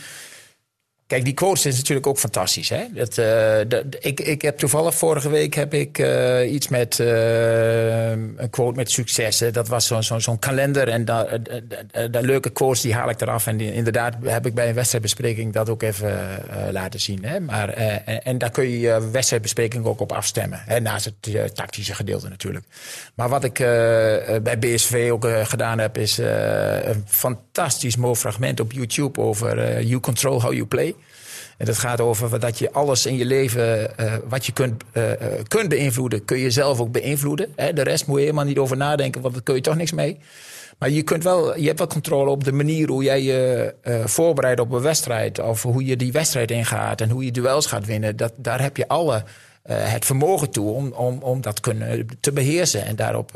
Kijk, 1.06 1.24
die 1.24 1.34
quotes 1.34 1.66
is 1.66 1.76
natuurlijk 1.76 2.06
ook 2.06 2.18
fantastisch. 2.18 2.68
Hè? 2.68 2.84
Uh, 2.94 3.68
dat, 3.68 3.84
ik, 4.00 4.20
ik 4.20 4.42
heb 4.42 4.58
toevallig 4.58 4.94
vorige 4.94 5.28
week 5.28 5.54
heb 5.54 5.74
ik 5.74 5.98
uh, 5.98 6.52
iets 6.52 6.68
met 6.68 6.98
uh, 6.98 8.10
een 8.10 8.50
quote 8.50 8.76
met 8.76 8.90
successen. 8.90 9.52
Dat 9.52 9.68
was 9.68 9.86
zo'n 9.86 10.02
zo, 10.02 10.18
zo 10.18 10.36
kalender 10.36 10.88
en 10.88 11.04
daar 11.04 11.42
de 12.10 12.22
leuke 12.22 12.50
quotes 12.50 12.80
die 12.80 12.94
haal 12.94 13.10
ik 13.10 13.20
eraf. 13.20 13.46
En 13.46 13.60
inderdaad 13.60 14.14
heb 14.22 14.46
ik 14.46 14.54
bij 14.54 14.68
een 14.68 14.74
wedstrijdbespreking 14.74 15.52
dat 15.52 15.68
ook 15.68 15.82
even 15.82 16.44
laten 16.70 17.00
zien. 17.00 17.24
Hè? 17.24 17.40
Maar, 17.40 17.68
en, 17.68 18.24
en, 18.24 18.38
daar 18.38 18.50
kun 18.50 18.68
je 18.68 18.80
je 18.80 19.10
wedstrijdbespreking 19.10 19.84
ook 19.84 20.00
op 20.00 20.12
afstemmen. 20.12 20.62
Hè? 20.66 20.80
Naast 20.80 21.04
het 21.04 21.54
tactische 21.54 21.94
gedeelte 21.94 22.28
natuurlijk. 22.28 22.64
Maar 23.14 23.28
wat 23.28 23.44
ik 23.44 23.58
bij 24.42 24.58
BSV 24.58 25.08
ook 25.12 25.26
gedaan 25.42 25.78
heb, 25.78 25.98
is 25.98 26.18
een 26.18 27.04
fantastisch 27.06 27.96
mooi 27.96 28.14
fragment 28.14 28.60
op 28.60 28.72
YouTube 28.72 29.20
over 29.20 29.82
You 29.82 30.00
Control 30.00 30.42
How 30.42 30.52
You 30.52 30.66
Play. 30.66 30.93
En 31.58 31.66
dat 31.66 31.78
gaat 31.78 32.00
over 32.00 32.40
dat 32.40 32.58
je 32.58 32.72
alles 32.72 33.06
in 33.06 33.16
je 33.16 33.24
leven 33.24 33.90
uh, 34.00 34.14
wat 34.28 34.46
je 34.46 34.52
kunt, 34.52 34.84
uh, 34.92 35.10
kunt 35.48 35.68
beïnvloeden, 35.68 36.24
kun 36.24 36.38
je 36.38 36.50
zelf 36.50 36.80
ook 36.80 36.92
beïnvloeden. 36.92 37.52
Hè? 37.56 37.72
De 37.72 37.82
rest 37.82 38.06
moet 38.06 38.16
je 38.16 38.22
helemaal 38.22 38.44
niet 38.44 38.58
over 38.58 38.76
nadenken, 38.76 39.20
want 39.20 39.34
daar 39.34 39.42
kun 39.42 39.54
je 39.54 39.60
toch 39.60 39.76
niks 39.76 39.92
mee. 39.92 40.18
Maar 40.78 40.90
je, 40.90 41.02
kunt 41.02 41.22
wel, 41.22 41.58
je 41.58 41.66
hebt 41.66 41.78
wel 41.78 41.88
controle 41.88 42.30
op 42.30 42.44
de 42.44 42.52
manier 42.52 42.88
hoe 42.88 43.02
jij 43.02 43.22
je 43.22 43.74
voorbereidt 44.04 44.60
op 44.60 44.72
een 44.72 44.80
wedstrijd. 44.80 45.38
Of 45.38 45.62
hoe 45.62 45.84
je 45.84 45.96
die 45.96 46.12
wedstrijd 46.12 46.50
ingaat 46.50 47.00
en 47.00 47.10
hoe 47.10 47.24
je 47.24 47.30
duels 47.30 47.66
gaat 47.66 47.86
winnen. 47.86 48.16
Dat, 48.16 48.32
daar 48.36 48.60
heb 48.60 48.76
je 48.76 48.88
alle 48.88 49.24
het 49.62 50.04
vermogen 50.04 50.50
toe 50.50 50.70
om, 50.70 50.92
om, 50.92 51.22
om 51.22 51.40
dat 51.40 51.60
kunnen, 51.60 52.06
te 52.20 52.32
beheersen 52.32 52.84
en 52.84 52.96
daarop 52.96 53.30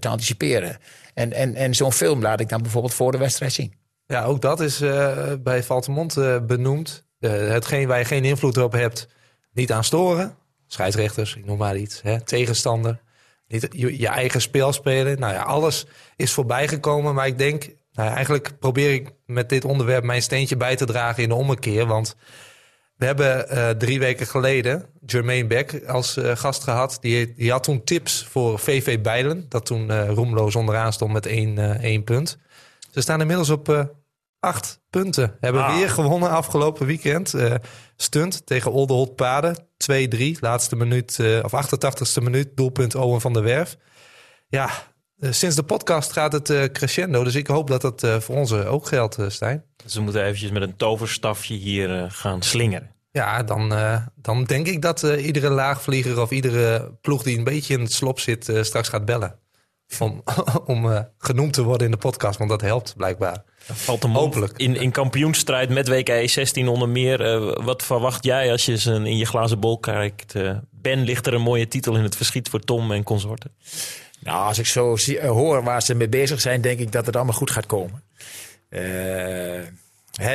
te 0.00 0.08
anticiperen. 0.08 0.76
En, 1.14 1.32
en, 1.32 1.54
en 1.54 1.74
zo'n 1.74 1.92
film 1.92 2.22
laat 2.22 2.40
ik 2.40 2.48
dan 2.48 2.62
bijvoorbeeld 2.62 2.94
voor 2.94 3.12
de 3.12 3.18
wedstrijd 3.18 3.52
zien. 3.52 3.72
Ja, 4.06 4.24
ook 4.24 4.42
dat 4.42 4.60
is 4.60 4.78
bij 5.42 5.62
Valtemont 5.62 6.14
benoemd. 6.46 7.04
Uh, 7.20 7.30
hetgeen 7.30 7.88
waar 7.88 7.98
je 7.98 8.04
geen 8.04 8.24
invloed 8.24 8.56
op 8.56 8.72
hebt, 8.72 9.08
niet 9.52 9.72
aan 9.72 9.84
storen. 9.84 10.36
Scheidsrechters, 10.66 11.36
ik 11.36 11.44
noem 11.44 11.58
maar 11.58 11.76
iets. 11.76 12.02
Hè? 12.02 12.20
Tegenstander. 12.20 13.00
Niet 13.48 13.68
je, 13.70 14.08
eigen 14.08 14.40
spel 14.40 14.72
spelen. 14.72 15.18
Nou 15.18 15.32
ja, 15.32 15.42
alles 15.42 15.86
is 16.16 16.32
voorbij 16.32 16.68
gekomen. 16.68 17.14
Maar 17.14 17.26
ik 17.26 17.38
denk, 17.38 17.68
nou 17.92 18.14
eigenlijk 18.14 18.58
probeer 18.58 18.92
ik 18.92 19.10
met 19.26 19.48
dit 19.48 19.64
onderwerp 19.64 20.04
mijn 20.04 20.22
steentje 20.22 20.56
bij 20.56 20.76
te 20.76 20.84
dragen 20.84 21.22
in 21.22 21.28
de 21.28 21.34
ommekeer. 21.34 21.86
Want 21.86 22.16
we 22.96 23.06
hebben 23.06 23.46
uh, 23.52 23.68
drie 23.68 23.98
weken 23.98 24.26
geleden 24.26 24.86
Jermaine 25.06 25.46
Beck 25.46 25.84
als 25.86 26.16
uh, 26.16 26.36
gast 26.36 26.62
gehad. 26.62 26.98
Die, 27.00 27.34
die, 27.34 27.50
had 27.50 27.62
toen 27.62 27.84
tips 27.84 28.26
voor 28.30 28.58
VV 28.58 29.00
Bijlen. 29.00 29.46
Dat 29.48 29.66
toen 29.66 29.90
uh, 29.90 30.08
roemloos 30.10 30.56
onderaan 30.56 30.92
stond 30.92 31.12
met 31.12 31.26
één, 31.26 31.80
één 31.80 32.04
punt. 32.04 32.38
Ze 32.90 33.00
staan 33.00 33.20
inmiddels 33.20 33.50
op 33.50 33.90
acht 34.40 34.80
punten. 34.90 35.36
Hebben 35.40 35.64
ah. 35.64 35.76
weer 35.76 35.90
gewonnen 35.90 36.30
afgelopen 36.30 36.86
weekend. 36.86 37.34
Uh, 37.34 37.54
stunt 37.96 38.46
tegen 38.46 38.72
Olderholt 38.72 39.16
Paden. 39.16 39.66
2-3, 39.92 40.38
laatste 40.40 40.76
minuut, 40.76 41.18
uh, 41.20 41.44
of 41.44 41.52
88ste 41.66 42.22
minuut. 42.22 42.56
Doelpunt 42.56 42.94
Owen 42.94 43.20
van 43.20 43.32
der 43.32 43.42
Werf. 43.42 43.76
Ja, 44.48 44.70
eh, 45.18 45.32
sinds 45.32 45.56
de 45.56 45.62
podcast 45.62 46.12
gaat 46.12 46.32
het 46.32 46.50
eh, 46.50 46.64
crescendo. 46.64 47.24
Dus 47.24 47.34
ik 47.34 47.46
hoop 47.46 47.68
dat 47.68 47.80
dat 47.80 48.02
eh, 48.02 48.20
voor 48.20 48.36
ons 48.36 48.50
eh, 48.50 48.72
ook 48.72 48.86
geldt, 48.86 49.18
eh, 49.18 49.28
Stijn. 49.28 49.64
Dus 49.84 49.94
we 49.94 50.00
moeten 50.00 50.22
eventjes 50.24 50.50
met 50.50 50.62
een 50.62 50.76
toverstafje 50.76 51.54
hier 51.54 52.02
eh, 52.02 52.04
gaan 52.08 52.42
slingeren. 52.42 52.90
Ja, 53.12 53.42
dan, 53.42 53.74
eh, 53.74 54.06
dan 54.14 54.44
denk 54.44 54.66
ik 54.66 54.82
dat 54.82 55.02
eh, 55.02 55.26
iedere 55.26 55.48
laagvlieger 55.50 56.20
of 56.20 56.30
iedere 56.30 56.92
ploeg 57.00 57.22
die 57.22 57.38
een 57.38 57.44
beetje 57.44 57.74
in 57.74 57.80
het 57.80 57.92
slop 57.92 58.20
zit 58.20 58.48
eh, 58.48 58.62
straks 58.62 58.88
gaat 58.88 59.04
bellen. 59.04 59.38
Om, 59.98 60.22
om 60.66 60.92
eh, 60.92 61.00
genoemd 61.18 61.52
te 61.52 61.62
worden 61.62 61.84
in 61.86 61.92
de 61.92 61.98
podcast, 61.98 62.38
want 62.38 62.50
dat 62.50 62.60
helpt 62.60 62.94
blijkbaar. 62.96 63.42
Valt 63.58 64.02
hem 64.02 64.16
op. 64.16 64.22
Hopelijk. 64.22 64.58
In, 64.58 64.76
in 64.76 64.90
kampioensstrijd 64.90 65.68
met 65.70 65.88
WK 65.88 66.28
16 66.28 66.68
onder 66.68 66.88
meer. 66.88 67.20
eh, 67.24 67.64
wat 67.64 67.82
verwacht 67.82 68.24
jij 68.24 68.50
als 68.50 68.64
je 68.66 68.72
eens 68.72 68.84
een- 68.84 69.06
in 69.06 69.16
je 69.16 69.24
glazen 69.26 69.60
bol 69.60 69.78
kijkt? 69.78 70.34
Eh, 70.34 70.56
ben, 70.70 71.00
ligt 71.02 71.26
er 71.26 71.34
een 71.34 71.40
mooie 71.40 71.68
titel 71.68 71.96
in 71.96 72.02
het 72.02 72.16
verschiet 72.16 72.48
voor 72.48 72.60
Tom 72.60 72.92
en 72.92 73.02
consorten? 73.02 73.50
Nou, 74.20 74.46
als 74.46 74.58
ik 74.58 74.66
zo 74.66 74.96
zie, 74.96 75.20
hoor 75.26 75.62
waar 75.64 75.82
ze 75.82 75.94
mee 75.94 76.08
bezig 76.08 76.40
zijn, 76.40 76.60
denk 76.60 76.78
ik 76.78 76.92
dat 76.92 77.06
het 77.06 77.16
allemaal 77.16 77.34
goed 77.34 77.50
gaat 77.50 77.66
komen. 77.66 78.02
Eh, 78.68 79.60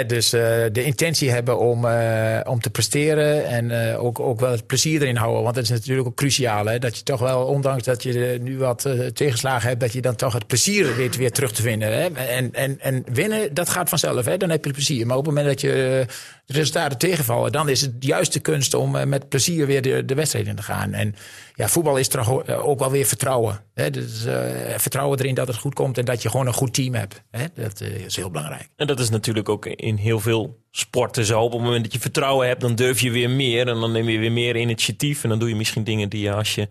dus 0.08 0.34
eh, 0.34 0.42
de 0.72 0.84
intentie 0.84 1.32
hebben 1.32 1.60
om, 1.60 1.86
eh, 1.86 2.40
om 2.44 2.60
te 2.62 2.70
presteren 2.70 3.46
en 3.46 3.92
eh, 3.92 4.04
ook, 4.04 4.20
ook 4.20 4.40
wel 4.40 4.52
het 4.52 4.68
plezier 4.68 5.02
erin 5.02 5.16
houden. 5.16 5.44
Want 5.44 5.56
dat 5.56 5.64
is 5.64 5.70
natuurlijk 5.70 6.08
ook 6.08 6.16
cruciaal. 6.16 6.66
Hè? 6.66 6.80
Dat 6.80 6.98
je 6.98 7.04
toch 7.04 7.20
wel, 7.20 7.46
ondanks 7.46 7.84
dat 7.84 8.04
je 8.04 8.38
nu 8.42 8.58
wat 8.58 8.90
tegenslagen 9.14 9.68
hebt, 9.68 9.80
dat 9.80 9.94
je 9.94 10.02
dan 10.02 10.16
toch 10.16 10.34
het 10.34 10.48
plezier 10.48 10.96
weet 10.96 11.16
weer 11.16 11.32
terug 11.32 11.52
te 11.52 11.62
vinden. 11.62 11.88
Hè? 11.88 12.10
En, 12.10 12.54
en, 12.54 12.80
en 12.80 13.04
winnen, 13.12 13.54
dat 13.54 13.70
gaat 13.70 13.90
vanzelf. 13.90 14.26
Hè? 14.26 14.38
Dan 14.38 14.50
heb 14.50 14.66
je 14.66 14.72
plezier. 14.72 15.08
Maar 15.08 15.18
op 15.18 15.26
het 15.26 15.36
moment 15.36 15.54
dat 15.54 15.62
je 15.62 16.06
de 16.46 16.54
resultaten 16.54 16.98
tegenvallen, 16.98 17.52
dan 17.52 17.70
is 17.70 17.82
het 17.82 17.94
juist 18.00 18.34
de 18.34 18.40
kunst 18.40 18.74
om 18.74 19.10
met 19.10 19.30
plezier 19.30 19.66
weer 19.66 19.82
de, 19.82 20.06
de 20.06 20.16
wedstrijd 20.16 20.48
in 20.48 20.56
te 20.56 20.64
gaan. 20.64 20.94
En 20.94 21.16
ja, 21.56 21.68
voetbal 21.68 21.98
is 21.98 22.08
toch 22.08 22.44
eh, 22.44 22.68
ook 22.68 22.80
wel 22.80 22.92
weer 22.92 23.06
vertrouwen. 23.06 23.64
Hè? 23.74 23.90
Dus, 23.90 24.26
eh, 24.26 24.78
vertrouwen 24.78 25.20
erin 25.20 25.36
dat 25.36 25.48
het 25.48 25.58
goed 25.58 25.74
komt 25.74 25.98
en 25.98 26.06
dat 26.06 26.22
je 26.22 26.30
gewoon 26.30 26.48
een 26.48 26.54
goed 26.54 26.74
team 26.74 26.94
hebt. 26.94 27.24
Hè? 27.32 27.46
Dat 27.54 27.82
eh, 27.82 27.96
is 27.96 28.16
heel 28.16 28.32
belangrijk. 28.32 28.70
En 28.76 28.88
dat 28.88 29.00
is 29.00 29.10
natuurlijk 29.10 29.50
ook 29.50 29.66
in 29.66 29.96
heel 29.96 30.20
veel 30.20 30.64
sporten 30.72 31.26
zo. 31.26 31.42
Op 31.42 31.52
het 31.52 31.62
moment 31.62 31.84
dat 31.84 31.94
je 31.94 32.00
vertrouwen 32.00 32.48
hebt, 32.48 32.62
dan 32.62 32.76
durf 32.76 33.00
je 33.00 33.12
weer 33.12 33.30
meer. 33.30 33.68
En 33.68 33.80
dan 33.80 33.92
neem 33.92 34.10
je 34.10 34.18
weer 34.18 34.32
meer 34.32 34.56
initiatief. 34.56 35.24
En 35.24 35.30
dan 35.30 35.40
doe 35.40 35.50
je 35.50 35.56
misschien 35.56 35.84
dingen 35.84 36.10
die 36.10 36.22
je 36.22 36.34
als 36.34 36.56
je 36.56 36.68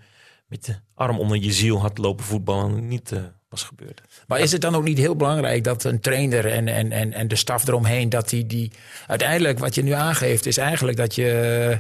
met 0.46 0.64
de 0.64 0.74
arm 0.94 1.18
onder 1.18 1.36
je 1.36 1.52
ziel 1.52 1.80
had 1.80 1.98
lopen 1.98 2.24
voetballen 2.24 2.88
niet 2.88 3.12
eh, 3.12 3.18
was 3.48 3.62
gebeurd. 3.62 4.00
Maar 4.26 4.40
is 4.40 4.52
het 4.52 4.60
dan 4.60 4.74
ook 4.74 4.84
niet 4.84 4.98
heel 4.98 5.16
belangrijk 5.16 5.64
dat 5.64 5.84
een 5.84 6.00
trainer 6.00 6.46
en, 6.46 6.68
en, 6.68 6.92
en, 6.92 7.12
en 7.12 7.28
de 7.28 7.36
staf 7.36 7.68
eromheen, 7.68 8.08
dat 8.08 8.28
die, 8.28 8.46
die 8.46 8.72
uiteindelijk 9.06 9.58
wat 9.58 9.74
je 9.74 9.82
nu 9.82 9.90
aangeeft, 9.90 10.46
is 10.46 10.56
eigenlijk 10.56 10.96
dat 10.96 11.14
je 11.14 11.78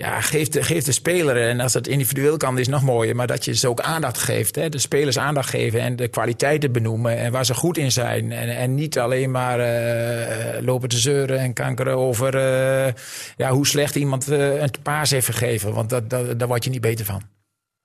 ja, 0.00 0.20
geeft, 0.20 0.52
de- 0.52 0.62
geeft 0.62 0.86
de 0.86 0.92
speler, 0.92 1.48
en 1.48 1.60
als 1.60 1.74
het 1.74 1.86
individueel 1.88 2.36
kan, 2.36 2.58
is 2.58 2.68
nog 2.68 2.82
mooier, 2.82 3.16
maar 3.16 3.26
dat 3.26 3.44
je 3.44 3.54
ze 3.54 3.68
ook 3.68 3.80
aandacht 3.80 4.18
geeft. 4.18 4.54
Hè? 4.54 4.68
De 4.68 4.78
spelers 4.78 5.18
aandacht 5.18 5.48
geven 5.50 5.80
en 5.80 5.96
de 5.96 6.08
kwaliteiten 6.08 6.72
benoemen 6.72 7.18
en 7.18 7.32
waar 7.32 7.44
ze 7.44 7.54
goed 7.54 7.78
in 7.78 7.92
zijn. 7.92 8.32
En, 8.32 8.56
en 8.56 8.74
niet 8.74 8.98
alleen 8.98 9.30
maar 9.30 9.60
eh, 9.60 10.62
lopen 10.62 10.88
te 10.88 10.98
zeuren 10.98 11.38
en 11.38 11.52
kankeren 11.52 11.96
over 11.96 12.36
eh, 12.36 12.92
ja, 13.36 13.50
hoe 13.50 13.66
slecht 13.66 13.94
iemand 13.96 14.28
eh, 14.28 14.60
een 14.60 14.70
paas 14.82 15.10
heeft 15.10 15.26
gegeven, 15.26 15.72
want 15.72 15.90
dat, 15.90 16.10
dat, 16.10 16.38
daar 16.38 16.48
word 16.48 16.64
je 16.64 16.70
niet 16.70 16.80
beter 16.80 17.04
van. 17.04 17.22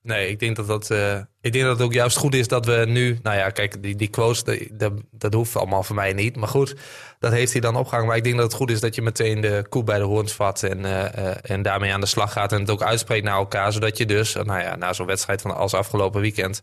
Nee, 0.05 0.29
ik 0.29 0.39
denk 0.39 0.55
dat 0.55 0.67
dat, 0.67 0.91
eh, 0.91 1.19
ik 1.41 1.53
denk 1.53 1.65
dat 1.65 1.77
het 1.77 1.85
ook 1.87 1.93
juist 1.93 2.17
goed 2.17 2.33
is 2.33 2.47
dat 2.47 2.65
we 2.65 2.85
nu... 2.87 3.19
Nou 3.23 3.37
ja, 3.37 3.49
kijk, 3.49 3.83
die, 3.83 3.95
die 3.95 4.07
quotes, 4.07 4.43
dat, 4.71 4.91
dat, 5.11 5.33
hoeft 5.33 5.55
allemaal 5.55 5.83
voor 5.83 5.95
mij 5.95 6.13
niet. 6.13 6.35
Maar 6.35 6.47
goed, 6.47 6.75
dat 7.19 7.31
heeft 7.31 7.51
hij 7.51 7.61
dan 7.61 7.75
opgehangen. 7.75 8.07
Maar 8.07 8.17
ik 8.17 8.23
denk 8.23 8.35
dat 8.35 8.45
het 8.45 8.53
goed 8.53 8.71
is 8.71 8.79
dat 8.79 8.95
je 8.95 9.01
meteen 9.01 9.41
de 9.41 9.65
koe 9.69 9.83
bij 9.83 9.97
de 9.97 10.03
hoorns 10.03 10.33
vat... 10.33 10.63
en, 10.63 10.85
eh, 10.85 11.29
eh, 11.29 11.35
en 11.41 11.61
daarmee 11.61 11.93
aan 11.93 11.99
de 11.99 12.05
slag 12.05 12.31
gaat 12.31 12.51
en 12.51 12.59
het 12.59 12.69
ook 12.69 12.81
uitspreekt 12.81 13.23
naar 13.23 13.37
elkaar. 13.37 13.73
Zodat 13.73 13.97
je 13.97 14.05
dus, 14.05 14.33
nou 14.33 14.59
ja, 14.59 14.75
na 14.75 14.93
zo'n 14.93 15.05
wedstrijd 15.05 15.41
van 15.41 15.55
als 15.55 15.73
afgelopen 15.73 16.21
weekend... 16.21 16.61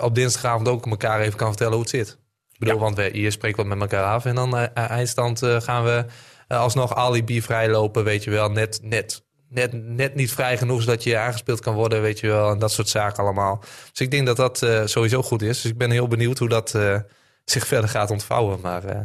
op 0.00 0.14
dinsdagavond 0.14 0.68
ook 0.68 0.86
elkaar 0.86 1.20
even 1.20 1.36
kan 1.36 1.48
vertellen 1.48 1.72
hoe 1.72 1.82
het 1.82 1.90
zit. 1.90 2.18
Ik 2.52 2.58
bedoel, 2.58 2.78
want 2.78 2.96
we, 2.96 3.10
hier 3.12 3.32
spreken 3.32 3.62
we 3.62 3.68
met 3.68 3.80
elkaar 3.80 4.04
af. 4.04 4.24
En 4.24 4.34
dan 4.34 4.56
eindstand 4.74 5.42
gaan 5.44 5.84
we 5.84 6.04
alsnog 6.48 6.94
alibi 6.94 7.42
vrijlopen, 7.42 8.04
weet 8.04 8.24
je 8.24 8.30
wel. 8.30 8.50
Net, 8.50 8.80
net, 8.82 9.24
net, 9.50 9.72
net 9.72 10.14
niet 10.14 10.32
vrij 10.32 10.58
genoeg 10.58 10.82
zodat 10.82 11.02
je 11.02 11.18
aangespeeld 11.18 11.60
kan 11.60 11.74
worden, 11.74 12.02
weet 12.02 12.20
je 12.20 12.26
wel. 12.26 12.50
En 12.50 12.58
dat 12.58 12.72
soort 12.72 12.88
zaken 12.88 13.22
allemaal. 13.22 13.58
Dus 13.90 14.00
ik 14.00 14.10
denk 14.10 14.26
dat 14.26 14.36
dat 14.36 14.62
eh, 14.62 14.86
sowieso 14.86 15.22
goed 15.22 15.42
is. 15.42 15.60
Dus 15.62 15.70
ik 15.70 15.78
ben 15.78 15.90
heel 15.90 16.08
benieuwd 16.08 16.38
hoe 16.38 16.48
dat 16.48 16.74
eh, 16.74 16.96
zich 17.44 17.66
verder 17.66 17.90
gaat 17.90 18.10
ontvouwen. 18.10 18.60
Maar 18.60 18.84
eh, 18.84 19.00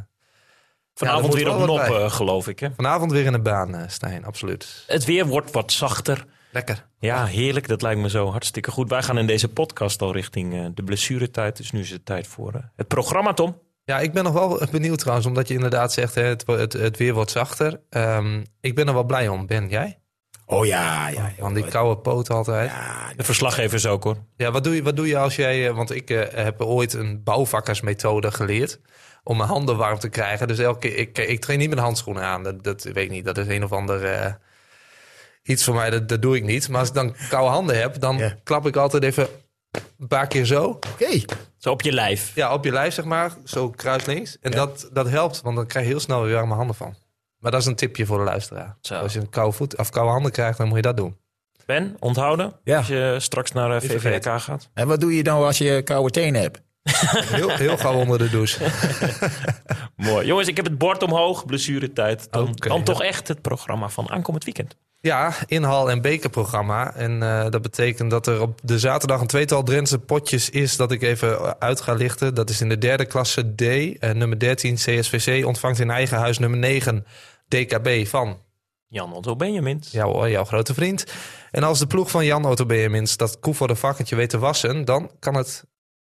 Vanavond 0.93 1.33
weer 1.33 1.55
op 1.55 1.65
nop, 1.65 2.09
geloof 2.11 2.47
ik. 2.47 2.59
Hè? 2.59 2.67
vanavond 2.75 3.11
weer 3.11 3.25
in 3.25 3.31
de 3.31 3.39
baan, 3.39 3.85
Stijn, 3.87 4.25
absoluut. 4.25 4.83
Het 4.87 5.05
weer 5.05 5.25
wordt 5.25 5.51
wat 5.51 5.71
zachter. 5.71 6.25
Lekker. 6.51 6.87
Ja, 6.99 7.25
heerlijk. 7.25 7.67
Dat 7.67 7.81
lijkt 7.81 8.01
me 8.01 8.09
zo 8.09 8.31
hartstikke 8.31 8.71
goed. 8.71 8.89
Wij 8.89 9.03
gaan 9.03 9.17
in 9.17 9.27
deze 9.27 9.47
podcast 9.47 10.01
al 10.01 10.13
richting 10.13 10.73
de 10.73 10.83
blessuretijd. 10.83 11.57
Dus 11.57 11.71
nu 11.71 11.79
is 11.79 11.89
het 11.89 12.05
tijd 12.05 12.27
voor 12.27 12.71
het 12.75 12.87
programma, 12.87 13.33
Tom. 13.33 13.61
Ja, 13.83 13.99
ik 13.99 14.13
ben 14.13 14.23
nog 14.23 14.33
wel 14.33 14.61
benieuwd 14.71 14.99
trouwens, 14.99 15.27
omdat 15.27 15.47
je 15.47 15.53
inderdaad 15.53 15.93
zegt, 15.93 16.15
hè, 16.15 16.23
het, 16.23 16.47
het, 16.47 16.73
het 16.73 16.97
weer 16.97 17.13
wordt 17.13 17.31
zachter. 17.31 17.81
Ehm, 17.89 18.43
ik 18.61 18.75
ben 18.75 18.87
er 18.87 18.93
wel 18.93 19.03
blij 19.03 19.27
om. 19.27 19.47
Ben 19.47 19.69
jij? 19.69 19.99
Oh 20.45 20.65
ja, 20.65 21.07
ja. 21.07 21.31
Van 21.39 21.53
die 21.53 21.67
koude 21.67 22.01
poot 22.01 22.29
altijd. 22.29 22.69
ja, 22.69 23.13
De 23.15 23.23
verslaggevers 23.23 23.85
ook 23.85 24.03
hoor. 24.03 24.17
Ja, 24.37 24.51
wat 24.51 24.63
doe 24.63 24.75
je, 24.75 24.83
wat 24.83 24.95
doe 24.95 25.07
je 25.07 25.17
als 25.17 25.35
jij... 25.35 25.67
eh, 25.67 25.75
Want 25.75 25.91
ik 25.91 26.09
eh, 26.09 26.43
heb 26.43 26.61
ooit 26.61 26.93
een 26.93 27.23
bouwvakkersmethode 27.23 28.31
geleerd 28.31 28.79
om 29.23 29.37
mijn 29.37 29.49
handen 29.49 29.77
warm 29.77 29.99
te 29.99 30.09
krijgen. 30.09 30.47
Dus 30.47 30.59
elke 30.59 30.79
keer, 30.79 30.97
ik, 30.97 31.17
ik 31.17 31.41
train 31.41 31.59
niet 31.59 31.69
met 31.69 31.79
handschoenen 31.79 32.23
aan. 32.23 32.43
Dat, 32.43 32.63
dat 32.63 32.83
weet 32.83 32.95
ik 32.97 33.09
niet. 33.09 33.25
Dat 33.25 33.37
is 33.37 33.47
een 33.47 33.63
of 33.63 33.71
ander 33.71 34.05
eh, 34.05 34.33
iets 35.43 35.63
voor 35.63 35.75
mij. 35.75 35.89
Dat, 35.89 36.09
dat 36.09 36.21
doe 36.21 36.35
ik 36.35 36.43
niet. 36.43 36.69
Maar 36.69 36.79
als 36.79 36.87
ik 36.89 36.95
dan 36.95 37.15
koude 37.29 37.49
handen 37.51 37.79
heb, 37.79 37.99
dan 37.99 38.17
Ja. 38.17 38.35
klap 38.43 38.67
ik 38.67 38.75
altijd 38.75 39.03
even 39.03 39.27
een 39.99 40.07
paar 40.07 40.27
keer 40.27 40.45
zo. 40.45 40.63
Oké. 40.65 41.21
Zo 41.57 41.71
op 41.71 41.81
je 41.81 41.91
lijf. 41.91 42.31
Ja, 42.35 42.53
op 42.53 42.63
je 42.65 42.71
lijf 42.71 42.93
zeg 42.93 43.05
maar. 43.05 43.31
Zo 43.43 43.69
kruislinks. 43.69 44.37
En 44.41 44.51
dat, 44.51 44.89
dat 44.93 45.09
helpt, 45.09 45.41
want 45.41 45.55
dan 45.55 45.67
krijg 45.67 45.85
je 45.85 45.91
heel 45.91 45.99
snel 46.01 46.21
weer 46.23 46.33
warme 46.33 46.53
handen 46.53 46.75
van. 46.75 46.95
Maar 47.45 47.53
dat 47.53 47.63
is 47.63 47.69
een 47.69 47.75
tipje 47.75 48.05
voor 48.05 48.17
de 48.17 48.23
luisteraar. 48.23 48.77
Zo. 48.81 48.93
Als 48.93 49.13
je 49.13 49.19
een 49.19 49.29
koude, 49.29 49.55
voet, 49.55 49.77
of 49.77 49.89
koude 49.89 50.11
handen 50.11 50.31
krijgt, 50.31 50.57
dan 50.57 50.67
moet 50.67 50.75
je 50.75 50.81
dat 50.81 50.97
doen. 50.97 51.17
Ben, 51.65 51.95
onthouden. 51.99 52.53
Ja. 52.63 52.77
Als 52.77 52.87
je 52.87 53.15
straks 53.19 53.51
naar 53.51 53.75
eh, 53.75 53.81
Niet 53.81 53.91
VVK 53.91 54.41
gaat. 54.41 54.69
En 54.73 54.87
wat 54.87 54.99
doe 54.99 55.15
je 55.15 55.23
dan 55.23 55.43
als 55.43 55.57
je 55.57 55.81
koude 55.83 56.11
tenen 56.11 56.41
hebt? 56.41 56.61
Heel, 57.35 57.49
heel 57.49 57.77
gauw 57.77 57.93
onder 57.93 58.17
de 58.17 58.29
douche. 58.29 58.65
Mooi. 59.95 60.25
Jongens, 60.25 60.47
ik 60.47 60.55
heb 60.55 60.65
het 60.65 60.77
bord 60.77 61.03
omhoog. 61.03 61.45
Blessuretijd. 61.45 62.27
Dan, 62.31 62.51
dan 62.55 62.77
ja. 62.77 62.83
toch 62.83 63.01
echt 63.01 63.27
het 63.27 63.41
programma 63.41 63.89
van 63.89 64.09
aankomend 64.09 64.43
weekend. 64.43 64.75
Ja, 65.05 65.33
inhal- 65.47 65.89
en 65.89 66.01
bekerprogramma. 66.01 66.93
En 66.95 67.23
eh, 67.23 67.49
dat 67.49 67.61
betekent 67.61 68.11
dat 68.11 68.27
er 68.27 68.41
op 68.41 68.59
de 68.63 68.79
zaterdag 68.79 69.21
een 69.21 69.27
tweetal 69.27 69.63
Drentse 69.63 69.99
potjes 69.99 70.49
is 70.49 70.75
dat 70.75 70.91
ik 70.91 71.01
even 71.01 71.59
uit 71.59 71.81
ga 71.81 71.93
lichten. 71.93 72.33
Dat 72.33 72.49
is 72.49 72.61
in 72.61 72.69
de 72.69 72.77
derde 72.77 73.05
klasse 73.05 73.55
D. 73.55 73.61
Eh, 73.61 74.11
nummer 74.11 74.39
13 74.39 74.75
CSVC 74.75 75.45
ontvangt 75.45 75.79
in 75.79 75.89
eigen 75.89 76.17
huis 76.17 76.39
nummer 76.39 76.59
9 76.59 77.05
DKB 77.47 78.07
van 78.07 78.39
Jan 78.87 79.13
Otto 79.13 79.35
Benjamins. 79.35 79.91
jou, 79.91 80.13
hoor, 80.13 80.29
jouw 80.29 80.45
grote 80.45 80.73
vriend. 80.73 81.05
En 81.51 81.63
als 81.63 81.79
de 81.79 81.87
ploeg 81.87 82.11
van 82.11 82.25
Jan 82.25 82.45
Otto 82.45 82.65
Benjamins 82.65 83.17
dat 83.17 83.39
koe 83.39 83.53
voor 83.53 83.67
de 83.67 83.75
vakketje 83.75 84.15
weet 84.15 84.29
te 84.29 84.39
wassen, 84.39 84.85
dan 84.85 85.11
kan 85.19 85.35
het 85.35 85.63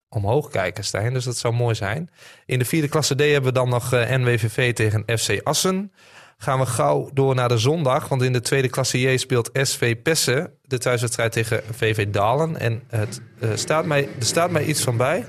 omhoog 0.09 0.49
kijken, 0.49 0.85
Stijn. 0.85 1.13
Dus 1.13 1.25
dat 1.25 1.37
zou 1.37 1.55
mooi 1.55 1.75
zijn. 1.75 2.11
In 2.47 2.59
de 2.59 2.65
vierde 2.65 2.89
klasse 2.89 3.15
D 3.15 3.21
hebben 3.21 3.43
we 3.43 3.53
dan 3.53 3.69
nog 3.69 3.93
eh, 3.93 4.17
NWVV 4.17 4.75
tegen 4.75 5.03
FC 5.19 5.41
Assen. 5.43 5.93
Gaan 6.37 6.59
we 6.59 6.67
gauw 6.67 7.11
door 7.13 7.35
naar 7.35 7.49
de 7.49 7.59
zondag. 7.59 8.09
Want 8.09 8.23
in 8.23 8.33
de 8.33 8.41
tweede 8.41 8.69
klasse 8.69 9.01
J 9.01 9.17
speelt 9.17 9.51
SV 9.53 10.03
Pessen 10.03 10.53
de 10.63 10.79
thuiswedstrijd 10.79 11.33
tegen 11.33 11.63
VV 11.71 12.09
Dalen. 12.09 12.57
En 12.57 12.83
het, 12.89 13.21
eh, 13.41 13.51
staat 13.55 13.87
mij, 13.87 14.09
er 14.19 14.25
staat 14.25 14.51
mij 14.51 14.65
iets 14.65 14.83
van 14.83 14.97
bij. 14.97 15.27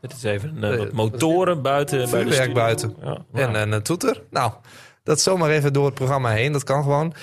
Dit 0.00 0.12
is 0.12 0.22
even 0.22 0.64
eh, 0.64 0.78
wat 0.78 0.92
motoren 0.92 1.62
buiten. 1.62 2.10
bij 2.10 2.24
de 2.24 2.30
Vuurwerk 2.30 2.54
buiten. 2.54 2.96
Ja, 3.32 3.54
En 3.54 3.72
een 3.72 3.82
toeter. 3.82 4.22
Nou, 4.30 4.52
dat 5.08 5.20
zomaar 5.20 5.50
even 5.50 5.72
door 5.72 5.84
het 5.84 5.94
programma 5.94 6.30
heen. 6.30 6.52
Dat 6.52 6.64
kan 6.64 6.82
gewoon. 6.82 7.14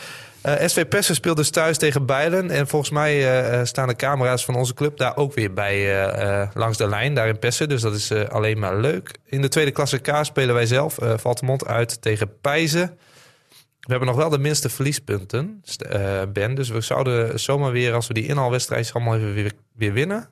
Eh, 0.41 0.67
SV 0.67 0.88
Pessen 0.88 1.15
speelt 1.15 1.38
dus 1.38 1.49
thuis 1.49 1.77
tegen 1.77 2.05
Bijlen. 2.05 2.51
En 2.51 2.67
volgens 2.67 2.91
mij 2.91 3.13
eh, 3.13 3.59
eh, 3.59 3.65
staan 3.65 3.88
de 3.88 3.95
camera's 3.95 4.45
van 4.45 4.55
onze 4.55 4.73
club 4.73 4.97
daar 4.97 5.17
ook 5.17 5.33
weer 5.33 5.53
bij 5.53 6.49
langs 6.53 6.77
de 6.77 6.88
lijn. 6.88 7.13
Daar 7.13 7.27
in 7.27 7.39
Pessen. 7.39 7.69
Dus 7.69 7.81
dat 7.81 7.93
is 7.93 8.11
alleen 8.11 8.59
maar 8.59 8.77
leuk. 8.77 9.17
In 9.25 9.41
de 9.41 9.47
tweede 9.47 9.71
klasse 9.71 9.97
K 9.97 10.17
spelen 10.21 10.55
wij 10.55 10.65
zelf. 10.65 10.97
Valtemont 11.15 11.65
uit 11.65 12.01
tegen 12.01 12.39
Pijzen. 12.41 12.97
We 13.79 13.91
hebben 13.91 14.07
nog 14.07 14.17
wel 14.17 14.29
de 14.29 14.38
minste 14.38 14.69
verliespunten, 14.69 15.63
Ben. 16.33 16.55
Dus 16.55 16.69
we 16.69 16.81
zouden 16.81 17.39
zomaar 17.39 17.71
weer, 17.71 17.93
als 17.93 18.07
we 18.07 18.13
die 18.13 18.27
inhaalwedstrijd 18.27 18.91
allemaal 18.93 19.15
even 19.15 19.33
weer, 19.33 19.51
weer 19.75 19.93
winnen... 19.93 20.29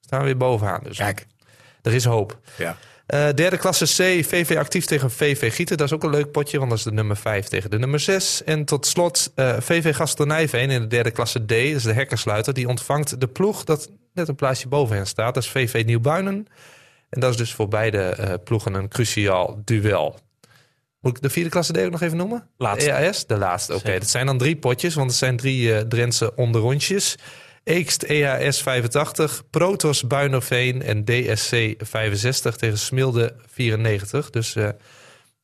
staan 0.00 0.18
we 0.18 0.24
weer 0.24 0.36
bovenaan. 0.36 0.80
Dus 0.82 0.96
Kijk. 0.96 1.26
er 1.82 1.94
is 1.94 2.04
hoop. 2.04 2.38
Ja. 2.56 2.76
Eh, 3.06 3.28
derde 3.34 3.56
klasse 3.56 3.84
C, 3.84 4.24
VV 4.24 4.56
actief 4.58 4.84
tegen 4.84 5.10
VV 5.10 5.54
Gieten. 5.54 5.76
Dat 5.76 5.86
is 5.86 5.92
ook 5.92 6.02
een 6.04 6.10
leuk 6.10 6.30
potje, 6.30 6.58
want 6.58 6.70
dat 6.70 6.78
is 6.78 6.84
de 6.84 6.92
nummer 6.92 7.16
5 7.16 7.46
tegen 7.46 7.70
de 7.70 7.78
nummer 7.78 8.00
6. 8.00 8.44
En 8.44 8.64
tot 8.64 8.86
slot 8.86 9.32
eh, 9.34 9.56
VV 9.60 9.94
Gastonijveen 9.96 10.70
in 10.70 10.80
de 10.80 10.86
derde 10.86 11.10
klasse 11.10 11.44
D. 11.44 11.48
Dat 11.48 11.58
is 11.58 11.82
de 11.82 11.92
hekkersluiter. 11.92 12.54
Die 12.54 12.68
ontvangt 12.68 13.20
de 13.20 13.26
ploeg 13.26 13.64
dat 13.64 13.90
net 14.14 14.28
een 14.28 14.34
plaatsje 14.34 14.68
boven 14.68 14.96
hen 14.96 15.06
staat. 15.06 15.34
Dat 15.34 15.42
is 15.42 15.48
VV 15.48 15.82
Nieuwbuinen. 15.86 16.46
En 17.10 17.20
dat 17.20 17.30
is 17.30 17.36
dus 17.36 17.52
voor 17.52 17.68
beide 17.68 17.98
eh, 17.98 18.34
ploegen 18.44 18.74
een 18.74 18.88
cruciaal 18.88 19.60
duel. 19.64 20.18
Moet 21.00 21.16
ik 21.16 21.22
de 21.22 21.30
vierde 21.30 21.50
klasse 21.50 21.72
D 21.72 21.78
ook 21.78 21.90
nog 21.90 22.02
even 22.02 22.16
noemen? 22.16 22.48
Laatste. 22.56 22.90
EAS? 22.92 23.26
De 23.26 23.36
laatste, 23.36 23.74
oké. 23.74 23.98
Dat 23.98 24.08
zijn 24.08 24.26
dan 24.26 24.38
drie 24.38 24.56
potjes, 24.56 24.94
want 24.94 25.10
het 25.10 25.18
zijn 25.18 25.36
drie 25.36 25.86
Drentse 25.86 26.34
onderrondjes. 26.36 27.16
Eekst 27.64 28.02
EHS 28.02 28.62
85, 28.62 29.42
Protos 29.50 30.06
Buinerveen 30.06 30.82
en 30.82 31.04
DSC 31.04 31.74
65 31.78 32.56
tegen 32.56 32.78
Smilde 32.78 33.34
94. 33.52 34.30
Dus 34.30 34.54
eh, 34.56 34.68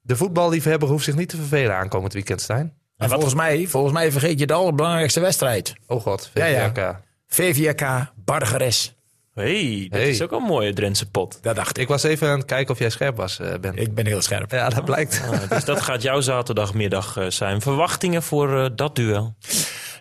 de 0.00 0.16
voetballiefhebber 0.16 0.88
hoeft 0.88 1.04
zich 1.04 1.14
niet 1.16 1.28
te 1.28 1.36
vervelen 1.36 1.74
aankomend 1.76 2.12
weekend, 2.12 2.40
Stijn. 2.40 2.74
En 2.96 3.08
volgens 3.08 3.34
mij, 3.34 3.66
volgens 3.66 3.92
mij 3.92 4.12
vergeet 4.12 4.38
je 4.38 4.46
de 4.46 4.52
allerbelangrijkste 4.52 5.20
wedstrijd. 5.20 5.74
Oh 5.86 6.02
god, 6.02 6.30
Ja, 6.34 6.44
ja. 6.44 6.70
VVRK. 6.72 6.96
VVK 7.28 8.12
Bargeres. 8.24 8.94
hey, 9.34 9.86
dat 9.90 10.00
Hey. 10.00 10.08
is 10.08 10.22
ook 10.22 10.32
een 10.32 10.42
mooie 10.42 10.72
Drentse 10.72 11.10
pot. 11.10 11.38
Dat 11.42 11.56
dacht 11.56 11.76
ik. 11.76 11.82
Ik 11.82 11.88
was 11.88 12.02
even 12.02 12.28
aan 12.28 12.38
het 12.38 12.46
kijken 12.46 12.72
of 12.74 12.78
jij 12.78 12.90
scherp 12.90 13.16
was, 13.16 13.38
eh, 13.38 13.54
Ben. 13.60 13.76
Ik 13.76 13.94
ben 13.94 14.06
heel 14.06 14.22
scherp. 14.22 14.50
Ja, 14.50 14.68
dat 14.68 14.84
blijkt. 14.84 15.22
Ah, 15.30 15.50
dus 15.50 15.64
dat 15.64 15.80
gaat 15.80 16.02
jouw 16.02 16.20
zaterdagmiddag 16.20 17.16
eh, 17.16 17.26
zijn. 17.28 17.60
Verwachtingen 17.60 18.22
voor 18.22 18.70
dat 18.76 18.96
duel? 18.96 19.34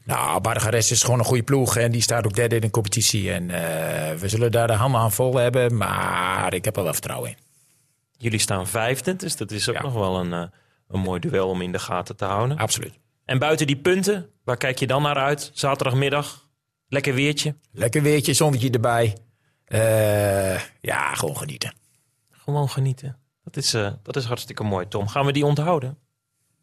Nou, 0.10 0.41
Bargeres 0.41 0.91
is 0.91 1.03
gewoon 1.03 1.20
een 1.20 1.26
goede 1.26 1.43
ploeg. 1.43 1.78
En 1.78 1.91
die 1.91 2.01
staat 2.01 2.26
ook 2.26 2.36
derde 2.36 2.55
in 2.55 2.62
de 2.62 2.70
competitie. 2.70 3.32
En 3.32 3.49
eh, 3.49 4.16
we 4.20 4.30
zullen 4.30 4.51
daar 4.51 4.68
de 4.68 4.74
handen 4.74 5.01
aan 5.01 5.12
vol 5.12 5.36
hebben. 5.36 5.78
Maar 5.78 6.53
ik 6.53 6.66
heb 6.66 6.78
er 6.78 6.84
wel 6.84 6.93
vertrouwen 6.93 7.30
in. 7.30 7.38
Jullie 8.18 8.39
staan 8.39 8.68
vijfde, 8.68 9.16
dus 9.16 9.36
dat 9.36 9.51
is 9.51 9.70
ook 9.70 9.76
Ja. 9.76 9.82
nog 9.82 9.93
wel 9.93 10.20
een, 10.20 10.34
eh, 10.34 10.43
een 10.88 10.99
mooi 10.99 11.20
duel 11.20 11.49
om 11.49 11.62
in 11.62 11.72
de 11.72 11.80
gaten 11.80 12.16
te 12.16 12.26
houden. 12.26 12.57
Absoluut. 12.57 12.93
En 13.26 13.39
buiten 13.39 13.68
die 13.68 13.78
punten, 13.78 14.30
waar 14.43 14.57
kijk 14.57 14.80
je 14.80 14.88
dan 14.88 15.01
naar 15.01 15.16
uit? 15.16 15.51
Zaterdagmiddag, 15.53 16.49
lekker 16.88 17.14
weertje. 17.14 17.55
Lekker 17.72 18.01
weertje, 18.01 18.34
zonnetje 18.34 18.70
erbij. 18.70 19.18
Eh, 19.66 20.60
ja, 20.82 21.14
gewoon 21.16 21.38
genieten. 21.38 21.74
Gewoon 22.32 22.70
genieten. 22.70 23.18
Dat 23.43 23.55
is, 23.57 23.74
eh, 23.74 23.91
dat 24.03 24.16
is 24.16 24.26
hartstikke 24.26 24.64
mooi, 24.64 24.88
Tom. 24.88 25.07
Gaan 25.07 25.26
we 25.26 25.32
die 25.32 25.45
onthouden? 25.45 25.97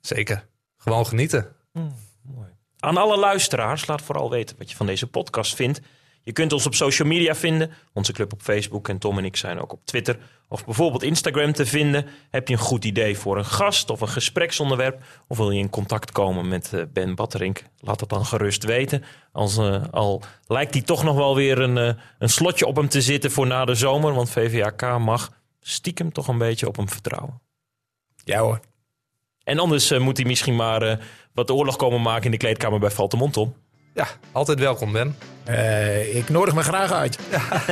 Zeker. 0.00 0.46
Gewoon 0.76 1.06
genieten. 1.06 1.46
Mooi. 2.22 2.48
Aan 2.78 2.96
alle 2.96 3.16
luisteraars, 3.16 3.86
laat 3.86 4.02
vooral 4.02 4.30
weten 4.30 4.56
wat 4.58 4.70
je 4.70 4.76
van 4.76 4.86
deze 4.86 5.06
podcast 5.06 5.54
vindt. 5.54 5.80
Je 6.26 6.32
kunt 6.32 6.52
ons 6.52 6.66
op 6.66 6.74
social 6.74 7.08
media 7.08 7.34
vinden. 7.34 7.70
Onze 7.92 8.12
club 8.12 8.32
op 8.32 8.42
Facebook 8.42 8.88
en 8.88 8.98
Tom 8.98 9.18
en 9.18 9.24
ik 9.24 9.36
zijn 9.36 9.60
ook 9.60 9.72
op 9.72 9.80
Twitter. 9.84 10.18
Of 10.48 10.64
bijvoorbeeld 10.64 11.02
Instagram 11.02 11.52
te 11.52 11.66
vinden. 11.66 12.06
Heb 12.30 12.48
je 12.48 12.54
een 12.54 12.60
goed 12.60 12.84
idee 12.84 13.18
voor 13.18 13.38
een 13.38 13.44
gast 13.44 13.90
of 13.90 14.00
een 14.00 14.08
gespreksonderwerp? 14.08 15.02
Of 15.28 15.36
wil 15.36 15.50
je 15.50 15.58
in 15.58 15.70
contact 15.70 16.12
komen 16.12 16.48
met 16.48 16.72
eh, 16.72 16.82
Ben 16.92 17.14
Batterink? 17.14 17.62
Laat 17.78 17.98
dat 17.98 18.08
dan 18.08 18.26
gerust 18.26 18.64
weten. 18.64 19.04
Als, 19.32 19.56
eh, 19.56 19.82
al 19.90 20.22
lijkt 20.46 20.74
hij 20.74 20.82
toch 20.82 21.04
nog 21.04 21.16
wel 21.16 21.34
weer 21.34 21.58
een, 21.58 21.78
eh, 21.78 22.02
een 22.18 22.28
slotje 22.28 22.66
op 22.66 22.76
hem 22.76 22.88
te 22.88 23.00
zitten 23.00 23.30
voor 23.30 23.46
na 23.46 23.64
de 23.64 23.74
zomer. 23.74 24.14
Want 24.14 24.30
VVAK 24.30 24.98
mag 24.98 25.32
stiekem 25.60 26.12
toch 26.12 26.28
een 26.28 26.38
beetje 26.38 26.68
op 26.68 26.76
hem 26.76 26.88
vertrouwen. 26.88 27.40
Ja 28.24 28.40
hoor. 28.40 28.60
En 29.44 29.58
anders 29.58 29.98
moet 29.98 30.16
hij 30.16 30.26
misschien 30.26 30.56
maar 30.56 30.98
wat 31.36 31.50
oorlog 31.50 31.76
komen 31.76 32.02
maken 32.02 32.24
in 32.24 32.30
de 32.30 32.36
kleedkamer 32.36 32.78
bij 32.78 32.90
Valtemont, 32.90 33.32
Tom. 33.32 33.54
Ja, 33.94 34.06
altijd 34.32 34.58
welkom, 34.58 34.92
Ben. 34.92 35.16
Eh, 35.44 36.16
ik 36.16 36.28
nodig 36.28 36.54
me 36.54 36.62
graag 36.62 36.92
uit. 36.92 37.18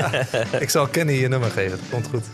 Ik 0.65 0.71
zal 0.71 0.87
Kenny 0.87 1.13
je 1.13 1.29
nummer 1.29 1.51
geven. 1.51 1.79
Dat 1.79 1.89
komt 1.91 2.07
goed. 2.07 2.25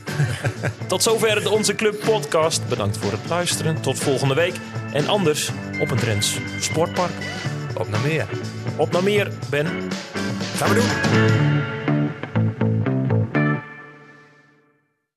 Tot 0.87 1.03
zover 1.03 1.43
de 1.43 1.51
Onze 1.51 1.74
Club 1.74 2.01
podcast. 2.05 2.68
Bedankt 2.68 2.99
voor 2.99 3.12
het 3.12 3.28
luisteren. 3.28 3.81
Tot 3.81 3.99
volgende 3.99 4.35
week. 4.35 4.55
En 4.93 5.09
anders 5.09 5.51
op 5.81 5.91
een 5.91 5.97
Drents 5.97 6.39
sportpark. 6.61 7.12
Op 7.76 7.89
naar 7.89 8.01
meer. 8.01 8.26
Op 8.76 8.93
naar 8.93 9.03
meer, 9.03 9.33
Ben. 9.51 9.66
Gaan 10.57 10.68
we 10.68 10.74
doen. 10.74 12.39